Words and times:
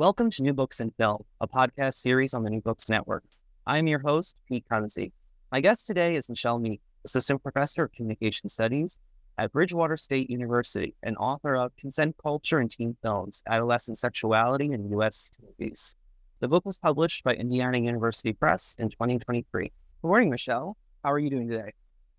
Welcome 0.00 0.30
to 0.30 0.42
New 0.42 0.54
Books 0.54 0.80
in 0.80 0.92
Film, 0.92 1.24
a 1.42 1.46
podcast 1.46 1.92
series 1.92 2.32
on 2.32 2.42
the 2.42 2.48
New 2.48 2.62
Books 2.62 2.88
Network. 2.88 3.22
I'm 3.66 3.86
your 3.86 3.98
host, 3.98 4.34
Pete 4.48 4.64
Kunze. 4.72 5.12
My 5.52 5.60
guest 5.60 5.86
today 5.86 6.14
is 6.14 6.30
Michele 6.30 6.58
Meek, 6.58 6.80
Assistant 7.04 7.42
Professor 7.42 7.84
of 7.84 7.92
Communication 7.92 8.48
Studies 8.48 8.98
at 9.36 9.52
Bridgewater 9.52 9.98
State 9.98 10.30
University 10.30 10.94
and 11.02 11.18
author 11.18 11.54
of 11.54 11.76
Consent 11.76 12.16
Culture 12.16 12.60
and 12.60 12.70
Teen 12.70 12.96
Films 13.02 13.42
Adolescent 13.46 13.98
Sexuality 13.98 14.72
in 14.72 14.88
U.S. 14.92 15.32
Movies. 15.42 15.94
The 16.38 16.48
book 16.48 16.64
was 16.64 16.78
published 16.78 17.22
by 17.22 17.34
Indiana 17.34 17.76
University 17.76 18.32
Press 18.32 18.74
in 18.78 18.88
2023. 18.88 19.64
Good 19.64 19.72
morning, 20.02 20.30
Michele. 20.30 20.78
How 21.04 21.12
are 21.12 21.18
you 21.18 21.28
doing 21.28 21.46
today? 21.46 21.74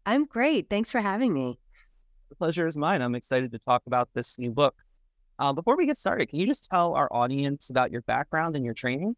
I'm 0.06 0.26
great. 0.26 0.70
Thanks 0.70 0.92
for 0.92 1.02
having 1.02 1.34
me. 1.34 1.58
The 2.30 2.36
pleasure 2.36 2.68
is 2.68 2.78
mine. 2.78 3.02
I'm 3.02 3.16
excited 3.16 3.52
to 3.54 3.58
talk 3.58 3.82
about 3.88 4.08
this 4.14 4.38
new 4.38 4.52
book. 4.52 4.76
Uh, 5.42 5.52
before 5.52 5.76
we 5.76 5.88
get 5.88 5.98
started, 5.98 6.30
can 6.30 6.38
you 6.38 6.46
just 6.46 6.70
tell 6.70 6.94
our 6.94 7.12
audience 7.12 7.72
about 7.72 7.92
your 7.92 8.04
background 8.04 8.56
and 8.56 8.64
your 8.64 8.76
training? 8.76 9.16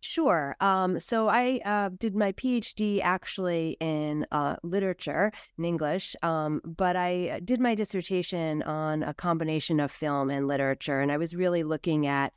Sure. 0.00 0.56
Um, 0.60 0.98
so 0.98 1.28
I 1.28 1.60
uh, 1.64 1.90
did 1.96 2.16
my 2.16 2.32
PhD 2.32 3.00
actually 3.00 3.76
in 3.78 4.26
uh, 4.32 4.56
literature 4.64 5.30
in 5.56 5.64
English, 5.64 6.16
um, 6.24 6.60
but 6.64 6.96
I 6.96 7.40
did 7.44 7.60
my 7.60 7.76
dissertation 7.76 8.62
on 8.64 9.04
a 9.04 9.14
combination 9.14 9.78
of 9.78 9.92
film 9.92 10.30
and 10.30 10.48
literature, 10.48 11.00
and 11.00 11.12
I 11.12 11.16
was 11.16 11.36
really 11.36 11.62
looking 11.62 12.08
at 12.08 12.32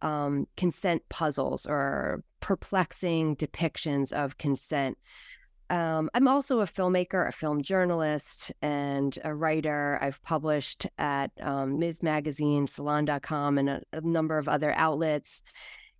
um, 0.00 0.46
consent 0.56 1.02
puzzles 1.08 1.66
or 1.66 2.22
perplexing 2.38 3.34
depictions 3.34 4.12
of 4.12 4.38
consent 4.38 4.96
um, 5.70 6.08
I'm 6.14 6.28
also 6.28 6.60
a 6.60 6.66
filmmaker, 6.66 7.28
a 7.28 7.32
film 7.32 7.62
journalist, 7.62 8.52
and 8.62 9.18
a 9.24 9.34
writer. 9.34 9.98
I've 10.00 10.22
published 10.22 10.86
at 10.98 11.30
um, 11.40 11.78
Ms. 11.78 12.02
Magazine, 12.02 12.66
Salon.com, 12.66 13.58
and 13.58 13.68
a, 13.68 13.82
a 13.92 14.00
number 14.00 14.38
of 14.38 14.48
other 14.48 14.72
outlets. 14.76 15.42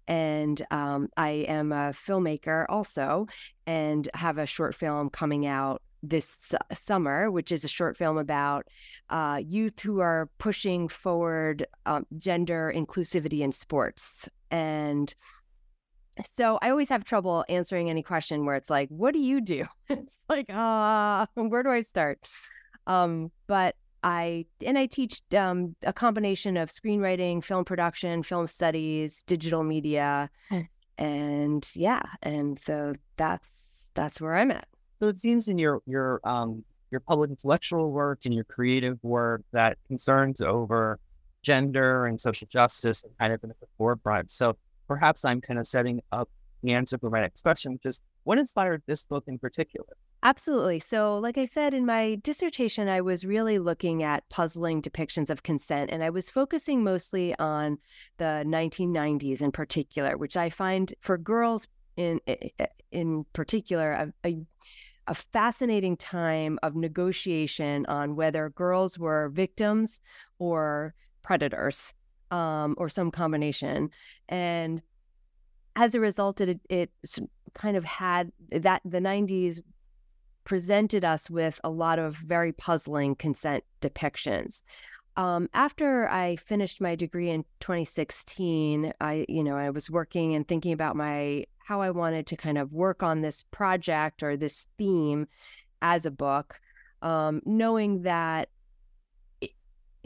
And 0.06 0.64
um, 0.70 1.08
I 1.18 1.30
am 1.48 1.70
a 1.72 1.92
filmmaker 1.92 2.64
also, 2.68 3.26
and 3.66 4.08
have 4.14 4.38
a 4.38 4.46
short 4.46 4.74
film 4.74 5.10
coming 5.10 5.46
out 5.46 5.82
this 6.02 6.54
summer, 6.72 7.30
which 7.30 7.52
is 7.52 7.64
a 7.64 7.68
short 7.68 7.96
film 7.96 8.18
about 8.18 8.66
uh, 9.10 9.40
youth 9.44 9.80
who 9.80 10.00
are 10.00 10.30
pushing 10.38 10.88
forward 10.88 11.66
um, 11.86 12.06
gender 12.16 12.72
inclusivity 12.74 13.40
in 13.40 13.52
sports. 13.52 14.28
And 14.50 15.14
so 16.24 16.58
I 16.62 16.70
always 16.70 16.88
have 16.88 17.04
trouble 17.04 17.44
answering 17.48 17.90
any 17.90 18.02
question 18.02 18.44
where 18.44 18.56
it's 18.56 18.70
like, 18.70 18.88
what 18.88 19.14
do 19.14 19.20
you 19.20 19.40
do? 19.40 19.64
it's 19.88 20.18
like, 20.28 20.46
ah, 20.50 21.26
uh, 21.36 21.42
where 21.42 21.62
do 21.62 21.70
I 21.70 21.80
start? 21.80 22.26
Um, 22.86 23.30
but 23.46 23.76
I 24.02 24.46
and 24.64 24.78
I 24.78 24.86
teach 24.86 25.20
um, 25.36 25.74
a 25.82 25.92
combination 25.92 26.56
of 26.56 26.68
screenwriting, 26.68 27.42
film 27.42 27.64
production, 27.64 28.22
film 28.22 28.46
studies, 28.46 29.22
digital 29.26 29.64
media, 29.64 30.30
hmm. 30.48 30.60
and 30.96 31.68
yeah, 31.74 32.02
and 32.22 32.58
so 32.58 32.94
that's 33.16 33.88
that's 33.94 34.20
where 34.20 34.36
I'm 34.36 34.50
at. 34.50 34.68
So 35.00 35.08
it 35.08 35.18
seems 35.18 35.48
in 35.48 35.58
your 35.58 35.82
your 35.86 36.20
um 36.24 36.64
your 36.90 37.00
public 37.00 37.30
intellectual 37.30 37.90
work 37.90 38.20
and 38.24 38.32
your 38.32 38.44
creative 38.44 38.98
work 39.02 39.42
that 39.52 39.78
concerns 39.88 40.40
over 40.40 40.98
gender 41.42 42.06
and 42.06 42.20
social 42.20 42.48
justice 42.50 43.04
are 43.04 43.10
kind 43.18 43.32
of 43.32 43.42
at 43.44 43.60
the 43.60 43.66
forefront. 43.76 44.30
So 44.30 44.56
perhaps 44.88 45.24
I'm 45.24 45.40
kind 45.40 45.60
of 45.60 45.68
setting 45.68 46.00
up 46.10 46.28
the 46.62 46.72
answer 46.72 46.98
for 46.98 47.10
my 47.10 47.20
next 47.20 47.42
question, 47.42 47.72
which 47.74 47.86
is 47.86 48.00
what 48.24 48.38
inspired 48.38 48.82
this 48.86 49.04
book 49.04 49.24
in 49.28 49.38
particular? 49.38 49.86
Absolutely. 50.24 50.80
So, 50.80 51.16
like 51.18 51.38
I 51.38 51.44
said 51.44 51.72
in 51.72 51.86
my 51.86 52.16
dissertation, 52.24 52.88
I 52.88 53.00
was 53.00 53.24
really 53.24 53.60
looking 53.60 54.02
at 54.02 54.28
puzzling 54.28 54.82
depictions 54.82 55.30
of 55.30 55.44
consent, 55.44 55.90
and 55.92 56.02
I 56.02 56.10
was 56.10 56.28
focusing 56.28 56.82
mostly 56.82 57.38
on 57.38 57.78
the 58.16 58.42
1990s 58.44 59.40
in 59.40 59.52
particular, 59.52 60.16
which 60.16 60.36
I 60.36 60.50
find 60.50 60.92
for 61.00 61.16
girls 61.16 61.68
in 61.96 62.20
eh, 62.26 62.48
eh, 62.58 62.66
in 62.90 63.26
particular 63.32 64.12
a, 64.24 64.36
a 65.06 65.14
fascinating 65.14 65.96
time 65.96 66.58
of 66.64 66.74
negotiation 66.74 67.86
on 67.86 68.16
whether 68.16 68.50
girls 68.50 68.98
were 68.98 69.28
victims 69.28 70.00
or 70.38 70.94
predators 71.22 71.94
um, 72.30 72.74
or 72.78 72.88
some 72.88 73.10
combination. 73.10 73.90
And 74.28 74.82
as 75.76 75.94
a 75.94 76.00
result, 76.00 76.40
it, 76.40 76.60
it 76.68 76.90
kind 77.54 77.76
of 77.76 77.84
had 77.84 78.32
that 78.50 78.82
the 78.84 79.00
90s 79.00 79.60
presented 80.44 81.04
us 81.04 81.28
with 81.28 81.60
a 81.62 81.70
lot 81.70 81.98
of 81.98 82.16
very 82.16 82.52
puzzling 82.52 83.14
consent 83.14 83.62
depictions. 83.80 84.62
Um, 85.16 85.48
after 85.52 86.08
I 86.08 86.36
finished 86.36 86.80
my 86.80 86.94
degree 86.94 87.30
in 87.30 87.44
2016, 87.60 88.92
I, 89.00 89.26
you 89.28 89.42
know, 89.42 89.56
I 89.56 89.70
was 89.70 89.90
working 89.90 90.34
and 90.34 90.46
thinking 90.46 90.72
about 90.72 90.96
my 90.96 91.44
how 91.58 91.82
I 91.82 91.90
wanted 91.90 92.26
to 92.28 92.36
kind 92.36 92.56
of 92.56 92.72
work 92.72 93.02
on 93.02 93.20
this 93.20 93.44
project 93.50 94.22
or 94.22 94.38
this 94.38 94.68
theme 94.78 95.26
as 95.82 96.06
a 96.06 96.10
book, 96.10 96.60
um, 97.02 97.42
knowing 97.44 98.02
that 98.02 98.48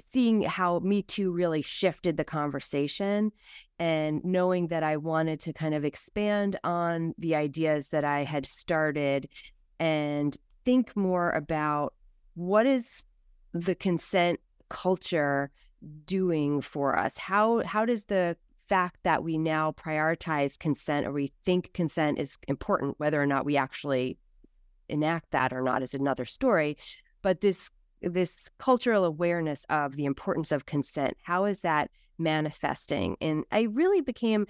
seeing 0.01 0.43
how 0.43 0.79
Me 0.81 1.03
Too 1.03 1.33
really 1.33 1.63
shifted 1.63 2.17
the 2.17 2.25
conversation 2.25 3.33
and 3.79 4.25
knowing 4.25 4.69
that 4.69 4.83
I 4.83 4.97
wanted 4.97 5.41
to 5.41 5.53
kind 5.53 5.75
of 5.75 5.85
expand 5.85 6.59
on 6.65 7.15
the 7.19 7.35
ideas 7.35 7.89
that 7.89 8.05
I 8.05 8.25
had 8.25 8.47
started 8.47 9.29
and 9.79 10.37
think 10.65 10.97
more 10.97 11.31
about 11.31 11.95
what 12.35 12.67
is 12.67 13.05
the 13.53 13.75
consent 13.75 14.41
culture 14.69 15.51
doing 16.07 16.61
for 16.61 16.99
us? 16.99 17.19
How 17.19 17.63
how 17.65 17.85
does 17.85 18.07
the 18.07 18.37
fact 18.69 19.01
that 19.03 19.23
we 19.23 19.37
now 19.37 19.73
prioritize 19.73 20.59
consent 20.59 21.07
or 21.07 21.13
we 21.13 21.33
think 21.45 21.73
consent 21.75 22.19
is 22.19 22.39
important, 22.49 22.99
whether 22.99 23.21
or 23.21 23.27
not 23.27 23.45
we 23.45 23.57
actually 23.57 24.17
enact 24.89 25.31
that 25.33 25.53
or 25.53 25.63
not 25.63 25.83
is 25.83 25.95
another 25.95 26.25
story. 26.25 26.77
But 27.23 27.41
this 27.41 27.71
this 28.03 28.51
cultural 28.59 29.05
awareness 29.05 29.65
of 29.71 29.97
the 29.97 30.05
importance 30.05 30.53
of 30.53 30.67
consent 30.67 31.17
how 31.23 31.45
is 31.45 31.63
that 31.63 31.91
manifesting? 32.19 33.17
And 33.21 33.45
i 33.51 33.63
really 33.63 34.01
became 34.01 34.47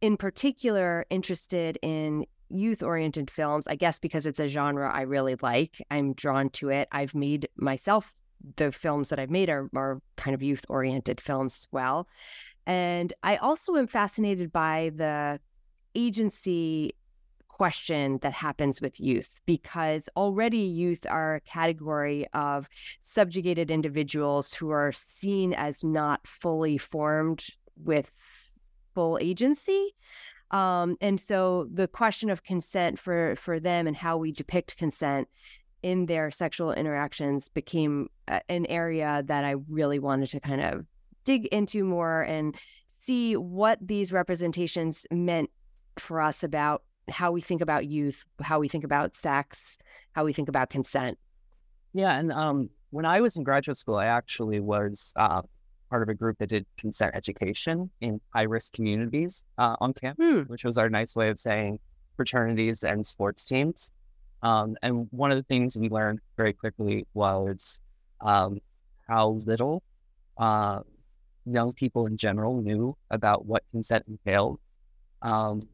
in 0.00 0.16
particular 0.16 1.06
interested 1.10 1.78
in 1.82 2.26
youth 2.50 2.82
oriented 2.82 3.30
films 3.30 3.66
i 3.66 3.74
guess 3.74 3.98
because 3.98 4.26
it's 4.26 4.38
a 4.40 4.48
genre 4.48 4.90
i 4.92 5.02
really 5.02 5.36
like. 5.42 5.80
I'm 5.90 6.12
drawn 6.12 6.50
to 6.50 6.68
it. 6.68 6.88
I've 6.92 7.14
made 7.14 7.48
myself 7.56 8.14
the 8.56 8.70
films 8.70 9.08
that 9.08 9.18
i've 9.18 9.30
made 9.30 9.48
are, 9.48 9.70
are 9.74 10.00
kind 10.16 10.34
of 10.34 10.42
youth 10.42 10.64
oriented 10.68 11.20
films 11.20 11.54
as 11.54 11.68
well. 11.72 12.08
And 12.66 13.12
i 13.22 13.36
also 13.36 13.76
am 13.76 13.86
fascinated 13.86 14.52
by 14.52 14.92
the 14.94 15.40
agency 15.94 16.94
question 17.56 18.18
that 18.22 18.32
happens 18.32 18.80
with 18.80 18.98
youth 18.98 19.40
because 19.46 20.08
already 20.16 20.58
youth 20.58 21.06
are 21.08 21.36
a 21.36 21.40
category 21.40 22.26
of 22.32 22.68
subjugated 23.00 23.70
individuals 23.70 24.52
who 24.52 24.70
are 24.70 24.90
seen 24.90 25.54
as 25.54 25.84
not 25.84 26.26
fully 26.26 26.76
formed 26.76 27.46
with 27.76 28.10
full 28.92 29.18
agency. 29.20 29.94
Um, 30.50 30.96
and 31.00 31.20
so 31.20 31.68
the 31.72 31.86
question 31.86 32.28
of 32.28 32.42
consent 32.42 32.98
for 32.98 33.36
for 33.36 33.60
them 33.60 33.86
and 33.86 33.96
how 33.96 34.16
we 34.16 34.32
depict 34.32 34.76
consent 34.76 35.28
in 35.82 36.06
their 36.06 36.32
sexual 36.32 36.72
interactions 36.72 37.48
became 37.48 38.08
an 38.48 38.66
area 38.66 39.22
that 39.26 39.44
I 39.44 39.56
really 39.68 40.00
wanted 40.00 40.30
to 40.30 40.40
kind 40.40 40.60
of 40.60 40.86
dig 41.24 41.46
into 41.46 41.84
more 41.84 42.22
and 42.22 42.56
see 42.88 43.36
what 43.36 43.78
these 43.80 44.12
representations 44.12 45.06
meant 45.12 45.50
for 45.98 46.20
us 46.20 46.42
about 46.42 46.82
how 47.08 47.32
we 47.32 47.40
think 47.40 47.60
about 47.60 47.86
youth, 47.86 48.24
how 48.40 48.58
we 48.58 48.68
think 48.68 48.84
about 48.84 49.14
sex, 49.14 49.78
how 50.12 50.24
we 50.24 50.32
think 50.32 50.48
about 50.48 50.70
consent. 50.70 51.18
Yeah, 51.92 52.18
and 52.18 52.32
um, 52.32 52.70
when 52.90 53.04
I 53.04 53.20
was 53.20 53.36
in 53.36 53.44
graduate 53.44 53.76
school, 53.76 53.96
I 53.96 54.06
actually 54.06 54.60
was 54.60 55.12
uh, 55.16 55.42
part 55.90 56.02
of 56.02 56.08
a 56.08 56.14
group 56.14 56.38
that 56.38 56.48
did 56.48 56.66
consent 56.76 57.14
education 57.14 57.90
in 58.00 58.20
high 58.34 58.42
risk 58.42 58.72
communities 58.72 59.44
uh, 59.58 59.76
on 59.80 59.92
campus, 59.92 60.26
hmm. 60.26 60.40
which 60.42 60.64
was 60.64 60.78
our 60.78 60.88
nice 60.88 61.14
way 61.14 61.28
of 61.28 61.38
saying 61.38 61.78
fraternities 62.16 62.84
and 62.84 63.06
sports 63.06 63.44
teams. 63.44 63.90
Um, 64.42 64.76
and 64.82 65.08
one 65.10 65.30
of 65.30 65.36
the 65.36 65.42
things 65.44 65.76
we 65.76 65.88
learned 65.88 66.20
very 66.36 66.52
quickly 66.52 67.06
was 67.14 67.78
um, 68.20 68.60
how 69.08 69.40
little 69.46 69.82
uh, 70.36 70.80
young 71.46 71.72
people 71.72 72.06
in 72.06 72.16
general 72.16 72.60
knew 72.60 72.96
about 73.10 73.46
what 73.46 73.62
consent 73.70 74.04
entailed 74.08 74.58
um, 75.22 75.66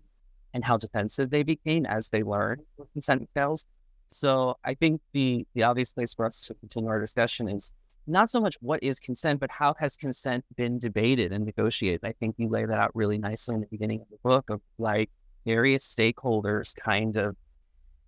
and 0.55 0.64
how 0.64 0.76
defensive 0.76 1.31
they 1.31 1.43
became 1.43 1.87
as 1.87 2.08
they 2.08 2.23
learned 2.23 2.62
what 2.76 2.93
consent 2.93 3.20
entails. 3.20 3.64
So 4.11 4.56
I 4.64 4.75
think 4.75 5.00
the 5.12 5.47
the 5.55 5.62
obvious 5.62 5.93
place 5.93 6.14
for 6.14 6.26
us 6.26 6.43
to 6.43 6.55
continue 6.55 6.88
our 6.88 7.00
discussion 7.00 7.49
is 7.49 7.73
not 8.06 8.31
so 8.31 8.41
much 8.41 8.56
what 8.61 8.82
is 8.82 8.99
consent, 8.99 9.38
but 9.38 9.50
how 9.50 9.75
has 9.79 9.97
consent 9.97 10.44
been 10.56 10.79
debated 10.79 11.32
and 11.32 11.44
negotiated. 11.44 12.00
I 12.02 12.12
think 12.12 12.35
you 12.38 12.49
lay 12.49 12.64
that 12.64 12.79
out 12.79 12.91
really 12.94 13.19
nicely 13.19 13.55
in 13.55 13.61
the 13.61 13.69
beginning 13.69 14.00
of 14.00 14.08
the 14.11 14.19
book 14.23 14.50
of 14.50 14.61
like 14.79 15.11
various 15.44 15.85
stakeholders 15.85 16.75
kind 16.75 17.17
of 17.17 17.37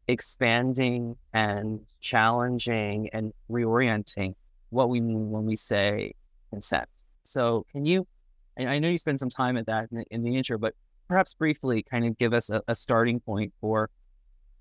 expanding 0.08 1.16
and 1.32 1.80
challenging 2.00 3.08
and 3.12 3.32
reorienting 3.50 4.34
what 4.70 4.88
we 4.88 5.00
mean 5.00 5.30
when 5.30 5.44
we 5.44 5.54
say 5.56 6.12
consent. 6.50 6.88
So 7.24 7.64
can 7.70 7.86
you, 7.86 8.06
I 8.58 8.78
know 8.78 8.88
you 8.88 8.98
spent 8.98 9.20
some 9.20 9.28
time 9.28 9.56
at 9.56 9.66
that 9.66 9.88
in 9.90 9.98
the, 9.98 10.04
in 10.10 10.22
the 10.22 10.36
intro, 10.36 10.58
but 10.58 10.74
perhaps 11.08 11.34
briefly 11.34 11.82
kind 11.82 12.06
of 12.06 12.19
give 12.19 12.32
us 12.32 12.50
a, 12.50 12.62
a 12.69 12.75
starting 12.75 13.20
point 13.20 13.52
for 13.60 13.90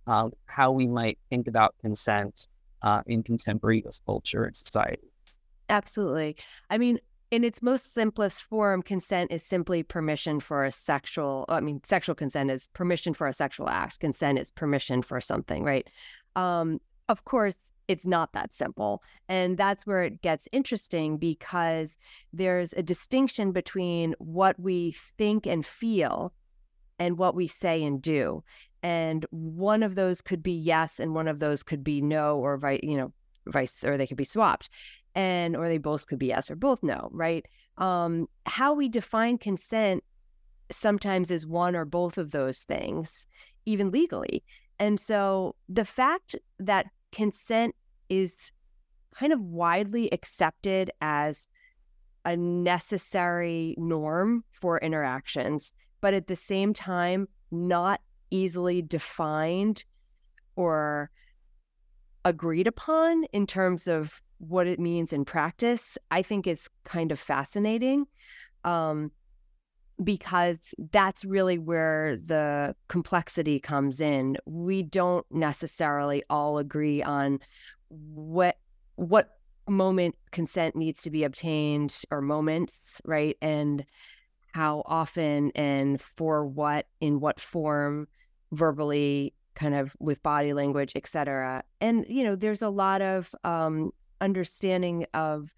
uh, 0.08 0.30
how 0.46 0.72
we 0.72 0.88
might 0.88 1.18
think 1.30 1.48
about 1.48 1.76
consent 1.80 2.48
uh, 2.82 3.02
in 3.06 3.24
contemporary 3.24 3.84
US 3.86 4.02
culture 4.06 4.44
and 4.44 4.56
society. 4.56 5.08
Absolutely. 5.70 6.36
I 6.70 6.78
mean, 6.78 7.00
in 7.30 7.46
its 7.46 7.62
most 7.62 7.94
simplest 7.94 8.44
form, 8.44 8.82
consent 8.82 9.32
is 9.32 9.42
simply 9.42 9.84
permission 9.84 10.42
for 10.42 10.66
a 10.66 10.72
sexual, 10.72 11.46
I 11.48 11.62
mean, 11.62 11.80
sexual 11.84 12.14
consent 12.14 12.52
is 12.52 12.68
permission 12.70 13.14
for 13.14 13.28
a 13.28 13.34
sexual 13.34 13.70
act. 13.70 14.02
Consent 14.02 14.38
is 14.38 14.52
permission 14.52 15.02
for 15.02 15.22
something, 15.22 15.64
right? 15.64 15.88
Um, 16.36 16.82
of 17.08 17.24
course, 17.24 17.58
it's 17.88 18.06
not 18.06 18.34
that 18.34 18.54
simple. 18.54 19.04
And 19.28 19.58
that's 19.58 19.86
where 19.86 20.04
it 20.04 20.22
gets 20.22 20.48
interesting 20.52 21.18
because 21.18 21.98
there's 22.34 22.74
a 22.74 22.84
distinction 22.84 23.52
between 23.52 24.16
what 24.20 24.60
we 24.60 24.92
think 25.18 25.46
and 25.46 25.66
feel 25.66 26.34
and 27.00 27.18
what 27.18 27.36
we 27.36 27.48
say 27.48 27.84
and 27.84 28.02
do. 28.02 28.44
And 28.84 29.26
one 29.32 29.84
of 29.84 29.96
those 29.96 30.22
could 30.22 30.42
be 30.42 30.54
yes, 30.54 31.00
and 31.00 31.14
one 31.14 31.28
of 31.28 31.40
those 31.40 31.64
could 31.64 31.84
be 31.84 32.02
no, 32.02 32.38
or 32.38 32.58
vice, 32.58 32.80
you 32.84 32.98
know, 32.98 33.12
vice, 33.48 33.84
or 33.84 33.98
they 33.98 34.08
could 34.08 34.18
be 34.18 34.24
swapped. 34.24 34.70
And, 35.14 35.58
or 35.58 35.68
they 35.68 35.78
both 35.78 36.08
could 36.08 36.20
be 36.20 36.28
yes 36.28 36.50
or 36.50 36.56
both 36.56 36.82
no, 36.82 37.10
right? 37.12 37.46
Um, 37.78 38.28
how 38.46 38.74
we 38.74 38.88
define 38.88 39.38
consent 39.38 40.04
sometimes 40.72 41.32
is 41.32 41.46
one 41.46 41.76
or 41.76 41.86
both 41.86 42.18
of 42.18 42.32
those 42.32 42.60
things, 42.60 43.28
even 43.66 43.92
legally. 43.92 44.44
And 44.80 45.00
so 45.00 45.56
the 45.70 45.86
fact 45.86 46.36
that 46.60 46.88
consent 47.12 47.76
is 48.10 48.52
kind 49.14 49.34
of 49.34 49.42
widely 49.42 50.12
accepted 50.12 50.92
as 51.02 51.48
a 52.26 52.36
necessary 52.38 53.76
norm 53.78 54.44
for 54.52 54.78
interactions, 54.80 55.74
but 56.02 56.14
at 56.14 56.28
the 56.28 56.36
same 56.36 56.74
time, 56.74 57.28
not 57.52 58.02
easily 58.30 58.82
defined 58.82 59.84
or 60.56 61.10
agreed 62.24 62.68
upon 62.68 63.24
in 63.34 63.48
terms 63.48 63.88
of 63.88 64.22
what 64.38 64.68
it 64.68 64.80
means 64.80 65.14
in 65.14 65.26
practice, 65.26 65.98
I 66.10 66.22
think 66.22 66.48
is 66.48 66.70
kind 66.84 67.12
of 67.12 67.20
fascinating. 67.20 68.06
Um, 68.64 69.12
because 70.04 70.74
that's 70.92 71.24
really 71.24 71.58
where 71.58 72.18
the 72.18 72.76
complexity 72.88 73.60
comes 73.60 74.02
in. 74.02 74.38
We 74.46 74.84
don't 74.84 75.26
necessarily 75.32 76.24
all 76.30 76.58
agree 76.58 77.04
on 77.04 77.40
what 77.90 78.58
what 78.96 79.38
moment 79.68 80.16
consent 80.32 80.76
needs 80.76 81.02
to 81.04 81.12
be 81.12 81.24
obtained 81.24 82.04
or 82.12 82.22
moments, 82.22 83.02
right? 83.06 83.38
And 83.42 83.86
how 84.54 84.84
often 84.86 85.52
and 85.56 86.02
for 86.02 86.46
what 86.46 86.88
in 87.00 87.20
what 87.20 87.40
form 87.40 88.08
verbally 88.52 89.34
kind 89.56 89.76
of 89.76 89.96
with 90.00 90.22
body 90.24 90.54
language 90.54 90.94
et 90.96 91.08
cetera 91.08 91.64
and 91.80 92.06
you 92.10 92.24
know 92.24 92.36
there's 92.36 92.62
a 92.62 92.70
lot 92.70 93.02
of 93.02 93.34
um 93.44 93.92
understanding 94.20 95.06
of 95.14 95.50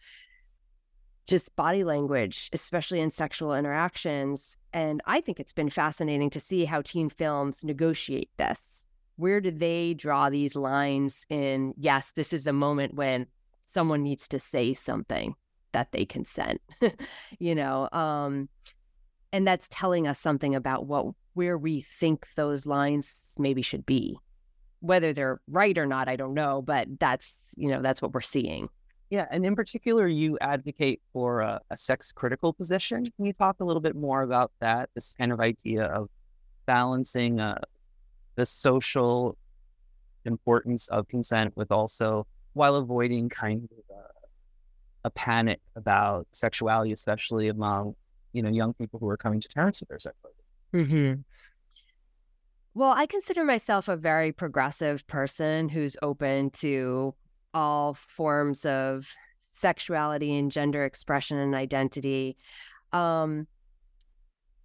just 1.28 1.56
body 1.56 1.84
language, 1.84 2.50
especially 2.54 3.00
in 3.00 3.10
sexual 3.10 3.54
interactions. 3.54 4.58
And 4.74 5.02
I 5.06 5.22
think 5.22 5.40
it's 5.40 5.54
been 5.54 5.70
fascinating 5.70 6.30
to 6.32 6.40
see 6.40 6.66
how 6.66 6.82
teen 6.82 7.10
films 7.10 7.64
negotiate 7.64 8.30
this. 8.38 8.86
Where 9.16 9.40
do 9.40 9.52
they 9.52 9.94
draw 9.94 10.30
these 10.30 10.56
lines 10.56 11.26
in, 11.30 11.74
yes, 11.78 12.12
this 12.12 12.34
is 12.34 12.44
the 12.44 12.54
moment 12.54 12.96
when 12.96 13.28
someone 13.66 14.04
needs 14.04 14.28
to 14.30 14.40
say 14.40 14.74
something 14.74 15.36
that 15.72 15.92
they 15.92 16.06
consent, 16.06 16.62
you 17.40 17.56
know? 17.56 17.88
Um, 17.92 18.50
and 19.32 19.48
that's 19.48 19.68
telling 19.70 20.08
us 20.08 20.20
something 20.20 20.56
about 20.56 20.86
what 20.86 21.08
where 21.34 21.58
we 21.58 21.82
think 21.82 22.28
those 22.36 22.66
lines 22.66 23.34
maybe 23.38 23.62
should 23.62 23.86
be. 23.86 24.18
Whether 24.82 25.14
they're 25.14 25.42
right 25.48 25.76
or 25.78 25.88
not, 25.88 26.08
I 26.08 26.16
don't 26.16 26.34
know, 26.34 26.62
but 26.62 26.88
that's, 27.00 27.54
you 27.58 27.70
know, 27.70 27.82
that's 27.82 28.02
what 28.02 28.14
we're 28.14 28.22
seeing. 28.22 28.70
Yeah, 29.14 29.28
and 29.30 29.46
in 29.46 29.56
particular, 29.56 30.08
you 30.08 30.40
advocate 30.42 31.00
for 31.14 31.42
a, 31.42 31.62
a 31.70 31.78
sex 31.78 32.12
critical 32.12 32.52
position. 32.52 33.06
Can 33.16 33.26
you 33.26 33.34
talk 33.34 33.58
a 33.60 33.64
little 33.64 33.80
bit 33.80 33.96
more 33.96 34.24
about 34.24 34.52
that? 34.60 34.90
This 34.96 35.14
kind 35.16 35.32
of 35.32 35.40
idea 35.40 35.84
of 35.84 36.10
balancing 36.66 37.40
uh, 37.40 37.60
the 38.38 38.48
social 38.48 39.38
importance 40.26 40.88
of 40.88 41.08
consent 41.10 41.56
with 41.56 41.72
also 41.72 42.26
while 42.54 42.74
avoiding 42.74 43.30
kind 43.30 43.70
of 43.72 43.96
a, 43.96 45.10
a, 45.10 45.10
panic 45.12 45.62
about 45.76 46.26
sexuality, 46.32 46.92
especially 46.92 47.50
among 47.50 47.94
you 48.32 48.42
know 48.42 48.50
young 48.50 48.74
people 48.74 49.00
who 49.00 49.08
are 49.08 49.18
coming 49.18 49.40
to 49.40 49.48
terms 49.48 49.80
with 49.80 49.90
their 49.90 50.00
sexuality. 50.00 50.42
Mm-hmm. 50.74 51.22
Well, 52.74 52.94
I 52.98 53.06
consider 53.06 53.44
myself 53.44 53.88
a 53.88 53.96
very 53.96 54.32
progressive 54.32 55.06
person 55.06 55.70
who's 55.70 55.96
open 56.02 56.50
to 56.50 57.14
all 57.54 57.94
forms 57.94 58.66
of 58.66 59.08
sexuality 59.42 60.36
and 60.36 60.52
gender 60.52 60.84
expression 60.84 61.38
and 61.38 61.56
identity. 61.56 62.38
Um, 62.92 63.48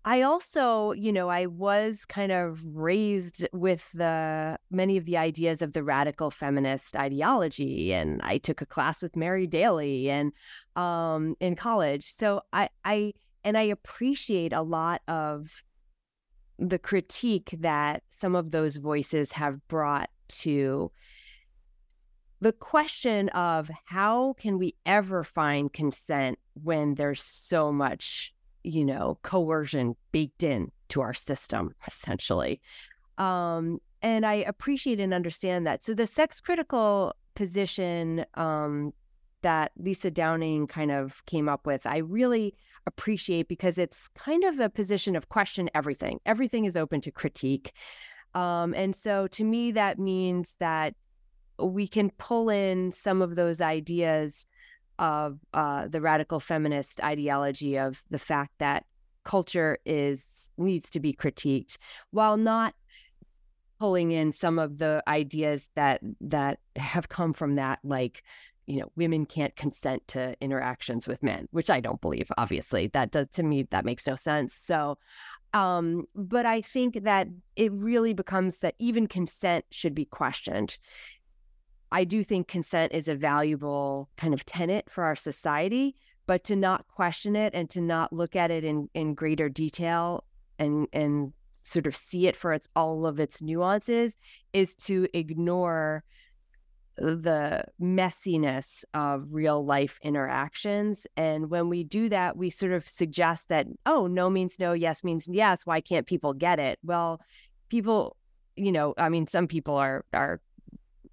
I 0.04 0.22
also, 0.22 0.92
you 0.92 1.12
know, 1.12 1.28
I 1.28 1.46
was 1.46 2.06
kind 2.06 2.32
of 2.32 2.62
raised 2.64 3.46
with 3.52 3.92
the 3.92 4.58
many 4.70 4.96
of 4.96 5.04
the 5.04 5.18
ideas 5.18 5.60
of 5.60 5.74
the 5.74 5.82
radical 5.82 6.30
feminist 6.30 6.96
ideology, 6.96 7.92
and 7.92 8.20
I 8.22 8.38
took 8.38 8.62
a 8.62 8.66
class 8.66 9.02
with 9.02 9.16
Mary 9.16 9.46
Daly 9.46 10.08
and 10.08 10.32
um, 10.76 11.34
in 11.40 11.56
college. 11.56 12.04
So 12.04 12.40
I, 12.52 12.70
I, 12.84 13.12
and 13.44 13.58
I 13.58 13.62
appreciate 13.62 14.52
a 14.54 14.62
lot 14.62 15.02
of 15.08 15.62
the 16.58 16.78
critique 16.78 17.54
that 17.60 18.02
some 18.10 18.34
of 18.34 18.50
those 18.50 18.76
voices 18.76 19.32
have 19.32 19.66
brought 19.68 20.10
to 20.28 20.90
the 22.40 22.52
question 22.52 23.28
of 23.30 23.70
how 23.84 24.34
can 24.34 24.58
we 24.58 24.74
ever 24.86 25.24
find 25.24 25.72
consent 25.72 26.38
when 26.62 26.94
there's 26.94 27.22
so 27.22 27.72
much 27.72 28.34
you 28.64 28.84
know 28.84 29.18
coercion 29.22 29.96
baked 30.12 30.42
in 30.42 30.70
to 30.88 31.00
our 31.00 31.14
system 31.14 31.74
essentially. 31.86 32.60
Um, 33.18 33.80
and 34.00 34.24
i 34.24 34.34
appreciate 34.34 35.00
and 35.00 35.12
understand 35.12 35.66
that. 35.66 35.82
So 35.82 35.94
the 35.94 36.06
sex 36.06 36.40
critical 36.40 37.14
position 37.34 38.24
um, 38.34 38.92
that 39.42 39.72
lisa 39.76 40.10
downing 40.10 40.66
kind 40.66 40.90
of 40.90 41.24
came 41.26 41.48
up 41.48 41.64
with 41.64 41.86
i 41.86 41.98
really 41.98 42.52
appreciate 42.88 43.46
because 43.46 43.78
it's 43.78 44.08
kind 44.08 44.42
of 44.42 44.58
a 44.58 44.68
position 44.68 45.14
of 45.14 45.28
question 45.28 45.70
everything. 45.74 46.18
Everything 46.26 46.64
is 46.64 46.76
open 46.76 47.00
to 47.02 47.12
critique. 47.12 47.72
Um, 48.34 48.74
and 48.74 48.96
so 48.96 49.28
to 49.28 49.44
me 49.44 49.70
that 49.72 49.98
means 49.98 50.56
that 50.58 50.94
we 51.58 51.88
can 51.88 52.10
pull 52.18 52.48
in 52.48 52.92
some 52.92 53.22
of 53.22 53.36
those 53.36 53.60
ideas 53.60 54.46
of 54.98 55.38
uh, 55.54 55.86
the 55.88 56.00
radical 56.00 56.40
feminist 56.40 57.02
ideology 57.02 57.78
of 57.78 58.02
the 58.10 58.18
fact 58.18 58.52
that 58.58 58.84
culture 59.24 59.78
is 59.84 60.50
needs 60.56 60.90
to 60.90 61.00
be 61.00 61.12
critiqued 61.12 61.76
while 62.10 62.36
not 62.36 62.74
pulling 63.78 64.10
in 64.10 64.32
some 64.32 64.58
of 64.58 64.78
the 64.78 65.02
ideas 65.06 65.68
that 65.76 66.00
that 66.20 66.58
have 66.76 67.08
come 67.08 67.32
from 67.32 67.56
that 67.56 67.78
like 67.84 68.22
you 68.66 68.80
know 68.80 68.90
women 68.96 69.26
can't 69.26 69.54
consent 69.54 70.06
to 70.08 70.34
interactions 70.40 71.06
with 71.06 71.22
men 71.22 71.46
which 71.50 71.68
i 71.68 71.78
don't 71.78 72.00
believe 72.00 72.32
obviously 72.38 72.86
that 72.88 73.10
does 73.10 73.28
to 73.28 73.42
me 73.42 73.64
that 73.70 73.84
makes 73.84 74.06
no 74.06 74.16
sense 74.16 74.54
so 74.54 74.96
Um, 75.54 76.06
but 76.14 76.44
I 76.44 76.60
think 76.60 77.04
that 77.04 77.28
it 77.56 77.72
really 77.72 78.12
becomes 78.12 78.60
that 78.60 78.74
even 78.78 79.06
consent 79.06 79.64
should 79.70 79.94
be 79.94 80.04
questioned. 80.04 80.78
I 81.90 82.04
do 82.04 82.22
think 82.22 82.48
consent 82.48 82.92
is 82.92 83.08
a 83.08 83.14
valuable 83.14 84.08
kind 84.16 84.34
of 84.34 84.44
tenet 84.44 84.90
for 84.90 85.04
our 85.04 85.16
society, 85.16 85.96
but 86.26 86.44
to 86.44 86.56
not 86.56 86.86
question 86.88 87.34
it 87.36 87.54
and 87.54 87.68
to 87.70 87.80
not 87.80 88.12
look 88.12 88.36
at 88.36 88.50
it 88.50 88.64
in, 88.64 88.88
in 88.94 89.14
greater 89.14 89.48
detail 89.48 90.24
and 90.58 90.86
and 90.92 91.32
sort 91.62 91.86
of 91.86 91.94
see 91.94 92.26
it 92.26 92.34
for 92.34 92.52
its 92.52 92.68
all 92.74 93.06
of 93.06 93.20
its 93.20 93.42
nuances 93.42 94.16
is 94.52 94.74
to 94.74 95.06
ignore 95.12 96.02
the 96.96 97.64
messiness 97.80 98.84
of 98.94 99.32
real 99.32 99.64
life 99.64 100.00
interactions. 100.02 101.06
And 101.16 101.50
when 101.50 101.68
we 101.68 101.84
do 101.84 102.08
that, 102.08 102.36
we 102.36 102.50
sort 102.50 102.72
of 102.72 102.88
suggest 102.88 103.48
that, 103.48 103.66
oh, 103.86 104.06
no 104.08 104.28
means 104.28 104.58
no, 104.58 104.72
yes 104.72 105.04
means 105.04 105.28
yes. 105.30 105.64
Why 105.64 105.80
can't 105.80 106.06
people 106.06 106.34
get 106.34 106.58
it? 106.58 106.78
Well, 106.82 107.20
people, 107.68 108.16
you 108.56 108.72
know, 108.72 108.94
I 108.98 109.10
mean, 109.10 109.26
some 109.26 109.46
people 109.46 109.76
are, 109.76 110.04
are, 110.12 110.40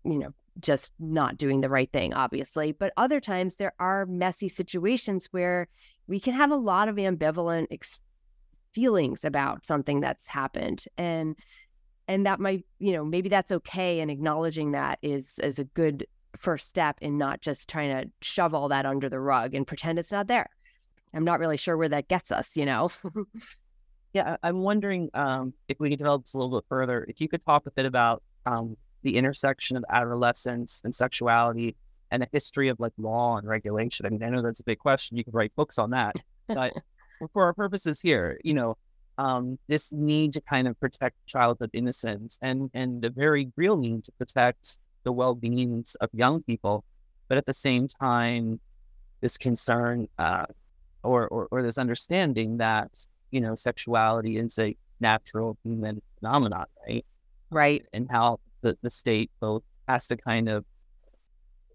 you 0.03 0.20
know, 0.20 0.34
just 0.59 0.93
not 1.00 1.38
doing 1.38 1.62
the 1.62 1.69
right 1.69 1.91
thing, 1.91 2.13
obviously. 2.13 2.71
But 2.71 2.93
other 2.97 3.19
times 3.19 3.57
there 3.57 3.74
are 3.79 4.05
messy 4.05 4.47
situations 4.47 5.27
where 5.31 5.67
we 6.07 6.19
can 6.19 6.33
have 6.33 6.51
a 6.51 6.55
lot 6.55 6.88
of 6.88 6.95
ambivalent 6.95 7.67
ex- 7.71 8.01
feelings 8.74 9.25
about 9.25 9.65
something 9.65 10.00
that's 10.00 10.27
happened. 10.27 10.85
And 10.97 11.35
and 12.07 12.25
that 12.25 12.39
might 12.39 12.65
you 12.79 12.93
know 12.93 13.03
maybe 13.03 13.29
that's 13.29 13.51
okay 13.51 14.00
and 14.00 14.12
acknowledging 14.12 14.71
that 14.71 15.00
is 15.01 15.39
is 15.39 15.59
a 15.59 15.63
good 15.63 16.05
first 16.38 16.67
step 16.67 16.97
in 17.01 17.17
not 17.17 17.41
just 17.41 17.69
trying 17.69 17.89
to 17.89 18.09
shove 18.21 18.53
all 18.53 18.69
that 18.69 18.85
under 18.85 19.09
the 19.09 19.19
rug 19.19 19.53
and 19.55 19.65
pretend 19.65 19.97
it's 19.97 20.12
not 20.12 20.27
there 20.27 20.50
i'm 21.13 21.24
not 21.24 21.39
really 21.39 21.57
sure 21.57 21.77
where 21.77 21.89
that 21.89 22.07
gets 22.07 22.31
us 22.31 22.57
you 22.57 22.65
know 22.65 22.89
yeah 24.13 24.35
i'm 24.43 24.59
wondering 24.59 25.09
um, 25.13 25.53
if 25.67 25.79
we 25.79 25.89
could 25.89 25.97
develop 25.97 26.24
this 26.24 26.33
a 26.33 26.38
little 26.38 26.59
bit 26.59 26.65
further 26.67 27.05
if 27.07 27.21
you 27.21 27.27
could 27.27 27.43
talk 27.45 27.65
a 27.65 27.71
bit 27.71 27.85
about 27.85 28.21
um, 28.45 28.75
the 29.05 29.15
intersection 29.15 29.77
of 29.77 29.85
adolescence 29.89 30.81
and 30.83 30.93
sexuality 30.93 31.75
and 32.12 32.21
a 32.21 32.27
history 32.33 32.67
of 32.67 32.79
like 32.79 32.93
law 32.97 33.38
and 33.38 33.47
regulation 33.47 34.05
i 34.05 34.09
mean 34.09 34.21
i 34.24 34.29
know 34.29 34.41
that's 34.41 34.59
a 34.59 34.65
big 34.65 34.79
question 34.79 35.15
you 35.15 35.24
could 35.24 35.33
write 35.33 35.55
books 35.55 35.79
on 35.79 35.91
that 35.91 36.15
but 36.47 36.74
for 37.33 37.45
our 37.45 37.53
purposes 37.53 38.01
here 38.01 38.38
you 38.43 38.53
know 38.53 38.75
um, 39.17 39.57
this 39.67 39.93
need 39.93 40.33
to 40.33 40.41
kind 40.41 40.67
of 40.67 40.77
protect 40.79 41.15
childhood 41.25 41.69
innocence 41.74 42.38
and 42.41 42.69
and 42.74 43.01
the 43.01 43.09
very 43.09 43.51
real 43.55 43.77
need 43.77 44.03
to 44.03 44.12
protect 44.13 44.77
the 45.05 45.12
well-beings 45.12 45.95
of 46.01 46.09
young 46.13 46.43
people, 46.43 46.83
but 47.29 47.38
at 47.38 47.45
the 47.45 47.53
same 47.53 47.88
time, 47.88 48.59
this 49.21 49.38
concern 49.38 50.07
uh, 50.19 50.45
or, 51.03 51.27
or 51.27 51.47
or 51.51 51.63
this 51.63 51.77
understanding 51.77 52.57
that 52.57 52.91
you 53.31 53.39
know 53.39 53.55
sexuality 53.55 54.38
is 54.38 54.59
a 54.59 54.75
natural 55.00 55.57
human 55.63 56.01
phenomenon, 56.19 56.65
right? 56.85 57.05
Right. 57.51 57.85
And 57.93 58.07
how 58.12 58.39
the, 58.65 58.77
the 58.81 58.89
state 58.89 59.29
both 59.39 59.62
has 59.88 60.07
to 60.07 60.17
kind 60.17 60.50
of 60.50 60.65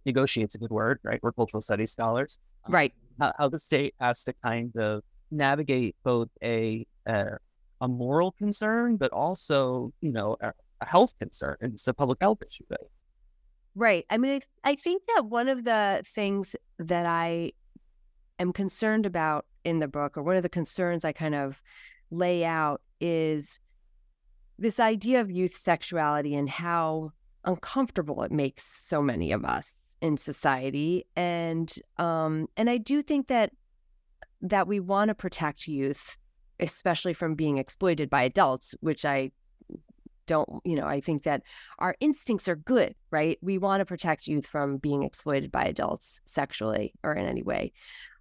negotiate's 0.05 0.57
a 0.57 0.59
good 0.59 0.73
word, 0.73 0.99
right? 1.05 1.21
We're 1.23 1.33
cultural 1.33 1.61
studies 1.61 1.93
scholars. 1.93 2.41
Um, 2.65 2.75
right. 2.75 2.93
How, 3.21 3.33
how 3.39 3.49
the 3.49 3.61
state 3.61 3.95
has 4.01 4.25
to 4.25 4.35
kind 4.45 4.75
of 4.77 5.03
navigate 5.31 5.95
both 6.03 6.29
a 6.43 6.85
a, 7.07 7.37
a 7.81 7.89
moral 7.89 8.33
concern, 8.33 8.97
but 8.97 9.13
also 9.13 9.93
you 10.01 10.11
know 10.11 10.37
a, 10.41 10.53
a, 10.81 10.87
health 10.87 11.15
concern. 11.21 11.57
It's 11.61 11.87
a 11.87 11.95
public 11.95 12.19
health 12.21 12.43
issue. 12.45 12.65
Right? 12.69 12.91
right. 13.77 14.07
I 14.11 14.19
mean, 14.19 14.41
I, 14.65 14.71
I 14.73 14.75
think 14.75 15.03
that 15.15 15.27
one 15.27 15.49
of 15.49 15.63
the 15.63 16.03
things 16.05 16.57
that 16.81 17.07
I 17.07 17.53
am 18.41 18.53
concerned 18.53 19.07
about 19.07 19.47
in 19.65 19.79
the 19.79 19.89
book, 19.89 20.17
or 20.17 20.25
one 20.25 20.37
of 20.37 20.43
the 20.43 20.49
concerns 20.49 21.05
I 21.05 21.13
kind 21.13 21.37
of 21.37 21.63
lay 22.11 22.45
out, 22.45 22.81
is 23.01 23.61
this 24.61 24.79
idea 24.79 25.21
of 25.21 25.31
youth 25.31 25.55
sexuality 25.55 26.35
and 26.35 26.49
how 26.49 27.11
uncomfortable 27.45 28.23
it 28.23 28.31
makes 28.31 28.63
so 28.63 29.01
many 29.01 29.33
of 29.33 29.45
us 29.45 29.95
in 30.03 30.17
society 30.17 31.07
and 31.17 31.75
um 31.97 32.47
and 32.57 32.71
I 32.71 32.77
do 32.77 33.03
think 33.03 33.29
that 33.29 33.51
that 34.43 34.67
we 34.67 34.81
want 34.81 35.09
to 35.09 35.15
protect 35.15 35.69
youth, 35.69 36.17
especially 36.59 37.13
from 37.13 37.35
being 37.35 37.59
exploited 37.59 38.09
by 38.09 38.23
adults, 38.23 38.75
which 38.81 39.05
I 39.05 39.33
don't, 40.27 40.49
you 40.65 40.77
know, 40.77 40.87
I 40.87 41.01
think 41.01 41.25
that 41.25 41.43
our 41.79 41.97
instincts 42.01 42.49
are 42.49 42.57
good, 42.57 42.95
right? 43.11 43.39
We 43.43 43.59
want 43.59 43.81
to 43.81 43.85
protect 43.85 44.29
youth 44.29 44.47
from 44.47 44.79
being 44.79 45.03
exploited 45.03 45.51
by 45.51 45.65
adults 45.65 46.21
sexually 46.25 46.95
or 47.03 47.13
in 47.13 47.27
any 47.27 47.43
way. 47.43 47.73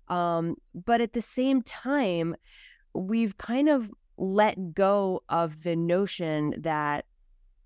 Um, 0.08 0.56
but 0.74 1.02
at 1.02 1.14
the 1.14 1.22
same 1.22 1.62
time, 1.62 2.36
we've 2.94 3.38
kind 3.38 3.70
of 3.70 3.92
let 4.20 4.74
go 4.74 5.24
of 5.30 5.64
the 5.64 5.76
notion 5.76 6.54
that 6.58 7.06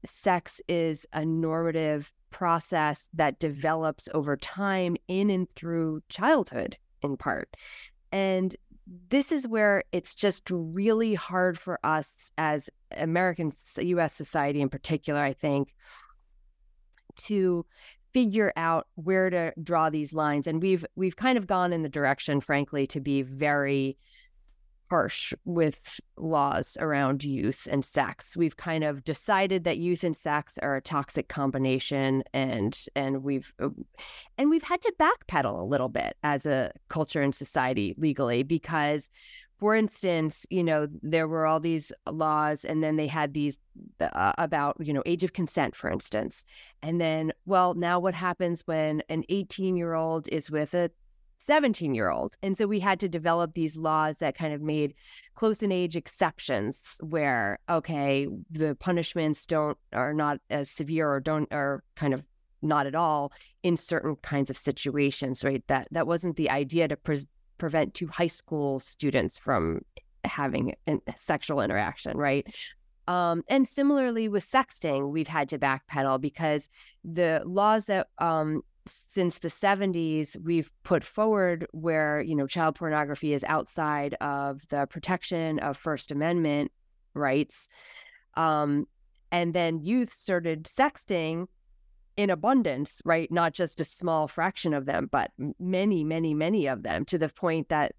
sex 0.05 0.61
is 0.67 1.05
a 1.13 1.25
normative 1.25 2.11
process 2.29 3.09
that 3.13 3.39
develops 3.39 4.09
over 4.13 4.35
time 4.35 4.95
in 5.07 5.29
and 5.29 5.47
through 5.55 6.01
childhood 6.09 6.77
in 7.01 7.15
part 7.15 7.55
and 8.11 8.55
this 9.09 9.31
is 9.31 9.47
where 9.47 9.83
it's 9.91 10.15
just 10.15 10.49
really 10.51 11.13
hard 11.13 11.57
for 11.57 11.79
us 11.83 12.31
as 12.37 12.69
American 12.97 13.51
US 13.77 14.13
society 14.13 14.61
in 14.61 14.69
particular, 14.69 15.21
I 15.21 15.33
think, 15.33 15.73
to 17.15 17.65
figure 18.13 18.53
out 18.55 18.87
where 18.95 19.29
to 19.29 19.53
draw 19.61 19.89
these 19.89 20.13
lines. 20.13 20.47
And 20.47 20.61
we've 20.61 20.85
we've 20.95 21.15
kind 21.15 21.37
of 21.37 21.47
gone 21.47 21.73
in 21.73 21.81
the 21.81 21.89
direction, 21.89 22.41
frankly, 22.41 22.85
to 22.87 22.99
be 22.99 23.21
very 23.21 23.97
harsh 24.93 25.33
with 25.43 25.99
laws 26.17 26.77
around 26.79 27.23
youth 27.23 27.67
and 27.71 27.83
sex. 27.83 28.37
We've 28.37 28.55
kind 28.55 28.83
of 28.83 29.03
decided 29.03 29.63
that 29.63 29.79
youth 29.79 30.03
and 30.03 30.15
sex 30.15 30.59
are 30.61 30.75
a 30.75 30.81
toxic 30.81 31.29
combination 31.29 32.23
and 32.31 32.79
and 32.95 33.23
we've 33.23 33.51
uh, 33.59 33.69
and 34.37 34.51
we've 34.51 34.61
had 34.61 34.83
to 34.83 34.93
backpedal 34.99 35.59
a 35.59 35.63
little 35.63 35.89
bit 35.89 36.15
as 36.21 36.45
a 36.45 36.71
culture 36.89 37.23
and 37.23 37.33
society 37.33 37.95
legally 37.97 38.43
because 38.43 39.09
for 39.59 39.75
instance, 39.75 40.45
you 40.51 40.63
know, 40.63 40.87
there 41.01 41.27
were 41.27 41.45
all 41.45 41.61
these 41.61 41.93
laws, 42.05 42.65
and 42.65 42.83
then 42.83 42.97
they 42.97 43.07
had 43.07 43.33
these 43.33 43.59
uh, 44.01 44.33
about, 44.37 44.75
you 44.79 44.91
know, 44.91 45.03
age 45.05 45.23
of 45.23 45.31
consent, 45.31 45.73
for 45.73 45.89
instance. 45.89 46.43
And 46.81 46.99
then, 46.99 47.31
well, 47.45 47.73
now 47.73 47.97
what 47.97 48.13
happens 48.13 48.63
when 48.65 49.03
an 49.07 49.23
18 49.29 49.77
year 49.77 49.93
old 49.93 50.27
is 50.27 50.51
with 50.51 50.73
a 50.73 50.91
17 51.43 51.93
year 51.93 52.09
old. 52.09 52.37
And 52.41 52.55
so 52.55 52.65
we 52.67 52.79
had 52.79 52.99
to 53.01 53.09
develop 53.09 53.53
these 53.53 53.75
laws 53.75 54.19
that 54.19 54.37
kind 54.37 54.53
of 54.53 54.61
made 54.61 54.93
close 55.35 55.61
in 55.61 55.71
age 55.71 55.95
exceptions 55.97 56.97
where, 57.01 57.59
okay, 57.69 58.27
the 58.49 58.75
punishments 58.75 59.45
don't 59.45 59.77
are 59.91 60.13
not 60.13 60.39
as 60.49 60.69
severe 60.69 61.09
or 61.09 61.19
don't 61.19 61.51
are 61.51 61.83
kind 61.95 62.13
of 62.13 62.23
not 62.61 62.87
at 62.87 62.95
all 62.95 63.33
in 63.61 63.75
certain 63.75 64.15
kinds 64.17 64.49
of 64.49 64.57
situations, 64.57 65.43
right? 65.43 65.63
That 65.67 65.89
that 65.91 66.07
wasn't 66.07 66.37
the 66.37 66.49
idea 66.49 66.87
to 66.87 66.95
pre- 66.95 67.27
prevent 67.57 67.93
two 67.93 68.07
high 68.07 68.27
school 68.27 68.79
students 68.79 69.37
from 69.37 69.81
having 70.23 70.75
a 70.87 70.99
sexual 71.17 71.59
interaction, 71.59 72.17
right? 72.17 72.47
Um, 73.07 73.43
and 73.49 73.67
similarly 73.67 74.29
with 74.29 74.45
sexting, 74.45 75.11
we've 75.11 75.27
had 75.27 75.49
to 75.49 75.59
backpedal 75.59 76.21
because 76.21 76.69
the 77.03 77.41
laws 77.45 77.87
that 77.87 78.07
um, 78.19 78.61
since 78.85 79.39
the 79.39 79.47
70s 79.47 80.37
we've 80.43 80.71
put 80.83 81.03
forward 81.03 81.67
where 81.71 82.21
you 82.21 82.35
know 82.35 82.47
child 82.47 82.75
pornography 82.75 83.33
is 83.33 83.43
outside 83.45 84.15
of 84.21 84.67
the 84.69 84.85
protection 84.87 85.59
of 85.59 85.77
first 85.77 86.11
amendment 86.11 86.71
rights 87.13 87.67
um, 88.35 88.85
and 89.31 89.53
then 89.53 89.79
youth 89.79 90.11
started 90.11 90.63
sexting 90.65 91.47
in 92.15 92.29
abundance 92.29 93.01
right? 93.05 93.31
Not 93.31 93.53
just 93.53 93.79
a 93.79 93.85
small 93.85 94.27
fraction 94.27 94.73
of 94.73 94.85
them 94.85 95.07
but 95.11 95.31
many 95.59 96.03
many 96.03 96.33
many 96.33 96.67
of 96.67 96.83
them 96.83 97.05
to 97.05 97.17
the 97.17 97.29
point 97.29 97.69
that 97.69 97.93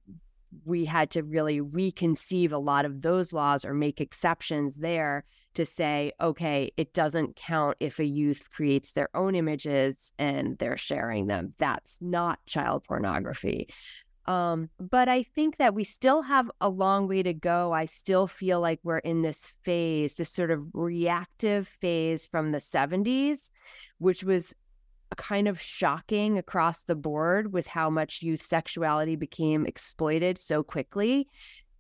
we 0.65 0.85
had 0.85 1.11
to 1.11 1.23
really 1.23 1.61
reconceive 1.61 2.53
a 2.53 2.59
lot 2.59 2.85
of 2.85 3.03
those 3.03 3.33
laws 3.33 3.65
or 3.65 3.75
make 3.75 4.01
exceptions 4.01 4.77
there 4.77 5.25
to 5.55 5.67
say, 5.67 6.13
okay, 6.21 6.71
it 6.77 6.93
doesn't 6.93 7.37
count 7.37 7.77
if 7.81 7.99
a 7.99 8.05
youth 8.05 8.51
creates 8.53 8.93
their 8.93 9.09
own 9.15 9.35
images 9.35 10.13
and 10.19 10.59
they're 10.59 10.77
sharing 10.77 11.27
them. 11.27 11.55
That's 11.59 11.99
not 12.01 12.45
child 12.47 12.85
pornography. 12.85 13.69
Um, 14.27 14.71
but 14.79 15.09
I 15.09 15.23
think 15.23 15.59
that 15.59 15.75
we 15.75 15.85
still 15.85 16.23
have 16.23 16.51
a 16.61 16.69
long 16.69 17.09
way 17.09 17.23
to 17.23 17.35
go. 17.35 17.73
I 17.73 17.85
still 17.85 18.27
feel 18.27 18.61
like 18.61 18.81
we're 18.83 18.99
in 18.99 19.23
this 19.23 19.53
phase, 19.63 20.15
this 20.15 20.31
sort 20.31 20.51
of 20.51 20.65
reactive 20.73 21.69
phase 21.81 22.25
from 22.25 22.53
the 22.53 22.59
70s, 22.59 23.51
which 23.99 24.25
was 24.25 24.55
kind 25.17 25.47
of 25.47 25.61
shocking 25.61 26.39
across 26.39 26.83
the 26.83 26.95
board 26.95 27.53
with 27.53 27.67
how 27.67 27.89
much 27.89 28.23
youth 28.23 28.43
sexuality 28.43 29.15
became 29.15 29.67
exploited 29.67 30.39
so 30.39 30.63
quickly 30.63 31.29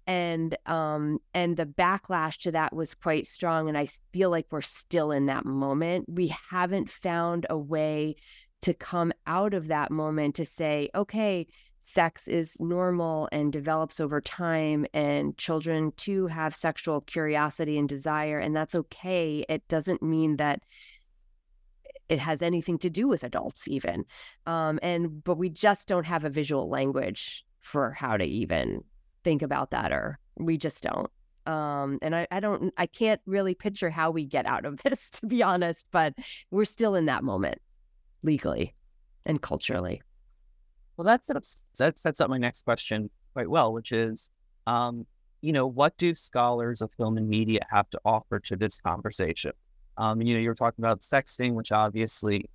and 0.06 0.56
um 0.66 1.18
and 1.32 1.56
the 1.56 1.66
backlash 1.66 2.38
to 2.38 2.52
that 2.52 2.75
was 2.75 2.94
quite 2.94 3.26
strong 3.26 3.68
and 3.68 3.78
i 3.78 3.87
feel 4.12 4.30
like 4.30 4.46
we're 4.50 4.61
still 4.61 5.11
in 5.11 5.26
that 5.26 5.44
moment 5.44 6.04
we 6.08 6.34
haven't 6.50 6.90
found 6.90 7.46
a 7.49 7.58
way 7.58 8.14
to 8.61 8.75
come 8.75 9.12
out 9.26 9.54
of 9.54 9.68
that 9.68 9.90
moment 9.90 10.34
to 10.34 10.44
say 10.44 10.88
okay 10.94 11.46
sex 11.84 12.26
is 12.26 12.56
normal 12.58 13.28
and 13.30 13.52
develops 13.52 14.00
over 14.00 14.20
time, 14.20 14.87
and 14.94 15.37
children 15.37 15.92
too 15.96 16.26
have 16.26 16.54
sexual 16.54 17.02
curiosity 17.02 17.78
and 17.78 17.88
desire, 17.88 18.38
and 18.38 18.56
that's 18.56 18.75
okay. 18.75 19.44
It 19.49 19.68
doesn't 19.68 20.02
mean 20.02 20.37
that 20.37 20.62
it 22.08 22.18
has 22.18 22.42
anything 22.42 22.78
to 22.78 22.90
do 22.90 23.06
with 23.06 23.23
adults, 23.23 23.68
even. 23.68 24.04
Um, 24.46 24.78
and 24.82 25.23
but 25.23 25.37
we 25.37 25.50
just 25.50 25.87
don't 25.87 26.06
have 26.06 26.25
a 26.25 26.30
visual 26.30 26.68
language 26.68 27.44
for 27.61 27.92
how 27.92 28.16
to 28.16 28.25
even 28.25 28.82
think 29.25 29.43
about 29.43 29.71
that, 29.73 29.93
or 29.93 30.19
we 30.37 30.57
just 30.57 30.83
don't. 30.83 31.11
Um, 31.47 31.99
and 32.00 32.14
I, 32.14 32.26
I 32.31 32.40
don't, 32.40 32.73
I 32.78 32.87
can't 32.87 33.21
really 33.26 33.54
picture 33.54 33.90
how 33.90 34.11
we 34.11 34.25
get 34.25 34.47
out 34.47 34.64
of 34.64 34.76
this, 34.83 35.11
to 35.11 35.26
be 35.26 35.43
honest. 35.43 35.87
But 35.90 36.14
we're 36.50 36.64
still 36.64 36.95
in 36.95 37.07
that 37.07 37.25
moment, 37.25 37.59
legally 38.23 38.75
and 39.26 39.40
culturally. 39.40 40.02
Well, 40.97 41.07
that 41.07 41.25
sets 41.25 41.57
that 41.78 41.99
sets 41.99 42.21
up 42.21 42.31
my 42.31 42.38
next 42.38 42.62
question 42.62 43.11
quite 43.33 43.50
well, 43.50 43.73
which 43.73 43.90
is, 43.93 44.31
um, 44.66 45.07
you 45.40 45.52
know, 45.52 45.66
what 45.66 45.97
do 45.99 46.14
scholars 46.14 46.83
of 46.83 46.93
film 46.93 47.19
and 47.19 47.28
media 47.28 47.61
have 47.69 47.90
to 47.90 48.00
offer 48.04 48.38
to 48.40 48.57
this 48.57 48.78
conversation? 48.78 49.52
Um, 49.97 50.23
you 50.23 50.35
know, 50.35 50.40
you 50.40 50.49
were 50.49 50.54
talking 50.54 50.85
about 50.85 51.00
sexting, 51.00 51.54
which 51.54 51.73
obviously, 51.73 52.49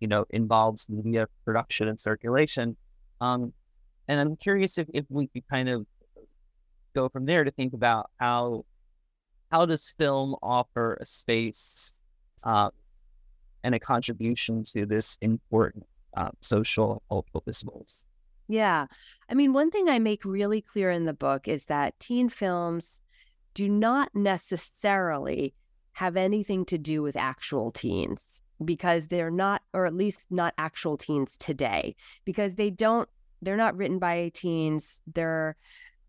you 0.00 0.08
know, 0.08 0.24
involves 0.30 0.88
media 0.88 1.28
production 1.44 1.88
and 1.88 2.00
circulation. 2.00 2.76
Um, 3.20 3.52
and 4.08 4.20
I'm 4.20 4.36
curious 4.36 4.78
if, 4.78 4.88
if 4.92 5.04
we 5.08 5.28
could 5.28 5.46
kind 5.48 5.68
of 5.68 5.86
go 6.94 7.08
from 7.08 7.26
there 7.26 7.44
to 7.44 7.50
think 7.50 7.74
about 7.74 8.10
how 8.18 8.64
how 9.50 9.66
does 9.66 9.94
film 9.98 10.34
offer 10.42 10.98
a 11.00 11.06
space 11.06 11.92
uh, 12.44 12.70
and 13.62 13.74
a 13.74 13.78
contribution 13.78 14.64
to 14.64 14.86
this 14.86 15.18
important 15.20 15.86
uh, 16.16 16.30
social 16.40 17.02
cultural 17.08 17.42
discourse. 17.46 18.04
Yeah. 18.46 18.86
I 19.28 19.34
mean, 19.34 19.52
one 19.52 19.70
thing 19.70 19.88
I 19.88 19.98
make 19.98 20.24
really 20.24 20.60
clear 20.60 20.90
in 20.90 21.06
the 21.06 21.14
book 21.14 21.48
is 21.48 21.66
that 21.66 21.98
teen 21.98 22.28
films 22.28 23.00
do 23.54 23.68
not 23.68 24.10
necessarily 24.14 25.54
have 25.92 26.16
anything 26.16 26.64
to 26.66 26.76
do 26.76 27.02
with 27.02 27.16
actual 27.16 27.70
teens 27.70 28.42
because 28.64 29.08
they're 29.08 29.30
not, 29.30 29.62
or 29.72 29.86
at 29.86 29.94
least 29.94 30.26
not 30.30 30.52
actual 30.58 30.96
teens 30.96 31.38
today, 31.38 31.96
because 32.24 32.56
they 32.56 32.70
don't, 32.70 33.08
they're 33.40 33.56
not 33.56 33.76
written 33.76 33.98
by 33.98 34.30
teens. 34.34 35.00
They're 35.12 35.56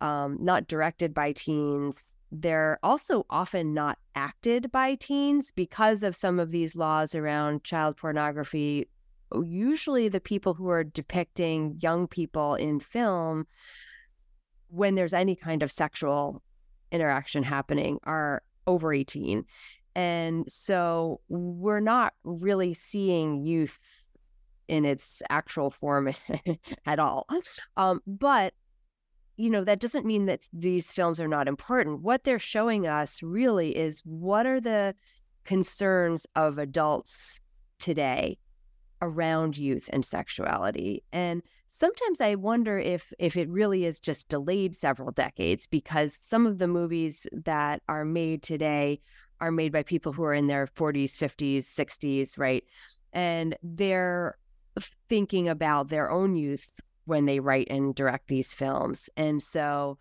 um, 0.02 0.38
not 0.40 0.68
directed 0.68 1.14
by 1.14 1.32
teens. 1.32 2.16
They're 2.32 2.80
also 2.84 3.26
often 3.30 3.74
not 3.74 3.98
acted 4.16 4.72
by 4.72 4.96
teens 4.96 5.52
because 5.52 6.04
of 6.04 6.16
some 6.16 6.40
of 6.40 6.52
these 6.52 6.76
laws 6.76 7.16
around 7.16 7.64
child 7.64 7.98
pornography. 7.98 8.90
Usually 9.44 10.10
the 10.10 10.20
people 10.20 10.54
who 10.54 10.70
are 10.70 10.84
depicting 10.84 11.78
young 11.82 12.08
people 12.08 12.56
in 12.56 12.80
film 12.80 13.48
when 14.68 14.96
there's 14.96 15.14
any 15.14 15.36
kind 15.36 15.64
of 15.64 15.72
sexual 15.72 16.42
interaction 16.92 17.44
happening 17.44 18.00
are 18.04 18.42
over 18.68 18.94
18 18.94 19.46
and 19.96 20.52
so 20.52 21.22
we're 21.30 21.80
not 21.80 22.14
really 22.24 22.74
seeing 22.74 23.44
youth 23.44 23.80
in 24.68 24.84
its 24.84 25.22
actual 25.30 25.72
form 25.72 26.12
at 26.86 27.00
all. 27.00 27.28
Um, 27.78 28.02
but 28.06 28.54
you 29.38 29.50
know 29.50 29.64
that 29.64 29.80
doesn't 29.80 30.06
mean 30.06 30.26
that 30.26 30.48
these 30.54 30.94
films 30.94 31.20
are 31.20 31.28
not 31.28 31.48
important 31.48 32.02
what 32.02 32.24
they're 32.24 32.40
showing 32.40 32.88
us 32.88 33.22
really 33.22 33.76
is 33.76 34.02
what 34.06 34.46
are 34.46 34.62
the 34.62 34.96
concerns 35.44 36.26
of 36.36 36.58
adults 36.58 37.40
today 37.80 38.38
around 39.02 39.58
youth 39.58 39.90
and 39.94 40.06
sexuality. 40.06 41.04
And 41.12 41.42
sometimes 41.70 42.22
I 42.22 42.36
wonder 42.36 42.78
if 42.78 43.14
if 43.20 43.38
it 43.38 43.50
really 43.50 43.86
is 43.86 44.00
just 44.00 44.30
delayed 44.30 44.76
several 44.76 45.12
decades 45.12 45.68
because 45.68 46.18
some 46.22 46.46
of 46.46 46.58
the 46.58 46.68
movies 46.68 47.28
that 47.32 47.82
are 47.88 48.06
made 48.06 48.44
today 48.44 49.00
are 49.42 49.52
made 49.52 49.72
by 49.72 49.84
people 49.84 50.14
who 50.14 50.24
are 50.24 50.34
in 50.34 50.48
their 50.48 50.66
40s, 50.66 51.18
50s, 51.18 51.64
60s, 51.64 52.38
right? 52.38 52.64
And 53.12 53.58
they're 53.62 54.38
thinking 55.10 55.48
about 55.48 55.90
their 55.90 56.10
own 56.10 56.36
youth 56.36 56.68
when 57.06 57.26
they 57.26 57.40
write 57.40 57.68
and 57.70 57.96
direct 57.96 58.28
these 58.28 58.54
films. 58.54 59.10
And 59.16 59.42
so 59.42 59.98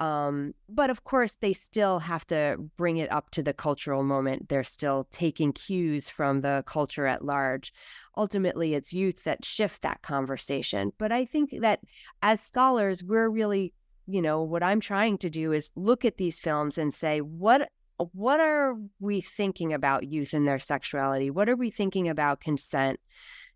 um, 0.00 0.54
but 0.68 0.90
of 0.90 1.04
course, 1.04 1.36
they 1.36 1.52
still 1.52 2.00
have 2.00 2.26
to 2.26 2.56
bring 2.76 2.96
it 2.96 3.10
up 3.12 3.30
to 3.30 3.42
the 3.42 3.52
cultural 3.52 4.02
moment. 4.02 4.48
They're 4.48 4.64
still 4.64 5.06
taking 5.12 5.52
cues 5.52 6.08
from 6.08 6.40
the 6.40 6.64
culture 6.66 7.06
at 7.06 7.24
large. 7.24 7.72
Ultimately, 8.16 8.74
it's 8.74 8.92
youth 8.92 9.22
that 9.24 9.44
shift 9.44 9.82
that 9.82 10.02
conversation. 10.02 10.92
But 10.98 11.12
I 11.12 11.24
think 11.24 11.54
that 11.60 11.80
as 12.22 12.40
scholars, 12.40 13.04
we're 13.04 13.28
really, 13.28 13.72
you 14.06 14.20
know, 14.20 14.42
what 14.42 14.64
I'm 14.64 14.80
trying 14.80 15.16
to 15.18 15.30
do 15.30 15.52
is 15.52 15.70
look 15.76 16.04
at 16.04 16.16
these 16.16 16.40
films 16.40 16.76
and 16.76 16.92
say, 16.92 17.20
what 17.20 17.70
what 17.96 18.40
are 18.40 18.74
we 18.98 19.20
thinking 19.20 19.72
about 19.72 20.08
youth 20.08 20.34
and 20.34 20.48
their 20.48 20.58
sexuality? 20.58 21.30
What 21.30 21.48
are 21.48 21.54
we 21.54 21.70
thinking 21.70 22.08
about 22.08 22.40
consent 22.40 22.98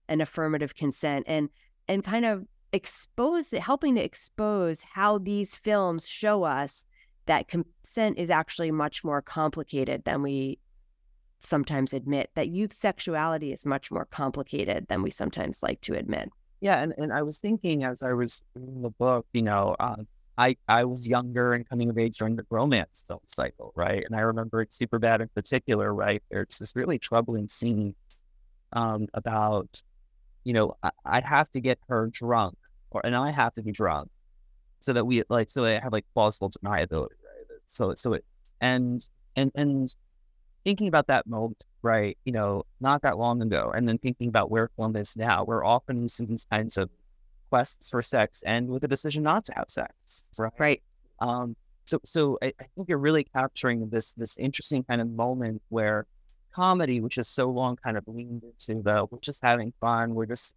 and 0.08 0.22
affirmative 0.22 0.76
consent 0.76 1.24
and 1.28 1.48
and 1.88 2.04
kind 2.04 2.24
of 2.24 2.46
expose 2.72 3.50
helping 3.52 3.94
to 3.94 4.04
expose 4.04 4.82
how 4.82 5.18
these 5.18 5.56
films 5.56 6.06
show 6.06 6.44
us 6.44 6.86
that 7.26 7.48
consent 7.48 8.18
is 8.18 8.30
actually 8.30 8.70
much 8.70 9.04
more 9.04 9.22
complicated 9.22 10.04
than 10.04 10.22
we 10.22 10.58
sometimes 11.40 11.92
admit 11.92 12.30
that 12.34 12.48
youth 12.48 12.72
sexuality 12.72 13.52
is 13.52 13.64
much 13.64 13.90
more 13.90 14.04
complicated 14.06 14.86
than 14.88 15.02
we 15.02 15.10
sometimes 15.10 15.62
like 15.62 15.80
to 15.80 15.94
admit 15.94 16.28
yeah 16.60 16.82
and, 16.82 16.92
and 16.98 17.12
i 17.12 17.22
was 17.22 17.38
thinking 17.38 17.84
as 17.84 18.02
i 18.02 18.12
was 18.12 18.42
reading 18.54 18.82
the 18.82 18.90
book 18.90 19.24
you 19.32 19.42
know 19.42 19.76
uh, 19.78 19.96
I, 20.38 20.56
I 20.68 20.84
was 20.84 21.08
younger 21.08 21.54
and 21.54 21.68
coming 21.68 21.90
of 21.90 21.98
age 21.98 22.18
during 22.18 22.36
the 22.36 22.46
romance 22.48 23.02
film 23.04 23.18
cycle, 23.26 23.72
right? 23.74 24.04
And 24.06 24.14
I 24.14 24.20
remember 24.20 24.62
it 24.62 24.70
Superbad 24.70 25.20
in 25.20 25.26
particular, 25.34 25.92
right? 25.92 26.22
There's 26.30 26.58
this 26.58 26.76
really 26.76 26.96
troubling 26.96 27.48
scene 27.48 27.96
um, 28.72 29.08
about 29.14 29.82
you 30.48 30.54
know, 30.54 30.74
I, 30.82 30.90
would 31.16 31.24
have 31.24 31.50
to 31.52 31.60
get 31.60 31.78
her 31.90 32.06
drunk, 32.10 32.56
or 32.90 33.04
and 33.04 33.14
I 33.14 33.30
have 33.30 33.54
to 33.56 33.62
be 33.62 33.70
drunk, 33.70 34.08
so 34.78 34.94
that 34.94 35.04
we 35.04 35.22
like 35.28 35.50
so 35.50 35.66
I 35.66 35.78
have 35.78 35.92
like 35.92 36.06
plausible 36.14 36.48
deniability, 36.48 37.18
right? 37.22 37.60
So 37.66 37.94
so 37.96 38.14
it 38.14 38.24
and 38.62 39.06
and 39.36 39.52
and 39.54 39.94
thinking 40.64 40.88
about 40.88 41.08
that 41.08 41.26
moment, 41.26 41.62
right? 41.82 42.16
You 42.24 42.32
know, 42.32 42.64
not 42.80 43.02
that 43.02 43.18
long 43.18 43.42
ago, 43.42 43.72
and 43.76 43.86
then 43.86 43.98
thinking 43.98 44.28
about 44.28 44.50
where 44.50 44.70
film 44.74 44.96
is 44.96 45.18
now, 45.18 45.44
we're 45.44 45.66
often 45.66 46.08
seeing 46.08 46.30
these 46.30 46.46
kinds 46.50 46.78
of 46.78 46.88
quests 47.50 47.90
for 47.90 48.00
sex 48.00 48.42
and 48.46 48.68
with 48.68 48.84
a 48.84 48.88
decision 48.88 49.22
not 49.22 49.44
to 49.44 49.52
have 49.54 49.66
sex, 49.68 50.22
right? 50.38 50.52
Right. 50.58 50.82
Um. 51.20 51.56
So 51.84 52.00
so 52.06 52.38
I, 52.42 52.54
I 52.58 52.64
think 52.74 52.88
you're 52.88 52.96
really 52.96 53.24
capturing 53.24 53.90
this 53.90 54.14
this 54.14 54.38
interesting 54.38 54.82
kind 54.82 55.02
of 55.02 55.10
moment 55.10 55.60
where 55.68 56.06
comedy, 56.52 57.00
which 57.00 57.18
is 57.18 57.28
so 57.28 57.50
long 57.50 57.76
kind 57.76 57.96
of 57.96 58.04
leaned 58.06 58.42
into 58.44 58.82
the 58.82 59.06
we're 59.10 59.18
just 59.20 59.42
having 59.42 59.72
fun, 59.80 60.14
we're 60.14 60.26
just 60.26 60.54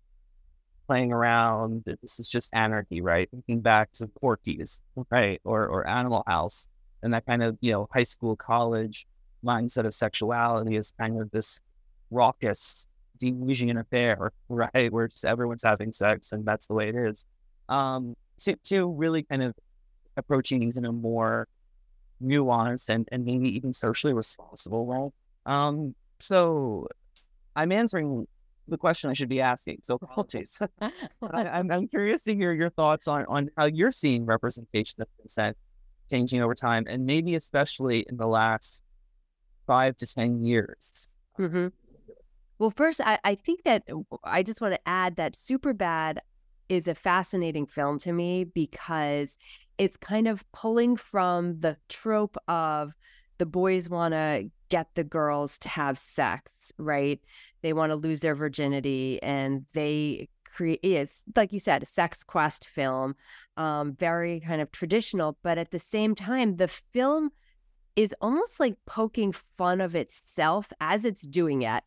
playing 0.88 1.12
around. 1.14 1.84
This 1.86 2.20
is 2.20 2.30
just 2.30 2.54
anarchy, 2.54 3.02
right? 3.02 3.30
Thinking 3.30 3.62
back 3.62 3.92
to 3.94 4.08
Porky's, 4.08 4.82
right, 5.10 5.40
or 5.44 5.68
or 5.68 5.88
Animal 5.88 6.24
House, 6.28 6.68
and 7.04 7.14
that 7.14 7.26
kind 7.26 7.44
of 7.44 7.58
you 7.62 7.72
know 7.72 7.88
high 7.94 8.04
school, 8.04 8.36
college 8.36 9.08
mindset 9.44 9.86
of 9.86 9.94
sexuality 9.94 10.76
is 10.76 10.94
kind 11.00 11.20
of 11.20 11.32
this 11.32 11.62
raucous, 12.12 12.88
delusion 13.20 13.78
affair, 13.78 14.32
right, 14.50 14.92
where 14.92 15.08
just 15.08 15.26
everyone's 15.26 15.64
having 15.64 15.94
sex 15.94 16.32
and 16.32 16.46
that's 16.46 16.68
the 16.68 16.74
way 16.74 16.90
it 16.90 16.96
is. 16.96 17.26
Um, 17.70 18.16
to 18.40 18.56
to 18.66 18.92
really 18.92 19.24
kind 19.24 19.44
of 19.44 19.56
approaching 20.18 20.60
these 20.60 20.78
in 20.78 20.86
a 20.86 20.92
more 20.92 21.48
nuanced 22.22 22.90
and, 22.90 23.08
and 23.12 23.26
maybe 23.26 23.50
even 23.56 23.74
socially 23.74 24.14
responsible 24.14 24.86
way. 24.86 25.10
Um, 25.46 25.96
so 26.20 26.88
I'm 27.56 27.72
answering 27.72 28.28
the 28.68 28.78
question 28.78 29.10
I 29.10 29.14
should 29.14 29.30
be 29.30 29.42
asking. 29.42 29.80
So 29.84 29.96
apologies. 29.96 30.62
I, 30.82 30.92
I'm, 31.32 31.72
I'm 31.72 31.88
curious 31.88 32.24
to 32.24 32.36
hear 32.36 32.54
your 32.54 32.70
thoughts 32.70 33.08
on, 33.08 33.26
on 33.28 33.50
how 33.58 33.66
you're 33.66 33.92
seeing 33.92 34.26
representation 34.26 35.02
of 35.02 35.08
consent 35.20 35.58
changing 36.10 36.42
over 36.42 36.56
time, 36.56 36.86
and 36.88 37.06
maybe 37.06 37.36
especially 37.36 38.06
in 38.10 38.18
the 38.18 38.28
last 38.28 38.82
five 39.66 39.96
to 39.98 40.08
10 40.08 40.44
years. 40.44 41.08
Mm-hmm. 41.40 41.68
Well, 42.60 42.72
first, 42.72 43.02
I, 43.02 43.18
I 43.24 43.36
think 43.36 43.64
that 43.64 43.84
I 44.24 44.44
just 44.44 44.62
want 44.62 44.74
to 44.74 44.80
add 44.88 45.16
that 45.16 45.34
Superbad 45.34 46.18
is 46.70 46.88
a 46.88 46.96
fascinating 46.96 47.66
film 47.66 47.98
to 48.00 48.14
me 48.14 48.44
because 48.44 49.38
it's 49.78 49.98
kind 49.98 50.28
of 50.28 50.50
pulling 50.52 50.96
from 50.96 51.60
the 51.60 51.76
trope 51.90 52.38
of 52.48 52.94
the 53.40 53.46
boys 53.46 53.90
want 53.90 54.14
to 54.14 54.50
get 54.72 54.96
the 54.96 55.04
girls 55.04 55.60
to 55.60 55.70
have 55.70 55.98
sex, 55.98 56.72
right? 56.80 57.20
They 57.62 57.74
want 57.74 57.92
to 57.92 57.96
lose 57.96 58.22
their 58.22 58.34
virginity 58.34 59.22
and 59.22 59.66
they 59.74 60.30
create 60.46 60.80
it's 60.84 61.24
like 61.36 61.54
you 61.54 61.60
said 61.60 61.82
a 61.82 61.86
sex 61.86 62.26
quest 62.26 62.68
film 62.68 63.16
um 63.56 63.94
very 63.94 64.42
kind 64.42 64.62
of 64.62 64.70
traditional 64.70 65.38
but 65.44 65.58
at 65.58 65.72
the 65.72 65.80
same 65.80 66.14
time 66.14 66.58
the 66.58 66.68
film 66.68 67.30
is 67.96 68.14
almost 68.20 68.60
like 68.60 68.76
poking 68.86 69.32
fun 69.32 69.80
of 69.80 69.96
itself 69.96 70.68
as 70.82 71.06
it's 71.06 71.22
doing 71.22 71.62
it 71.62 71.86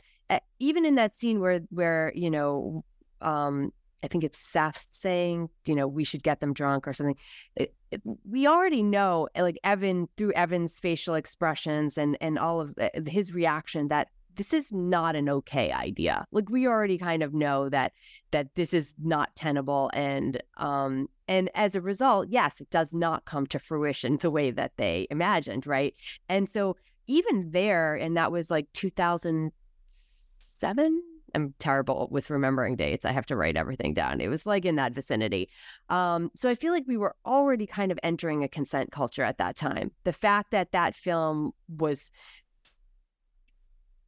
even 0.61 0.87
in 0.87 0.94
that 0.94 1.14
scene 1.14 1.40
where 1.40 1.61
where 1.68 2.11
you 2.14 2.31
know 2.31 2.83
um 3.20 3.70
I 4.04 4.08
think 4.08 4.22
it's 4.22 4.38
Seth 4.38 4.86
saying, 4.92 5.48
you 5.66 5.74
know, 5.74 5.88
we 5.88 6.04
should 6.04 6.22
get 6.22 6.40
them 6.40 6.52
drunk 6.52 6.86
or 6.86 6.92
something. 6.92 7.16
It, 7.56 7.74
it, 7.90 8.02
we 8.28 8.46
already 8.46 8.82
know, 8.82 9.28
like 9.36 9.58
Evan, 9.64 10.10
through 10.18 10.32
Evan's 10.32 10.78
facial 10.78 11.14
expressions 11.14 11.96
and 11.96 12.18
and 12.20 12.38
all 12.38 12.60
of 12.60 12.74
his 13.06 13.32
reaction, 13.32 13.88
that 13.88 14.08
this 14.36 14.52
is 14.52 14.70
not 14.72 15.16
an 15.16 15.30
okay 15.30 15.72
idea. 15.72 16.26
Like 16.32 16.50
we 16.50 16.66
already 16.66 16.98
kind 16.98 17.22
of 17.22 17.32
know 17.32 17.70
that 17.70 17.92
that 18.30 18.54
this 18.56 18.74
is 18.74 18.94
not 19.02 19.34
tenable, 19.36 19.90
and 19.94 20.42
um 20.58 21.08
and 21.26 21.50
as 21.54 21.74
a 21.74 21.80
result, 21.80 22.28
yes, 22.28 22.60
it 22.60 22.68
does 22.68 22.92
not 22.92 23.24
come 23.24 23.46
to 23.46 23.58
fruition 23.58 24.18
the 24.18 24.30
way 24.30 24.50
that 24.50 24.72
they 24.76 25.06
imagined, 25.10 25.66
right? 25.66 25.94
And 26.28 26.46
so 26.46 26.76
even 27.06 27.52
there, 27.52 27.94
and 27.94 28.18
that 28.18 28.32
was 28.32 28.50
like 28.50 28.70
2007 28.74 31.02
I'm 31.35 31.55
terrible 31.59 32.09
with 32.11 32.31
remembering 32.31 32.77
dates. 32.77 33.05
I 33.05 33.12
have 33.12 33.27
to 33.27 33.37
write 33.37 33.57
everything 33.57 33.94
down. 33.94 34.20
It 34.20 34.29
was 34.29 34.47
like 34.47 34.64
in 34.64 34.77
that 34.77 34.92
vicinity. 34.92 35.49
Um, 35.88 36.31
so 36.35 36.49
I 36.49 36.55
feel 36.55 36.73
like 36.73 36.85
we 36.87 36.97
were 36.97 37.14
already 37.27 37.66
kind 37.66 37.92
of 37.92 37.99
entering 38.03 38.44
a 38.44 38.49
consent 38.49 38.92
culture 38.92 39.23
at 39.23 39.38
that 39.38 39.57
time. 39.57 39.90
The 40.05 40.12
fact 40.12 40.51
that 40.53 40.73
that 40.73 40.94
film 40.94 41.53
was 41.68 42.12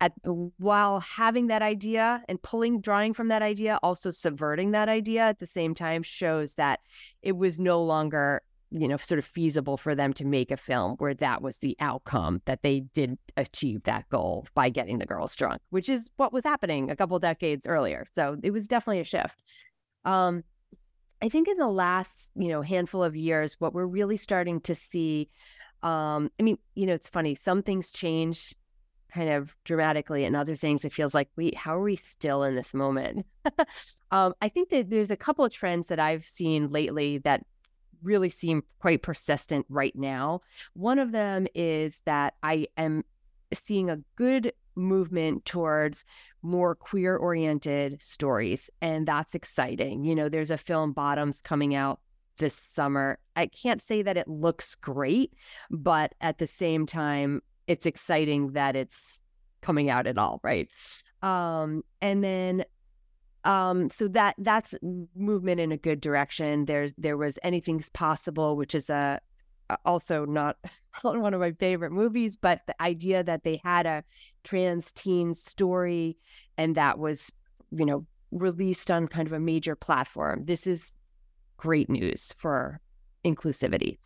at 0.01 0.12
while 0.59 1.01
having 1.01 1.47
that 1.47 1.62
idea 1.62 2.23
and 2.29 2.43
pulling 2.43 2.81
drawing 2.81 3.15
from 3.15 3.29
that 3.29 3.43
idea 3.43 3.79
also 3.83 4.11
subverting 4.11 4.73
that 4.73 4.89
idea 4.89 5.23
at 5.23 5.39
the 5.39 5.47
same 5.47 5.75
time 5.75 6.03
shows 6.03 6.55
that 6.57 6.81
it 7.23 7.37
was 7.37 7.59
no 7.59 7.83
longer 7.83 8.43
you 8.70 8.88
know, 8.88 8.96
sort 8.96 9.18
of 9.18 9.24
feasible 9.24 9.76
for 9.76 9.94
them 9.94 10.12
to 10.14 10.24
make 10.24 10.50
a 10.50 10.57
film 10.57 10.96
where 10.98 11.14
that 11.14 11.40
was 11.40 11.59
the 11.59 11.76
outcome 11.81 12.42
that 12.46 12.62
they 12.62 12.81
did 12.81 13.16
achieve 13.37 13.83
that 13.85 14.09
goal 14.09 14.46
by 14.55 14.68
getting 14.68 14.98
the 14.98 15.07
girls 15.07 15.37
drunk, 15.37 15.61
which 15.70 15.88
is 15.88 16.11
what 16.16 16.33
was 16.33 16.44
happening 16.44 16.90
a 16.90 16.96
couple 16.96 17.18
decades 17.18 17.66
earlier. 17.66 18.07
So 18.14 18.37
it 18.42 18.50
was 18.50 18.66
definitely 18.66 19.00
a 19.00 19.05
shift. 19.05 19.42
Um, 20.05 20.42
I 21.22 21.29
think 21.29 21.48
in 21.48 21.57
the 21.57 21.68
last, 21.68 22.31
you 22.35 22.48
know, 22.48 22.62
handful 22.62 23.02
of 23.02 23.16
years, 23.16 23.57
what 23.59 23.72
we're 23.72 23.87
really 23.87 24.16
starting 24.16 24.61
to 24.62 24.74
see, 24.74 25.31
um, 25.83 26.31
I 26.38 26.42
mean, 26.42 26.59
you 26.74 26.87
know, 26.87 26.94
it's 26.94 27.09
funny, 27.09 27.35
some 27.35 27.62
things 27.62 27.92
change 27.92 28.55
kind 29.12 29.31
of 29.31 29.57
dramatically 29.64 30.24
and 30.24 30.37
other 30.37 30.57
things 30.57 30.85
it 30.85 30.92
feels 30.92 31.14
like 31.14 31.29
we 31.37 31.52
how 31.57 31.79
are 31.79 31.83
we 31.83 31.96
still 31.96 32.42
in 32.42 32.57
this 32.57 32.74
moment 32.74 33.24
um, 34.11 34.35
i 34.42 34.48
think 34.48 34.68
that 34.68 34.90
there's 34.90 35.12
a 35.12 35.16
couple 35.16 35.44
of 35.44 35.52
trends 35.52 35.87
that 35.87 36.00
i've 36.00 36.24
seen 36.24 36.68
lately 36.70 37.18
that 37.18 37.42
really 38.07 38.31
seem 38.31 38.62
quite 38.79 39.03
persistent 39.03 39.66
right 39.69 39.95
now. 39.97 40.40
One 40.75 40.99
of 40.99 41.12
them 41.12 41.47
is 41.55 42.01
that 42.07 42.35
I 42.42 42.69
am 42.79 43.05
seeing 43.53 43.90
a 43.90 43.99
good 44.16 44.53
movement 44.77 45.45
towards 45.45 46.05
more 46.42 46.75
queer 46.75 47.16
oriented 47.16 48.01
stories 48.03 48.71
and 48.81 49.07
that's 49.07 49.35
exciting. 49.35 50.05
You 50.05 50.14
know, 50.14 50.29
there's 50.29 50.51
a 50.51 50.59
film 50.59 50.92
Bottoms 50.92 51.40
coming 51.40 51.75
out 51.75 52.01
this 52.38 52.55
summer. 52.55 53.19
I 53.35 53.47
can't 53.47 53.83
say 53.83 54.03
that 54.03 54.19
it 54.19 54.29
looks 54.29 54.75
great, 54.75 55.33
but 55.71 56.14
at 56.21 56.38
the 56.38 56.47
same 56.47 56.87
time 56.87 57.42
it's 57.66 57.87
exciting 57.87 58.53
that 58.53 58.77
it's 58.77 59.21
coming 59.62 59.90
out 59.90 60.07
at 60.07 60.19
all, 60.19 60.40
right? 60.42 60.69
Um 61.23 61.83
and 62.03 62.23
then 62.23 62.64
um, 63.46 63.88
so 63.90 64.09
that 64.09 64.35
that's 64.38 64.74
movement 65.14 65.61
in 65.61 65.70
a 65.70 65.76
good 65.76 66.00
direction. 66.00 66.64
There's 66.64 66.92
there 66.98 67.16
was 67.16 67.38
anything's 67.44 67.88
possible, 67.90 68.56
which 68.56 68.74
is 68.74 68.90
a 68.90 69.20
also 69.85 70.24
not 70.24 70.56
one 71.02 71.32
of 71.32 71.40
my 71.40 71.52
favorite 71.52 71.92
movies, 71.92 72.37
but 72.37 72.62
the 72.66 72.80
idea 72.82 73.22
that 73.22 73.44
they 73.44 73.61
had 73.64 73.87
a 73.87 74.02
trans 74.42 74.92
teen 74.92 75.32
story 75.32 76.16
and 76.59 76.74
that 76.74 76.98
was 76.98 77.32
you 77.70 77.87
know 77.87 78.04
released 78.32 78.90
on 78.90 79.06
kind 79.06 79.28
of 79.28 79.32
a 79.32 79.40
major 79.40 79.76
platform. 79.76 80.44
This 80.44 80.66
is 80.66 80.92
great 81.56 81.88
news 81.88 82.35
for 82.37 82.80
inclusivity. 83.24 83.98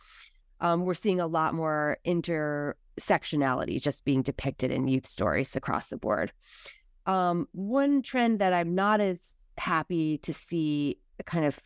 Um, 0.59 0.85
we're 0.85 0.93
seeing 0.93 1.19
a 1.19 1.25
lot 1.25 1.55
more 1.55 1.97
intersectionality 2.05 3.81
just 3.81 4.05
being 4.05 4.21
depicted 4.21 4.69
in 4.69 4.87
youth 4.87 5.07
stories 5.07 5.55
across 5.55 5.89
the 5.89 5.97
board. 5.97 6.31
Um, 7.05 7.47
one 7.51 8.01
trend 8.01 8.39
that 8.39 8.53
I'm 8.53 8.75
not 8.75 9.01
as 9.01 9.35
happy 9.57 10.17
to 10.19 10.33
see 10.33 10.97
kind 11.25 11.45
of 11.45 11.59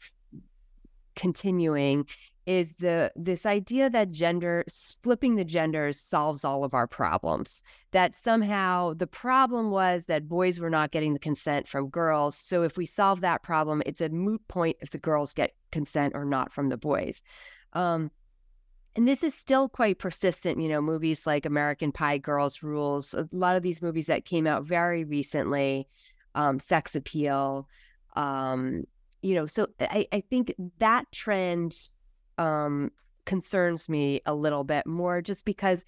continuing 1.16 2.06
is 2.46 2.74
the 2.74 3.12
this 3.16 3.46
idea 3.46 3.90
that 3.90 4.12
gender 4.12 4.64
flipping 5.02 5.36
the 5.36 5.46
genders 5.46 6.00
solves 6.00 6.46
all 6.46 6.64
of 6.64 6.74
our 6.74 6.86
problems. 6.88 7.64
That 7.92 8.16
somehow 8.16 8.94
the 8.94 9.08
problem 9.08 9.72
was 9.72 10.06
that 10.06 10.30
boys 10.30 10.60
were 10.60 10.70
not 10.70 10.92
getting 10.92 11.14
the 11.14 11.20
consent 11.20 11.68
from 11.68 11.90
girls. 11.90 12.36
So 12.38 12.62
if 12.62 12.78
we 12.78 12.86
solve 12.86 13.22
that 13.22 13.42
problem 13.42 13.82
it's 13.86 14.02
a 14.02 14.10
moot 14.10 14.48
point 14.48 14.78
if 14.80 14.92
the 14.92 15.00
girls 15.00 15.34
get 15.34 15.56
consent 15.72 16.14
or 16.16 16.26
not 16.26 16.54
from 16.54 16.70
the 16.70 16.78
boys. 16.78 17.24
Um, 17.74 18.12
and 18.96 19.08
this 19.08 19.24
is 19.24 19.34
still 19.34 19.68
quite 19.68 20.00
persistent 20.00 20.60
you 20.60 20.70
know 20.70 20.82
movies 20.82 21.28
like 21.28 21.46
american 21.46 21.92
pie 21.92 22.18
girls 22.18 22.64
rules 22.64 23.14
a 23.14 23.28
lot 23.32 23.56
of 23.56 23.64
these 23.64 23.82
movies 23.82 24.08
that 24.08 24.26
came 24.26 24.48
out 24.48 24.64
very 24.64 25.04
recently 25.04 25.88
um, 26.36 26.60
sex 26.60 26.96
appeal 26.96 27.68
um, 28.16 28.84
you 29.22 29.36
know 29.36 29.46
so 29.46 29.68
i, 29.80 30.08
I 30.12 30.22
think 30.22 30.54
that 30.80 31.06
trend 31.12 31.90
um, 32.38 32.92
concerns 33.26 33.90
me 33.90 34.22
a 34.26 34.34
little 34.36 34.64
bit 34.64 34.86
more 34.86 35.22
just 35.22 35.46
because 35.46 35.86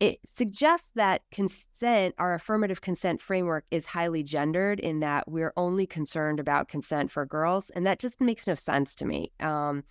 it 0.00 0.18
suggests 0.30 0.90
that 0.94 1.20
consent, 1.30 2.14
our 2.16 2.32
affirmative 2.32 2.80
consent 2.80 3.20
framework, 3.20 3.66
is 3.70 3.84
highly 3.84 4.22
gendered 4.22 4.80
in 4.80 5.00
that 5.00 5.30
we're 5.30 5.52
only 5.58 5.86
concerned 5.86 6.40
about 6.40 6.68
consent 6.68 7.10
for 7.10 7.26
girls. 7.26 7.68
And 7.70 7.86
that 7.86 7.98
just 7.98 8.18
makes 8.18 8.46
no 8.46 8.54
sense 8.54 8.94
to 8.96 9.04
me. 9.04 9.30
Um, 9.40 9.84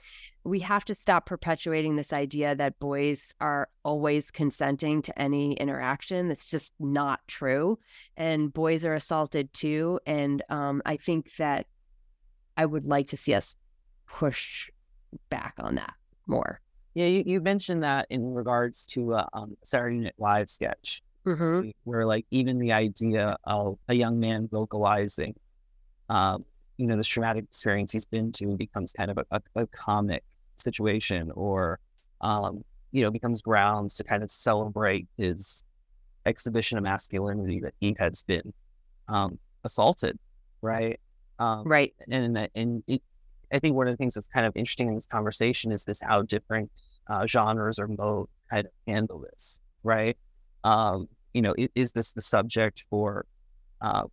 we 0.43 0.62
have 0.62 0.84
to 0.86 0.95
stop 0.95 1.28
perpetuating 1.28 1.95
this 1.95 2.12
idea 2.12 2.56
that 2.56 2.80
boys 2.80 3.36
are 3.39 3.69
always 3.86 4.32
consenting 4.32 5.04
to 5.04 5.22
any 5.22 5.54
interaction. 5.54 6.28
That's 6.28 6.48
just 6.48 6.74
not 6.80 7.19
true. 7.28 7.78
And 8.17 8.52
boys 8.52 8.84
are 8.86 8.95
assaulted 8.95 9.54
too. 9.54 10.00
And 10.08 10.41
um, 10.50 10.82
I 10.88 10.98
think 10.98 11.36
that 11.36 11.67
I 12.58 12.65
would 12.65 12.86
like 12.86 13.08
to 13.10 13.17
see 13.17 13.36
us 13.36 13.56
push 14.08 14.72
back 15.30 15.54
on 15.60 15.76
that 15.76 15.93
more. 16.26 16.62
Yeah, 16.93 17.06
you, 17.06 17.23
you 17.25 17.41
mentioned 17.41 17.84
that 17.84 18.08
in 18.10 18.34
regards 18.34 18.86
to 18.88 19.13
a 19.13 19.28
um, 19.34 19.56
Saturday 19.63 19.97
Night 19.97 20.15
Live 20.17 20.49
sketch, 20.49 21.02
mm-hmm. 21.25 21.69
where 21.84 22.06
like 22.06 22.25
even 22.32 22.60
the 22.60 22.71
idea 22.71 23.38
of 23.43 23.78
a 23.88 23.93
young 23.93 24.19
man 24.19 24.47
vocalizing, 24.52 25.36
um, 26.10 26.43
you 26.78 26.88
know, 26.88 26.97
this 26.97 27.08
traumatic 27.08 27.43
experience 27.43 27.91
he's 27.91 28.06
been 28.06 28.32
to 28.34 28.56
becomes 28.58 28.91
kind 28.91 29.12
of 29.12 29.17
a, 29.17 29.25
a, 29.32 29.41
a 29.62 29.67
comic 29.67 30.23
situation, 30.56 31.32
or 31.36 31.80
um, 32.21 32.63
you 32.91 33.04
know, 33.04 33.12
becomes 33.12 33.41
grounds 33.41 33.93
to 33.95 34.04
kind 34.04 34.23
of 34.23 34.32
celebrate 34.32 35.08
his 35.17 35.63
exhibition 36.25 36.78
of 36.78 36.84
masculinity 36.84 37.60
that 37.60 37.73
he 37.80 37.95
has 37.99 38.23
been 38.23 38.54
um, 39.08 39.38
assaulted, 39.63 40.17
right? 40.62 40.99
Um, 41.39 41.63
right. 41.65 41.93
And 42.10 42.49
and 42.56 42.84
it, 42.88 43.02
I 43.51 43.59
think 43.59 43.75
one 43.75 43.88
of 43.88 43.93
the 43.93 43.97
things 43.97 44.13
that's 44.13 44.27
kind 44.27 44.45
of 44.45 44.55
interesting 44.55 44.88
in 44.88 44.95
this 44.95 45.05
conversation 45.05 45.71
is 45.71 45.85
this 45.85 46.01
how 46.01 46.21
different 46.23 46.71
uh, 47.07 47.25
genres 47.25 47.79
or 47.79 47.88
modes 47.88 48.29
kind 48.49 48.65
of 48.65 48.71
handle 48.88 49.19
this, 49.19 49.59
right? 49.83 50.17
Um, 50.63 51.07
you 51.33 51.41
know, 51.41 51.53
is, 51.57 51.69
is, 51.75 51.91
this 51.91 52.12
the 52.12 52.21
subject 52.21 52.85
for 52.89 53.25
uh, 53.81 54.03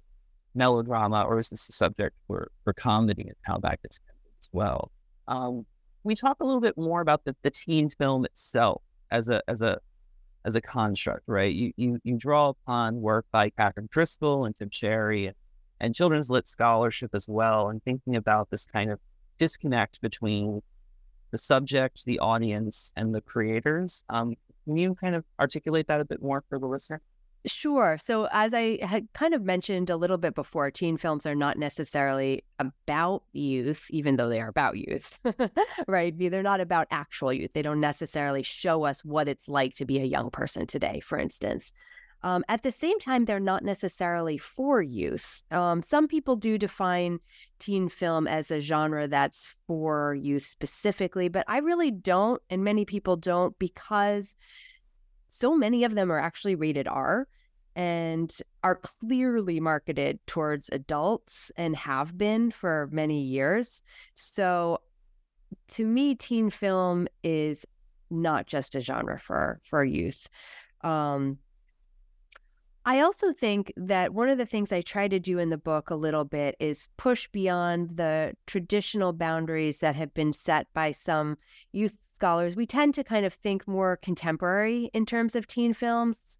melodrama 0.55 1.22
or 1.22 1.38
is 1.38 1.51
this 1.51 1.66
the 1.66 1.72
subject 1.72 2.16
for, 2.27 2.51
for 2.64 2.72
comedy 2.72 3.22
and 3.22 3.37
how 3.42 3.59
that 3.59 3.83
gets 3.83 4.01
handled 4.07 4.33
as 4.40 4.49
well? 4.53 4.90
Um, 5.29 5.66
we 6.05 6.14
talk 6.14 6.38
a 6.40 6.44
little 6.44 6.61
bit 6.61 6.79
more 6.79 7.01
about 7.01 7.25
the, 7.25 7.35
the 7.42 7.51
teen 7.51 7.90
film 7.90 8.25
itself 8.25 8.83
as 9.11 9.29
a 9.29 9.42
as 9.49 9.61
a 9.61 9.79
as 10.44 10.55
a 10.55 10.61
construct, 10.61 11.25
right? 11.27 11.53
You 11.53 11.72
you, 11.77 12.01
you 12.05 12.16
draw 12.16 12.51
upon 12.51 13.01
work 13.01 13.27
by 13.33 13.51
Catherine 13.51 13.88
Driscoll 13.90 14.44
and 14.44 14.57
Tim 14.57 14.70
Shary 14.70 15.27
and, 15.27 15.37
and 15.81 15.94
children's 15.94 16.31
lit 16.31 16.46
scholarship 16.46 17.11
as 17.12 17.27
well, 17.29 17.68
and 17.68 17.83
thinking 17.83 18.14
about 18.14 18.51
this 18.51 18.66
kind 18.66 18.90
of 18.90 19.01
disconnect 19.38 20.01
between 20.01 20.62
the 21.31 21.38
subject, 21.38 22.05
the 22.05 22.18
audience, 22.18 22.92
and 22.96 23.14
the 23.14 23.20
creators. 23.20 24.05
Um, 24.09 24.35
can 24.64 24.77
you 24.77 24.94
kind 24.94 25.14
of 25.14 25.25
articulate 25.38 25.87
that 25.88 26.01
a 26.01 26.05
bit 26.05 26.22
more 26.22 26.42
for 26.49 26.59
the 26.59 26.66
listener? 26.66 27.01
Sure. 27.46 27.96
So, 27.99 28.29
as 28.33 28.53
I 28.53 28.85
had 28.85 29.07
kind 29.12 29.33
of 29.33 29.42
mentioned 29.42 29.88
a 29.88 29.96
little 29.96 30.18
bit 30.18 30.35
before, 30.35 30.70
teen 30.70 30.96
films 30.96 31.27
are 31.27 31.35
not 31.35 31.59
necessarily 31.59 32.42
about 32.59 33.22
youth, 33.33 33.87
even 33.90 34.16
though 34.16 34.29
they 34.29 34.40
are 34.40 34.49
about 34.49 34.77
youth, 34.77 35.18
right? 35.87 36.12
They're 36.18 36.42
not 36.42 36.61
about 36.61 36.88
actual 36.90 37.33
youth. 37.33 37.53
They 37.53 37.62
don't 37.62 37.81
necessarily 37.81 38.42
show 38.42 38.85
us 38.85 39.05
what 39.05 39.29
it's 39.29 39.49
like 39.49 39.75
to 39.75 39.85
be 39.85 40.01
a 40.01 40.05
young 40.05 40.31
person 40.31 40.66
today, 40.66 40.99
for 41.01 41.18
instance. 41.18 41.70
Um, 42.27 42.43
at 42.49 42.65
the 42.65 42.73
same 42.73 42.99
time, 42.99 43.25
they're 43.25 43.39
not 43.39 43.62
necessarily 43.62 44.37
for 44.37 44.83
youth. 44.83 45.45
Um, 45.53 45.81
some 45.81 46.09
people 46.09 46.35
do 46.35 46.59
define 46.59 47.21
teen 47.61 47.89
film 47.89 48.27
as 48.27 48.51
a 48.51 48.61
genre 48.61 49.07
that's 49.07 49.55
for 49.69 50.12
youth 50.12 50.45
specifically, 50.45 51.29
but 51.29 51.45
I 51.47 51.59
really 51.59 51.93
don't, 51.93 52.43
and 52.51 52.65
many 52.65 52.85
people 52.85 53.17
don't, 53.17 53.57
because 53.61 54.35
so 55.31 55.57
many 55.57 55.85
of 55.85 55.95
them 55.95 56.11
are 56.11 56.19
actually 56.19 56.57
rated 56.57 56.89
R. 56.89 57.29
and 57.77 58.35
are 58.65 58.77
clearly 58.77 59.61
marketed 59.61 60.19
towards 60.27 60.69
adults 60.73 61.53
and 61.57 61.77
have 61.77 62.17
been 62.17 62.51
for 62.51 62.89
many 62.91 63.21
years. 63.21 63.83
So 64.15 64.81
to 65.69 65.87
me, 65.87 66.15
teen 66.15 66.51
film 66.51 67.07
is 67.23 67.67
not 68.11 68.47
just 68.47 68.75
a 68.75 68.81
genre 68.81 69.19
for 69.19 69.61
for 69.62 69.85
youth. 69.85 70.29
Um, 70.83 71.39
I 72.88 73.01
also 73.01 73.33
think 73.33 73.72
that 73.77 74.14
one 74.14 74.29
of 74.29 74.38
the 74.38 74.46
things 74.46 74.70
I 74.70 74.81
try 74.81 75.09
to 75.09 75.18
do 75.18 75.40
in 75.40 75.51
the 75.51 75.59
book 75.59 75.90
a 75.90 75.96
little 75.96 76.25
bit 76.25 76.55
is 76.61 76.88
push 76.96 77.27
beyond 77.27 77.96
the 77.96 78.35
traditional 78.46 79.12
boundaries 79.12 79.81
that 79.81 79.96
have 79.96 80.14
been 80.14 80.33
set 80.33 80.72
by 80.72 80.92
some 80.92 81.37
youth 81.72 81.96
scholars. 82.14 82.55
We 82.55 82.64
tend 82.64 82.94
to 82.94 83.03
kind 83.03 83.27
of 83.27 83.35
think 83.35 83.66
more 83.66 83.96
contemporary 83.96 84.88
in 84.94 85.05
terms 85.05 85.35
of 85.35 85.49
teen 85.49 85.75
films. 85.75 86.38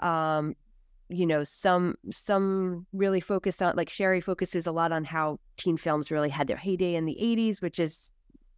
Um, 0.00 0.54
you 1.10 1.26
know, 1.26 1.44
some 1.44 1.96
some 2.10 2.86
really 2.94 3.20
focus 3.20 3.60
on 3.60 3.76
like 3.76 3.90
Shary 3.90 4.22
focuses 4.22 4.66
a 4.66 4.72
lot 4.72 4.92
on 4.92 5.04
how 5.04 5.40
teen 5.58 5.76
films 5.76 6.10
really 6.10 6.30
had 6.30 6.46
their 6.46 6.56
heyday 6.56 6.94
in 6.94 7.04
the 7.04 7.18
80s, 7.20 7.60
which 7.60 7.78
is 7.78 8.12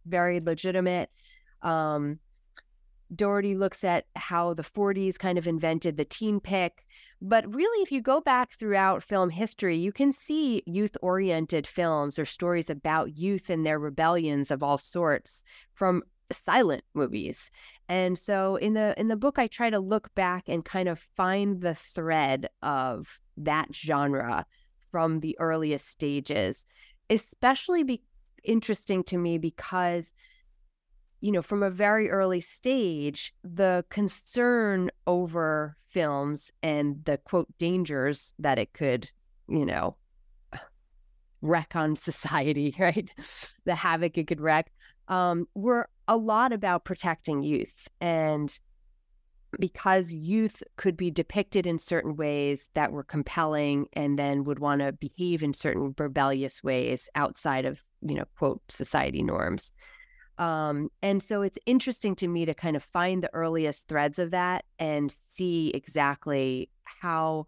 very 0.05 0.39
legitimate. 0.39 1.09
Um, 1.61 2.19
Doherty 3.13 3.55
looks 3.55 3.83
at 3.83 4.05
how 4.15 4.53
the 4.53 4.63
40s 4.63 5.19
kind 5.19 5.37
of 5.37 5.47
invented 5.47 5.97
the 5.97 6.05
teen 6.05 6.39
pic. 6.39 6.85
But 7.21 7.53
really, 7.53 7.81
if 7.81 7.91
you 7.91 8.01
go 8.01 8.21
back 8.21 8.53
throughout 8.53 9.03
film 9.03 9.29
history, 9.29 9.77
you 9.77 9.91
can 9.91 10.11
see 10.11 10.61
youth 10.65 10.95
oriented 11.01 11.65
films 11.65 12.19
or 12.19 12.25
stories 12.25 12.69
about 12.69 13.17
youth 13.17 13.49
and 13.49 13.65
their 13.65 13.79
rebellions 13.79 14.51
of 14.51 14.61
all 14.61 14.77
sorts 14.77 15.43
from 15.73 16.03
silent 16.31 16.83
movies. 16.93 17.51
And 17.87 18.17
so 18.17 18.55
in 18.55 18.73
the 18.73 18.93
in 18.97 19.07
the 19.07 19.15
book 19.15 19.39
I 19.39 19.47
try 19.47 19.69
to 19.69 19.79
look 19.79 20.13
back 20.15 20.47
and 20.47 20.65
kind 20.65 20.89
of 20.89 20.99
find 21.15 21.61
the 21.61 21.75
thread 21.75 22.49
of 22.61 23.19
that 23.37 23.73
genre 23.73 24.45
from 24.91 25.19
the 25.19 25.37
earliest 25.39 25.87
stages, 25.87 26.65
especially 27.09 27.83
be 27.83 28.01
interesting 28.43 29.03
to 29.03 29.17
me 29.17 29.37
because 29.37 30.13
you 31.21 31.31
know, 31.31 31.41
from 31.41 31.63
a 31.63 31.69
very 31.69 32.09
early 32.09 32.39
stage, 32.39 33.33
the 33.43 33.85
concern 33.89 34.91
over 35.07 35.77
films 35.87 36.51
and 36.61 37.03
the 37.05 37.17
quote 37.17 37.47
dangers 37.57 38.33
that 38.39 38.59
it 38.59 38.73
could, 38.73 39.09
you 39.47 39.65
know, 39.65 39.95
wreck 41.41 41.75
on 41.75 41.95
society, 41.95 42.75
right? 42.79 43.09
the 43.65 43.75
havoc 43.75 44.17
it 44.17 44.27
could 44.27 44.41
wreck, 44.41 44.71
um, 45.07 45.47
were 45.55 45.87
a 46.07 46.17
lot 46.17 46.53
about 46.53 46.85
protecting 46.85 47.43
youth. 47.43 47.87
And 48.01 48.57
because 49.59 50.11
youth 50.11 50.61
could 50.75 50.97
be 50.97 51.09
depicted 51.09 51.65
in 51.65 51.79
certain 51.79 52.15
ways 52.15 52.69
that 52.73 52.91
were 52.91 53.03
compelling 53.03 53.87
and 53.93 54.19
then 54.19 54.43
would 54.43 54.59
want 54.59 54.81
to 54.81 54.91
behave 54.91 55.43
in 55.43 55.53
certain 55.53 55.95
rebellious 55.97 56.63
ways 56.63 57.09
outside 57.15 57.65
of, 57.65 57.81
you 58.01 58.15
know, 58.15 58.25
quote, 58.37 58.61
society 58.69 59.23
norms. 59.23 59.71
Um, 60.37 60.89
and 61.01 61.23
so 61.23 61.41
it's 61.41 61.57
interesting 61.65 62.15
to 62.15 62.27
me 62.27 62.45
to 62.45 62.53
kind 62.53 62.75
of 62.75 62.83
find 62.83 63.23
the 63.23 63.33
earliest 63.33 63.87
threads 63.87 64.19
of 64.19 64.31
that 64.31 64.65
and 64.79 65.11
see 65.11 65.69
exactly 65.69 66.69
how 66.83 67.47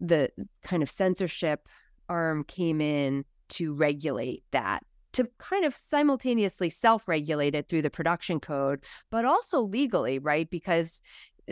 the 0.00 0.30
kind 0.62 0.82
of 0.82 0.90
censorship 0.90 1.68
arm 2.08 2.44
came 2.44 2.80
in 2.80 3.24
to 3.48 3.74
regulate 3.74 4.42
that 4.50 4.82
to 5.12 5.28
kind 5.38 5.64
of 5.64 5.74
simultaneously 5.74 6.68
self-regulate 6.68 7.54
it 7.54 7.68
through 7.68 7.80
the 7.80 7.90
production 7.90 8.38
code 8.38 8.84
but 9.10 9.24
also 9.24 9.60
legally 9.60 10.18
right? 10.18 10.50
Because 10.50 11.00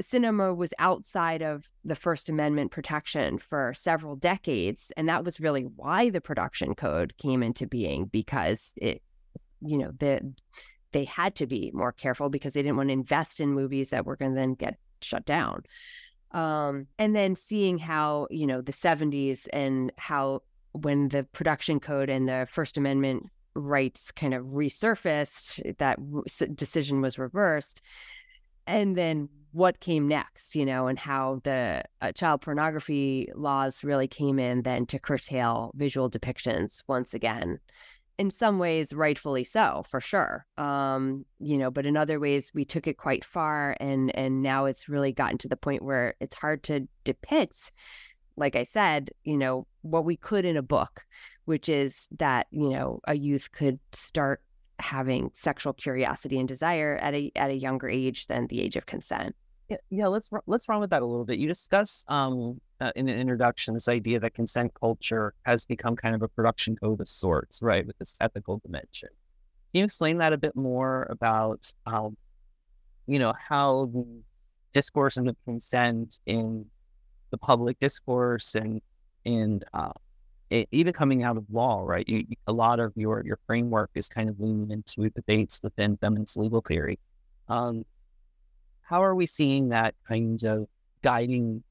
cinema 0.01 0.53
was 0.53 0.75
outside 0.79 1.41
of 1.41 1.69
the 1.85 1.95
first 1.95 2.29
amendment 2.29 2.73
protection 2.73 3.39
for 3.39 3.73
several 3.75 4.17
decades 4.17 4.93
and 4.97 5.09
that 5.09 5.25
was 5.25 5.41
really 5.41 5.63
why 5.63 6.11
the 6.11 6.21
production 6.21 6.75
code 6.75 7.15
came 7.17 7.43
into 7.43 7.67
being 7.67 8.07
because 8.07 8.75
it 8.77 9.03
you 9.65 9.79
know 9.79 9.93
the 9.99 10.35
they 10.93 11.05
had 11.05 11.35
to 11.35 11.47
be 11.47 11.73
more 11.75 11.93
careful 11.93 12.29
because 12.29 12.53
they 12.53 12.63
didn't 12.63 12.77
want 12.77 12.89
to 12.89 12.95
invest 12.95 13.41
in 13.41 13.53
movies 13.53 13.91
that 13.91 14.07
were 14.07 14.17
going 14.17 14.31
to 14.31 14.37
then 14.37 14.55
get 14.55 14.79
shut 15.03 15.27
down. 15.27 15.65
Um, 16.31 16.87
and 16.99 17.15
then 17.15 17.35
seeing 17.35 17.79
how 17.79 18.29
you 18.31 18.47
know 18.47 18.61
the 18.61 18.73
70s 18.73 19.47
and 19.53 19.93
how 19.99 20.43
when 20.73 21.09
the 21.09 21.25
production 21.25 21.79
code 21.81 22.11
and 22.11 22.29
the 22.29 22.47
first 22.51 22.77
amendment 22.77 23.31
rights 23.55 24.11
kind 24.11 24.35
of 24.35 24.45
resurfaced 24.47 25.79
that 25.79 25.99
decision 26.57 27.01
was 27.01 27.19
reversed. 27.19 27.83
And 28.67 28.97
then 28.97 29.29
what 29.55 29.79
came 29.79 30.09
next 30.09 30.57
you 30.57 30.67
know 30.67 30.89
and 30.89 30.99
how 30.99 31.41
the 31.45 31.81
uh, 32.03 32.11
child 32.11 32.41
pornography 32.41 33.29
laws 33.37 33.85
really 33.85 34.09
came 34.09 34.41
in 34.41 34.63
then 34.63 34.85
to 34.85 34.99
curtail 34.99 35.71
visual 35.77 36.11
depictions 36.11 36.83
once 36.89 37.15
again 37.15 37.61
in 38.19 38.31
some 38.31 38.59
ways 38.59 38.93
rightfully 38.93 39.45
so 39.45 39.83
for 39.89 40.01
sure 40.01 40.47
um 40.57 41.25
you 41.41 41.59
know 41.59 41.71
but 41.71 41.87
in 41.87 41.97
other 41.97 42.21
ways 42.21 42.53
we 42.55 42.65
took 42.65 42.87
it 42.87 42.97
quite 42.97 43.25
far 43.25 43.77
and 43.81 44.17
and 44.17 44.43
now 44.43 44.65
it's 44.67 44.89
really 44.89 45.13
gotten 45.13 45.39
to 45.39 45.49
the 45.49 45.57
point 45.57 45.83
where 45.83 46.15
it's 46.21 46.37
hard 46.37 46.63
to 46.63 46.87
depict 47.05 47.73
like 48.37 48.57
i 48.57 48.63
said 48.63 49.11
you 49.25 49.37
know 49.37 49.67
what 49.83 50.05
we 50.05 50.17
could 50.17 50.45
in 50.45 50.57
a 50.57 50.63
book 50.63 51.03
which 51.45 51.69
is 51.69 52.09
that 52.17 52.47
you 52.51 52.71
know 52.71 53.01
a 53.07 53.17
youth 53.17 53.51
could 53.53 53.79
start 53.93 54.41
having 54.79 55.31
sexual 55.35 55.73
curiosity 55.73 56.39
and 56.39 56.49
desire 56.49 56.97
at 57.01 57.15
a 57.15 57.31
at 57.37 57.51
a 57.51 57.55
younger 57.55 57.89
age 57.89 58.27
than 58.27 58.47
the 58.49 58.61
age 58.61 58.77
of 58.77 58.87
consent. 58.87 59.35
Yeah, 59.69 59.77
yeah 59.91 60.07
let's 60.09 60.31
let's 60.47 60.69
run 60.69 60.81
with 60.81 60.91
that 60.91 61.03
a 61.03 61.07
little 61.07 61.25
bit. 61.25 61.39
You 61.39 61.49
discuss 61.49 62.05
um 62.09 62.61
uh, 62.81 62.93
in 62.97 63.07
the 63.07 63.15
introduction 63.15 63.75
this 63.75 63.89
idea 63.89 64.21
that 64.21 64.35
consent 64.35 64.73
culture 64.79 65.35
has 65.45 65.65
become 65.65 65.97
kind 65.97 66.15
of 66.15 66.23
a 66.23 66.29
production 66.29 66.77
code 66.77 67.01
of 67.01 67.09
sorts, 67.09 67.63
right, 67.63 67.87
with 67.87 67.97
this 67.99 68.17
ethical 68.21 68.61
dimension. 68.65 69.09
Can 69.73 69.81
you 69.81 69.85
explain 69.85 70.19
that 70.19 70.33
a 70.33 70.39
bit 70.39 70.55
more 70.55 71.07
about, 71.11 71.73
um, 71.87 72.17
you 73.07 73.19
know, 73.19 73.33
how 73.39 73.87
these 73.87 74.55
discourses 74.73 75.27
of 75.27 75.37
consent 75.45 76.21
in 76.27 76.67
the 77.31 77.39
public 77.39 77.79
discourse 77.81 78.55
and 78.55 78.81
and 79.27 79.65
uh, 79.73 79.93
it, 80.51 80.69
even 80.71 80.93
coming 80.93 81.23
out 81.23 81.37
of 81.37 81.45
law, 81.51 81.83
right? 81.85 82.07
You, 82.09 82.25
a 82.47 82.53
lot 82.53 82.79
of 82.79 82.93
your 82.97 83.23
your 83.25 83.39
framework 83.47 83.91
is 83.95 84.09
kind 84.09 84.29
of 84.29 84.39
leaning 84.39 84.71
into 84.71 85.11
debates 85.11 85.61
within 85.63 85.97
feminist 85.97 86.37
legal 86.37 86.61
theory. 86.61 86.99
Um, 87.49 87.85
how 88.83 89.03
are 89.03 89.15
we 89.15 89.27
seeing 89.27 89.71
that 89.71 89.95
kind 90.07 90.43
of 90.45 90.67
guiding 91.03 91.63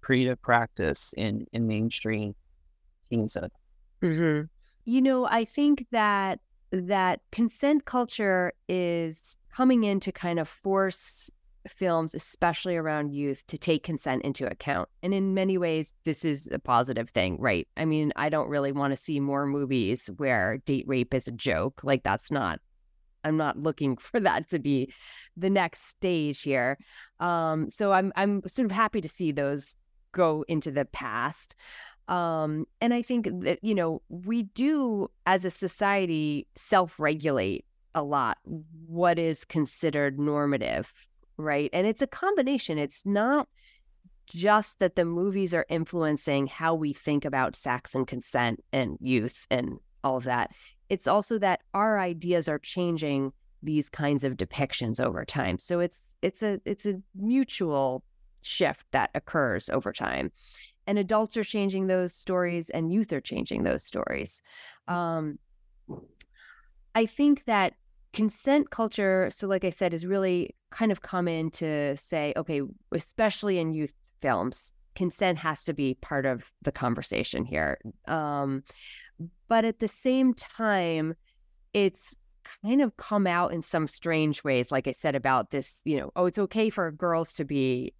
creative 0.00 0.40
practice 0.42 1.12
in 1.16 1.46
in 1.52 1.66
mainstream 1.66 2.34
teen 3.10 3.28
cinema. 3.28 3.52
Mm-hmm. 4.02 4.46
You 4.84 5.02
know, 5.02 5.26
I 5.26 5.44
think 5.44 5.86
that 5.90 6.40
that 6.72 7.20
consent 7.32 7.84
culture 7.84 8.52
is 8.68 9.36
coming 9.52 9.84
in 9.84 10.00
to 10.00 10.12
kind 10.12 10.38
of 10.38 10.48
force 10.48 11.30
films, 11.68 12.14
especially 12.14 12.76
around 12.76 13.12
youth, 13.12 13.46
to 13.48 13.58
take 13.58 13.82
consent 13.82 14.22
into 14.22 14.46
account. 14.50 14.88
And 15.02 15.12
in 15.12 15.34
many 15.34 15.58
ways, 15.58 15.92
this 16.04 16.24
is 16.24 16.48
a 16.50 16.58
positive 16.58 17.10
thing, 17.10 17.38
right? 17.38 17.68
I 17.76 17.84
mean, 17.84 18.12
I 18.16 18.28
don't 18.28 18.48
really 18.48 18.72
want 18.72 18.92
to 18.92 18.96
see 18.96 19.20
more 19.20 19.46
movies 19.46 20.08
where 20.16 20.58
date 20.64 20.86
rape 20.86 21.12
is 21.12 21.28
a 21.28 21.32
joke. 21.32 21.82
Like, 21.84 22.02
that's 22.02 22.30
not, 22.30 22.60
I'm 23.24 23.36
not 23.36 23.58
looking 23.58 23.96
for 23.98 24.20
that 24.20 24.48
to 24.50 24.58
be 24.58 24.92
the 25.36 25.50
next 25.50 25.88
stage 25.88 26.42
here. 26.42 26.78
Um, 27.18 27.68
so 27.68 27.92
I'm, 27.92 28.12
I'm 28.16 28.42
sort 28.46 28.66
of 28.66 28.72
happy 28.72 29.00
to 29.00 29.08
see 29.08 29.32
those 29.32 29.76
go 30.12 30.44
into 30.48 30.70
the 30.70 30.84
past. 30.84 31.56
Um, 32.08 32.66
and 32.80 32.92
I 32.92 33.02
think 33.02 33.28
that, 33.44 33.62
you 33.62 33.74
know, 33.74 34.02
we 34.08 34.42
do 34.42 35.08
as 35.26 35.44
a 35.44 35.50
society 35.50 36.46
self 36.56 36.98
regulate 36.98 37.64
a 37.94 38.02
lot 38.02 38.38
what 38.86 39.18
is 39.18 39.44
considered 39.44 40.18
normative, 40.18 40.92
right? 41.36 41.70
And 41.72 41.86
it's 41.86 42.02
a 42.02 42.06
combination. 42.06 42.78
It's 42.78 43.04
not 43.04 43.48
just 44.26 44.78
that 44.78 44.94
the 44.94 45.04
movies 45.04 45.54
are 45.54 45.66
influencing 45.68 46.46
how 46.46 46.74
we 46.74 46.92
think 46.92 47.24
about 47.24 47.56
sex 47.56 47.94
and 47.94 48.06
consent 48.06 48.62
and 48.72 48.96
youth 49.00 49.46
and 49.50 49.78
all 50.04 50.16
of 50.16 50.24
that. 50.24 50.52
It's 50.88 51.06
also 51.06 51.38
that 51.38 51.60
our 51.74 51.98
ideas 51.98 52.48
are 52.48 52.58
changing 52.58 53.32
these 53.62 53.88
kinds 53.88 54.24
of 54.24 54.36
depictions 54.36 55.00
over 55.00 55.24
time. 55.24 55.58
So 55.58 55.80
it's 55.80 56.14
it's 56.22 56.42
a 56.42 56.60
it's 56.64 56.86
a 56.86 56.94
mutual 57.14 58.04
shift 58.42 58.86
that 58.92 59.10
occurs 59.14 59.68
over 59.68 59.92
time. 59.92 60.32
And 60.86 60.98
adults 60.98 61.36
are 61.36 61.44
changing 61.44 61.86
those 61.86 62.14
stories 62.14 62.70
and 62.70 62.92
youth 62.92 63.12
are 63.12 63.20
changing 63.20 63.62
those 63.62 63.84
stories. 63.84 64.42
Um, 64.88 65.38
I 66.94 67.06
think 67.06 67.44
that 67.44 67.74
consent 68.12 68.70
culture, 68.70 69.28
so 69.30 69.46
like 69.46 69.64
I 69.64 69.70
said, 69.70 69.94
is 69.94 70.04
really 70.04 70.54
kind 70.70 70.90
of 70.90 71.02
come 71.02 71.28
in 71.28 71.50
to 71.52 71.96
say, 71.96 72.32
okay, 72.36 72.62
especially 72.92 73.58
in 73.58 73.72
youth 73.72 73.92
films, 74.20 74.72
consent 74.94 75.38
has 75.38 75.64
to 75.64 75.72
be 75.72 75.94
part 75.94 76.26
of 76.26 76.44
the 76.62 76.72
conversation 76.72 77.44
here. 77.44 77.78
Um, 78.08 78.64
but 79.48 79.64
at 79.64 79.78
the 79.78 79.88
same 79.88 80.34
time, 80.34 81.14
it's 81.72 82.16
kind 82.62 82.82
of 82.82 82.96
come 82.96 83.26
out 83.26 83.52
in 83.52 83.62
some 83.62 83.86
strange 83.86 84.42
ways, 84.42 84.72
like 84.72 84.88
I 84.88 84.92
said 84.92 85.14
about 85.14 85.50
this, 85.50 85.80
you 85.84 85.98
know, 85.98 86.10
oh, 86.16 86.26
it's 86.26 86.38
okay 86.38 86.70
for 86.70 86.90
girls 86.90 87.32
to 87.34 87.44
be 87.44 87.92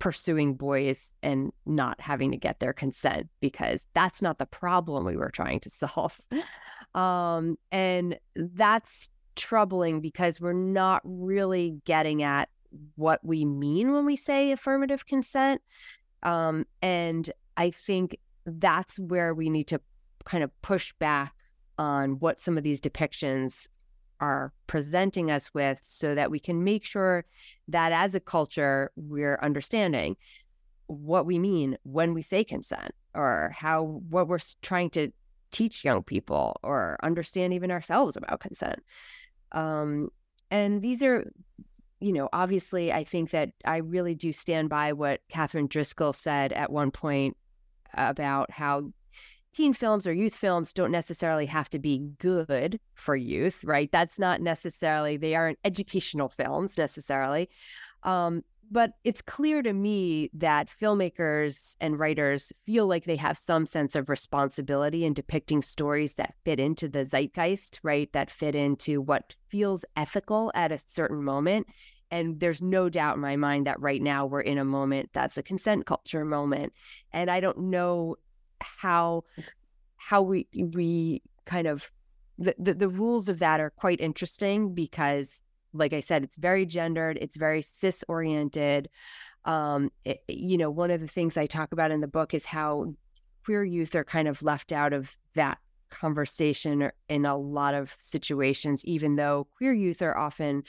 pursuing 0.00 0.54
boys 0.54 1.14
and 1.22 1.52
not 1.66 2.00
having 2.00 2.32
to 2.32 2.36
get 2.36 2.58
their 2.58 2.72
consent 2.72 3.28
because 3.40 3.86
that's 3.94 4.20
not 4.20 4.38
the 4.38 4.46
problem 4.46 5.04
we 5.04 5.16
were 5.16 5.30
trying 5.30 5.60
to 5.60 5.70
solve. 5.70 6.20
Um, 6.94 7.56
and 7.70 8.18
that's 8.34 9.10
troubling 9.36 10.00
because 10.00 10.40
we're 10.40 10.52
not 10.52 11.02
really 11.04 11.80
getting 11.84 12.22
at 12.22 12.48
what 12.96 13.20
we 13.22 13.44
mean 13.44 13.92
when 13.92 14.04
we 14.04 14.16
say 14.16 14.50
affirmative 14.50 15.06
consent. 15.06 15.60
Um, 16.22 16.66
and 16.82 17.30
I 17.56 17.70
think 17.70 18.16
that's 18.46 18.98
where 18.98 19.34
we 19.34 19.50
need 19.50 19.68
to 19.68 19.80
kind 20.24 20.42
of 20.42 20.50
push 20.62 20.92
back 20.98 21.34
on 21.78 22.18
what 22.20 22.40
some 22.40 22.56
of 22.56 22.62
these 22.62 22.80
depictions 22.80 23.68
are 24.20 24.52
presenting 24.66 25.30
us 25.30 25.52
with 25.54 25.80
so 25.84 26.14
that 26.14 26.30
we 26.30 26.38
can 26.38 26.62
make 26.62 26.84
sure 26.84 27.24
that 27.68 27.92
as 27.92 28.14
a 28.14 28.20
culture, 28.20 28.92
we're 28.96 29.38
understanding 29.42 30.16
what 30.86 31.26
we 31.26 31.38
mean 31.38 31.78
when 31.84 32.14
we 32.14 32.22
say 32.22 32.44
consent 32.44 32.92
or 33.14 33.52
how 33.54 33.82
what 34.08 34.28
we're 34.28 34.38
trying 34.62 34.90
to 34.90 35.10
teach 35.50 35.84
young 35.84 36.02
people 36.02 36.58
or 36.62 36.96
understand 37.02 37.52
even 37.52 37.70
ourselves 37.70 38.16
about 38.16 38.40
consent. 38.40 38.82
Um, 39.52 40.10
and 40.50 40.82
these 40.82 41.02
are, 41.02 41.30
you 42.00 42.12
know, 42.12 42.28
obviously, 42.32 42.92
I 42.92 43.04
think 43.04 43.30
that 43.30 43.50
I 43.64 43.78
really 43.78 44.14
do 44.14 44.32
stand 44.32 44.68
by 44.68 44.92
what 44.92 45.20
Catherine 45.28 45.66
Driscoll 45.66 46.12
said 46.12 46.52
at 46.52 46.72
one 46.72 46.90
point 46.90 47.36
about 47.94 48.50
how 48.50 48.92
teen 49.52 49.72
films 49.72 50.06
or 50.06 50.12
youth 50.12 50.34
films 50.34 50.72
don't 50.72 50.92
necessarily 50.92 51.46
have 51.46 51.68
to 51.70 51.78
be 51.78 51.98
good 52.18 52.78
for 52.94 53.16
youth, 53.16 53.64
right? 53.64 53.90
That's 53.90 54.18
not 54.18 54.40
necessarily, 54.40 55.16
they 55.16 55.34
aren't 55.34 55.58
educational 55.64 56.28
films 56.28 56.78
necessarily. 56.78 57.48
Um, 58.02 58.42
but 58.70 58.92
it's 59.02 59.20
clear 59.20 59.62
to 59.62 59.72
me 59.72 60.30
that 60.32 60.68
filmmakers 60.68 61.74
and 61.80 61.98
writers 61.98 62.52
feel 62.66 62.86
like 62.86 63.04
they 63.04 63.16
have 63.16 63.36
some 63.36 63.66
sense 63.66 63.96
of 63.96 64.08
responsibility 64.08 65.04
in 65.04 65.12
depicting 65.12 65.60
stories 65.60 66.14
that 66.14 66.34
fit 66.44 66.60
into 66.60 66.88
the 66.88 67.04
zeitgeist, 67.04 67.80
right? 67.82 68.12
That 68.12 68.30
fit 68.30 68.54
into 68.54 69.00
what 69.00 69.34
feels 69.48 69.84
ethical 69.96 70.52
at 70.54 70.70
a 70.70 70.78
certain 70.78 71.24
moment. 71.24 71.66
And 72.12 72.38
there's 72.38 72.62
no 72.62 72.88
doubt 72.88 73.16
in 73.16 73.20
my 73.20 73.36
mind 73.36 73.66
that 73.66 73.80
right 73.80 74.02
now 74.02 74.24
we're 74.24 74.40
in 74.40 74.58
a 74.58 74.64
moment 74.64 75.10
that's 75.12 75.36
a 75.36 75.42
consent 75.42 75.86
culture 75.86 76.24
moment. 76.24 76.72
And 77.12 77.28
I 77.28 77.40
don't 77.40 77.58
know 77.58 78.16
how 78.62 79.24
how 79.96 80.22
we 80.22 80.46
we 80.54 81.22
kind 81.46 81.66
of 81.66 81.90
the, 82.38 82.54
the, 82.58 82.74
the 82.74 82.88
rules 82.88 83.28
of 83.28 83.38
that 83.40 83.60
are 83.60 83.70
quite 83.70 84.00
interesting 84.00 84.74
because 84.74 85.42
like 85.72 85.92
I 85.92 86.00
said, 86.00 86.24
it's 86.24 86.36
very 86.36 86.66
gendered, 86.66 87.18
it's 87.20 87.36
very 87.36 87.62
cis 87.62 88.04
oriented. 88.08 88.88
Um, 89.44 89.90
it, 90.04 90.22
you 90.28 90.58
know, 90.58 90.70
one 90.70 90.90
of 90.90 91.00
the 91.00 91.06
things 91.06 91.36
I 91.36 91.46
talk 91.46 91.72
about 91.72 91.90
in 91.90 92.00
the 92.00 92.08
book 92.08 92.34
is 92.34 92.44
how 92.44 92.94
queer 93.44 93.64
youth 93.64 93.94
are 93.94 94.04
kind 94.04 94.28
of 94.28 94.42
left 94.42 94.72
out 94.72 94.92
of 94.92 95.16
that 95.34 95.58
conversation 95.90 96.90
in 97.08 97.24
a 97.24 97.36
lot 97.36 97.74
of 97.74 97.94
situations, 98.00 98.84
even 98.84 99.16
though 99.16 99.46
queer 99.56 99.72
youth 99.72 100.02
are 100.02 100.16
often 100.16 100.62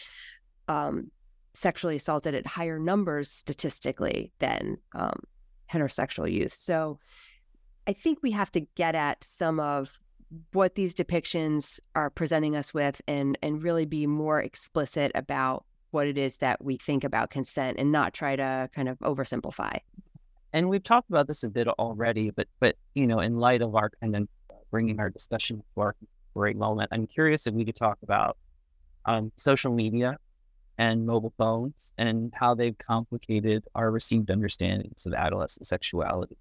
um, 0.67 1.11
sexually 1.53 1.95
assaulted 1.95 2.33
at 2.33 2.47
higher 2.47 2.79
numbers 2.79 3.29
statistically 3.29 4.31
than 4.39 4.77
um, 4.93 5.19
heterosexual 5.71 6.31
youth. 6.31 6.53
So 6.53 6.99
I 7.91 7.93
think 7.93 8.19
we 8.21 8.31
have 8.31 8.49
to 8.51 8.61
get 8.75 8.95
at 8.95 9.21
some 9.21 9.59
of 9.59 9.99
what 10.53 10.75
these 10.75 10.95
depictions 10.95 11.77
are 11.93 12.09
presenting 12.09 12.55
us 12.55 12.73
with 12.73 13.01
and 13.05 13.37
and 13.41 13.61
really 13.61 13.83
be 13.83 14.07
more 14.07 14.41
explicit 14.41 15.11
about 15.13 15.65
what 15.89 16.07
it 16.07 16.17
is 16.17 16.37
that 16.37 16.63
we 16.63 16.77
think 16.77 17.03
about 17.03 17.31
consent 17.31 17.77
and 17.77 17.91
not 17.91 18.13
try 18.13 18.37
to 18.37 18.69
kind 18.73 18.87
of 18.87 18.97
oversimplify. 18.99 19.77
And 20.53 20.69
we've 20.69 20.81
talked 20.81 21.09
about 21.09 21.27
this 21.27 21.43
a 21.43 21.49
bit 21.49 21.67
already, 21.67 22.29
but 22.29 22.47
but 22.61 22.77
you 22.95 23.07
know, 23.07 23.19
in 23.19 23.35
light 23.35 23.61
of 23.61 23.75
our 23.75 23.91
kind 23.99 24.15
of 24.15 24.29
bringing 24.71 25.01
our 25.01 25.09
discussion 25.09 25.57
to 25.57 25.81
our 25.81 25.93
great 26.33 26.55
moment, 26.55 26.87
I'm 26.93 27.07
curious 27.07 27.45
if 27.45 27.53
we 27.53 27.65
could 27.65 27.75
talk 27.75 27.97
about 28.03 28.37
um, 29.03 29.33
social 29.35 29.73
media 29.73 30.17
and 30.77 31.05
mobile 31.05 31.33
phones 31.37 31.91
and 31.97 32.31
how 32.33 32.55
they've 32.55 32.77
complicated 32.77 33.65
our 33.75 33.91
received 33.91 34.29
understandings 34.29 35.05
of 35.05 35.13
adolescent 35.13 35.67
sexuality 35.67 36.37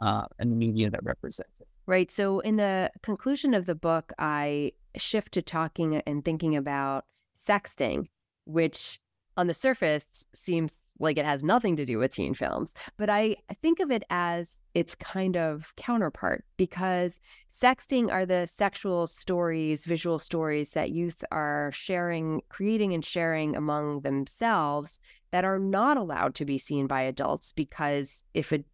uh, 0.00 0.26
and 0.38 0.52
the 0.52 0.56
media 0.56 0.90
that 0.90 1.02
represent 1.04 1.48
it. 1.60 1.68
Right. 1.86 2.10
So, 2.10 2.40
in 2.40 2.56
the 2.56 2.90
conclusion 3.02 3.54
of 3.54 3.66
the 3.66 3.74
book, 3.74 4.12
I 4.18 4.72
shift 4.96 5.32
to 5.32 5.42
talking 5.42 5.96
and 5.96 6.24
thinking 6.24 6.54
about 6.56 7.04
sexting, 7.38 8.08
which 8.44 9.00
on 9.38 9.46
the 9.46 9.54
surface 9.54 10.26
seems 10.34 10.76
like 10.98 11.16
it 11.16 11.24
has 11.24 11.44
nothing 11.44 11.76
to 11.76 11.86
do 11.86 11.98
with 11.98 12.12
teen 12.12 12.34
films. 12.34 12.74
But 12.96 13.08
I, 13.08 13.36
think 13.62 13.80
of 13.80 13.90
it 13.90 14.02
as 14.10 14.56
its 14.74 14.94
kind 14.96 15.36
of 15.36 15.72
counterpart 15.76 16.44
because 16.56 17.20
sexting 17.52 18.10
are 18.10 18.26
the 18.26 18.46
sexual 18.46 19.06
stories, 19.06 19.84
visual 19.84 20.18
stories 20.18 20.72
that 20.72 20.90
youth 20.90 21.24
are 21.30 21.70
sharing, 21.72 22.42
creating, 22.48 22.94
and 22.94 23.04
sharing 23.04 23.56
among 23.56 24.00
themselves 24.00 24.98
that 25.30 25.44
are 25.44 25.58
not 25.58 25.96
allowed 25.96 26.34
to 26.36 26.44
be 26.44 26.58
seen 26.58 26.86
by 26.86 27.02
adults 27.02 27.52
because 27.52 28.22
if 28.34 28.52
a 28.52 28.64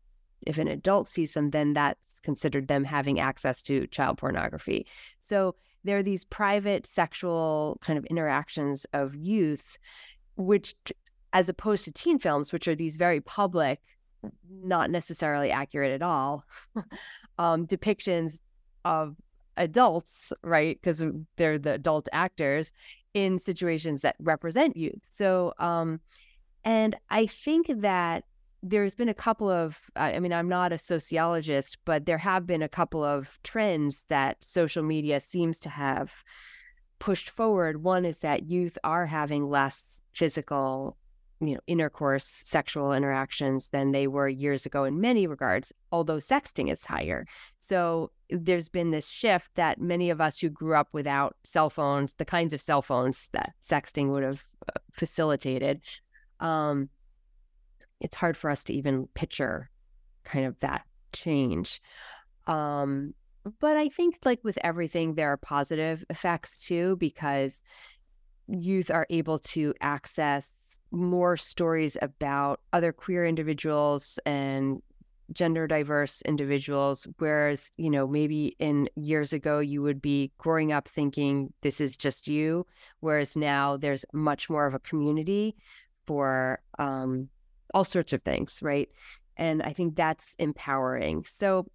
if 0.46 0.58
an 0.58 0.68
adult 0.68 1.08
sees 1.08 1.34
them, 1.34 1.50
then 1.50 1.72
that's 1.74 2.20
considered 2.20 2.68
them 2.68 2.84
having 2.84 3.20
access 3.20 3.62
to 3.62 3.86
child 3.88 4.18
pornography. 4.18 4.86
So 5.20 5.54
there 5.84 5.98
are 5.98 6.02
these 6.02 6.24
private 6.24 6.86
sexual 6.86 7.78
kind 7.80 7.98
of 7.98 8.04
interactions 8.06 8.86
of 8.92 9.14
youth, 9.14 9.78
which, 10.36 10.74
as 11.32 11.48
opposed 11.48 11.84
to 11.84 11.92
teen 11.92 12.18
films, 12.18 12.52
which 12.52 12.66
are 12.66 12.74
these 12.74 12.96
very 12.96 13.20
public, 13.20 13.80
not 14.50 14.90
necessarily 14.90 15.50
accurate 15.50 15.92
at 15.92 16.02
all, 16.02 16.44
um, 17.38 17.66
depictions 17.66 18.40
of 18.84 19.16
adults, 19.56 20.32
right? 20.42 20.78
Because 20.80 21.02
they're 21.36 21.58
the 21.58 21.74
adult 21.74 22.08
actors 22.12 22.72
in 23.12 23.38
situations 23.38 24.02
that 24.02 24.16
represent 24.18 24.76
youth. 24.76 25.00
So, 25.08 25.52
um, 25.58 26.00
and 26.64 26.96
I 27.10 27.26
think 27.26 27.66
that 27.68 28.24
there's 28.66 28.94
been 28.94 29.10
a 29.10 29.14
couple 29.14 29.50
of 29.50 29.78
i 29.94 30.18
mean 30.18 30.32
i'm 30.32 30.48
not 30.48 30.72
a 30.72 30.78
sociologist 30.78 31.76
but 31.84 32.06
there 32.06 32.18
have 32.18 32.46
been 32.46 32.62
a 32.62 32.68
couple 32.68 33.04
of 33.04 33.38
trends 33.44 34.06
that 34.08 34.42
social 34.42 34.82
media 34.82 35.20
seems 35.20 35.60
to 35.60 35.68
have 35.68 36.24
pushed 37.04 37.28
forward. 37.28 37.82
One 37.82 38.06
is 38.06 38.20
that 38.20 38.48
youth 38.48 38.78
are 38.82 39.04
having 39.04 39.50
less 39.50 40.00
physical 40.12 40.96
you 41.40 41.52
know 41.52 41.60
intercourse 41.66 42.42
sexual 42.46 42.92
interactions 42.92 43.68
than 43.68 43.90
they 43.90 44.06
were 44.06 44.28
years 44.28 44.64
ago 44.64 44.84
in 44.84 45.00
many 45.00 45.26
regards 45.26 45.72
although 45.90 46.16
sexting 46.16 46.72
is 46.72 46.86
higher. 46.86 47.26
So 47.58 48.10
there's 48.30 48.70
been 48.70 48.90
this 48.90 49.10
shift 49.10 49.50
that 49.56 49.80
many 49.80 50.08
of 50.08 50.20
us 50.20 50.38
who 50.38 50.48
grew 50.48 50.76
up 50.76 50.88
without 50.92 51.36
cell 51.44 51.68
phones 51.68 52.14
the 52.14 52.24
kinds 52.24 52.54
of 52.54 52.60
cell 52.62 52.80
phones 52.80 53.28
that 53.32 53.52
sexting 53.62 54.10
would 54.10 54.22
have 54.22 54.44
uh, 54.68 54.80
facilitated 54.92 55.82
um, 56.40 56.88
it's 58.04 58.16
hard 58.16 58.36
for 58.36 58.50
us 58.50 58.62
to 58.64 58.74
even 58.74 59.08
picture 59.14 59.70
kind 60.24 60.44
of 60.44 60.60
that 60.60 60.84
change. 61.14 61.80
Um, 62.46 63.14
but 63.60 63.76
I 63.76 63.88
think, 63.88 64.18
like 64.24 64.40
with 64.44 64.58
everything, 64.62 65.14
there 65.14 65.32
are 65.32 65.38
positive 65.38 66.04
effects 66.10 66.60
too, 66.66 66.96
because 66.96 67.62
youth 68.46 68.90
are 68.90 69.06
able 69.08 69.38
to 69.38 69.72
access 69.80 70.78
more 70.90 71.36
stories 71.36 71.96
about 72.02 72.60
other 72.74 72.92
queer 72.92 73.24
individuals 73.24 74.18
and 74.26 74.82
gender 75.32 75.66
diverse 75.66 76.20
individuals 76.26 77.08
whereas 77.16 77.72
you 77.78 77.88
know 77.88 78.06
maybe 78.06 78.54
in 78.58 78.86
years 78.94 79.32
ago 79.32 79.58
you 79.58 79.80
would 79.80 80.02
be 80.02 80.30
growing 80.36 80.70
up 80.70 80.86
thinking 80.86 81.50
this 81.62 81.80
is 81.80 81.96
just 81.96 82.28
you 82.28 82.66
whereas 83.00 83.34
now 83.34 83.78
there's 83.78 84.04
much 84.12 84.50
more 84.50 84.66
of 84.66 84.74
a 84.74 84.78
community 84.80 85.56
for 86.06 86.60
um, 86.78 87.26
all 87.74 87.84
sorts 87.84 88.12
of 88.12 88.22
things, 88.22 88.60
right? 88.62 88.88
And 89.36 89.62
I 89.62 89.72
think 89.72 89.96
that's 89.96 90.34
empowering. 90.38 91.24
So, 91.26 91.66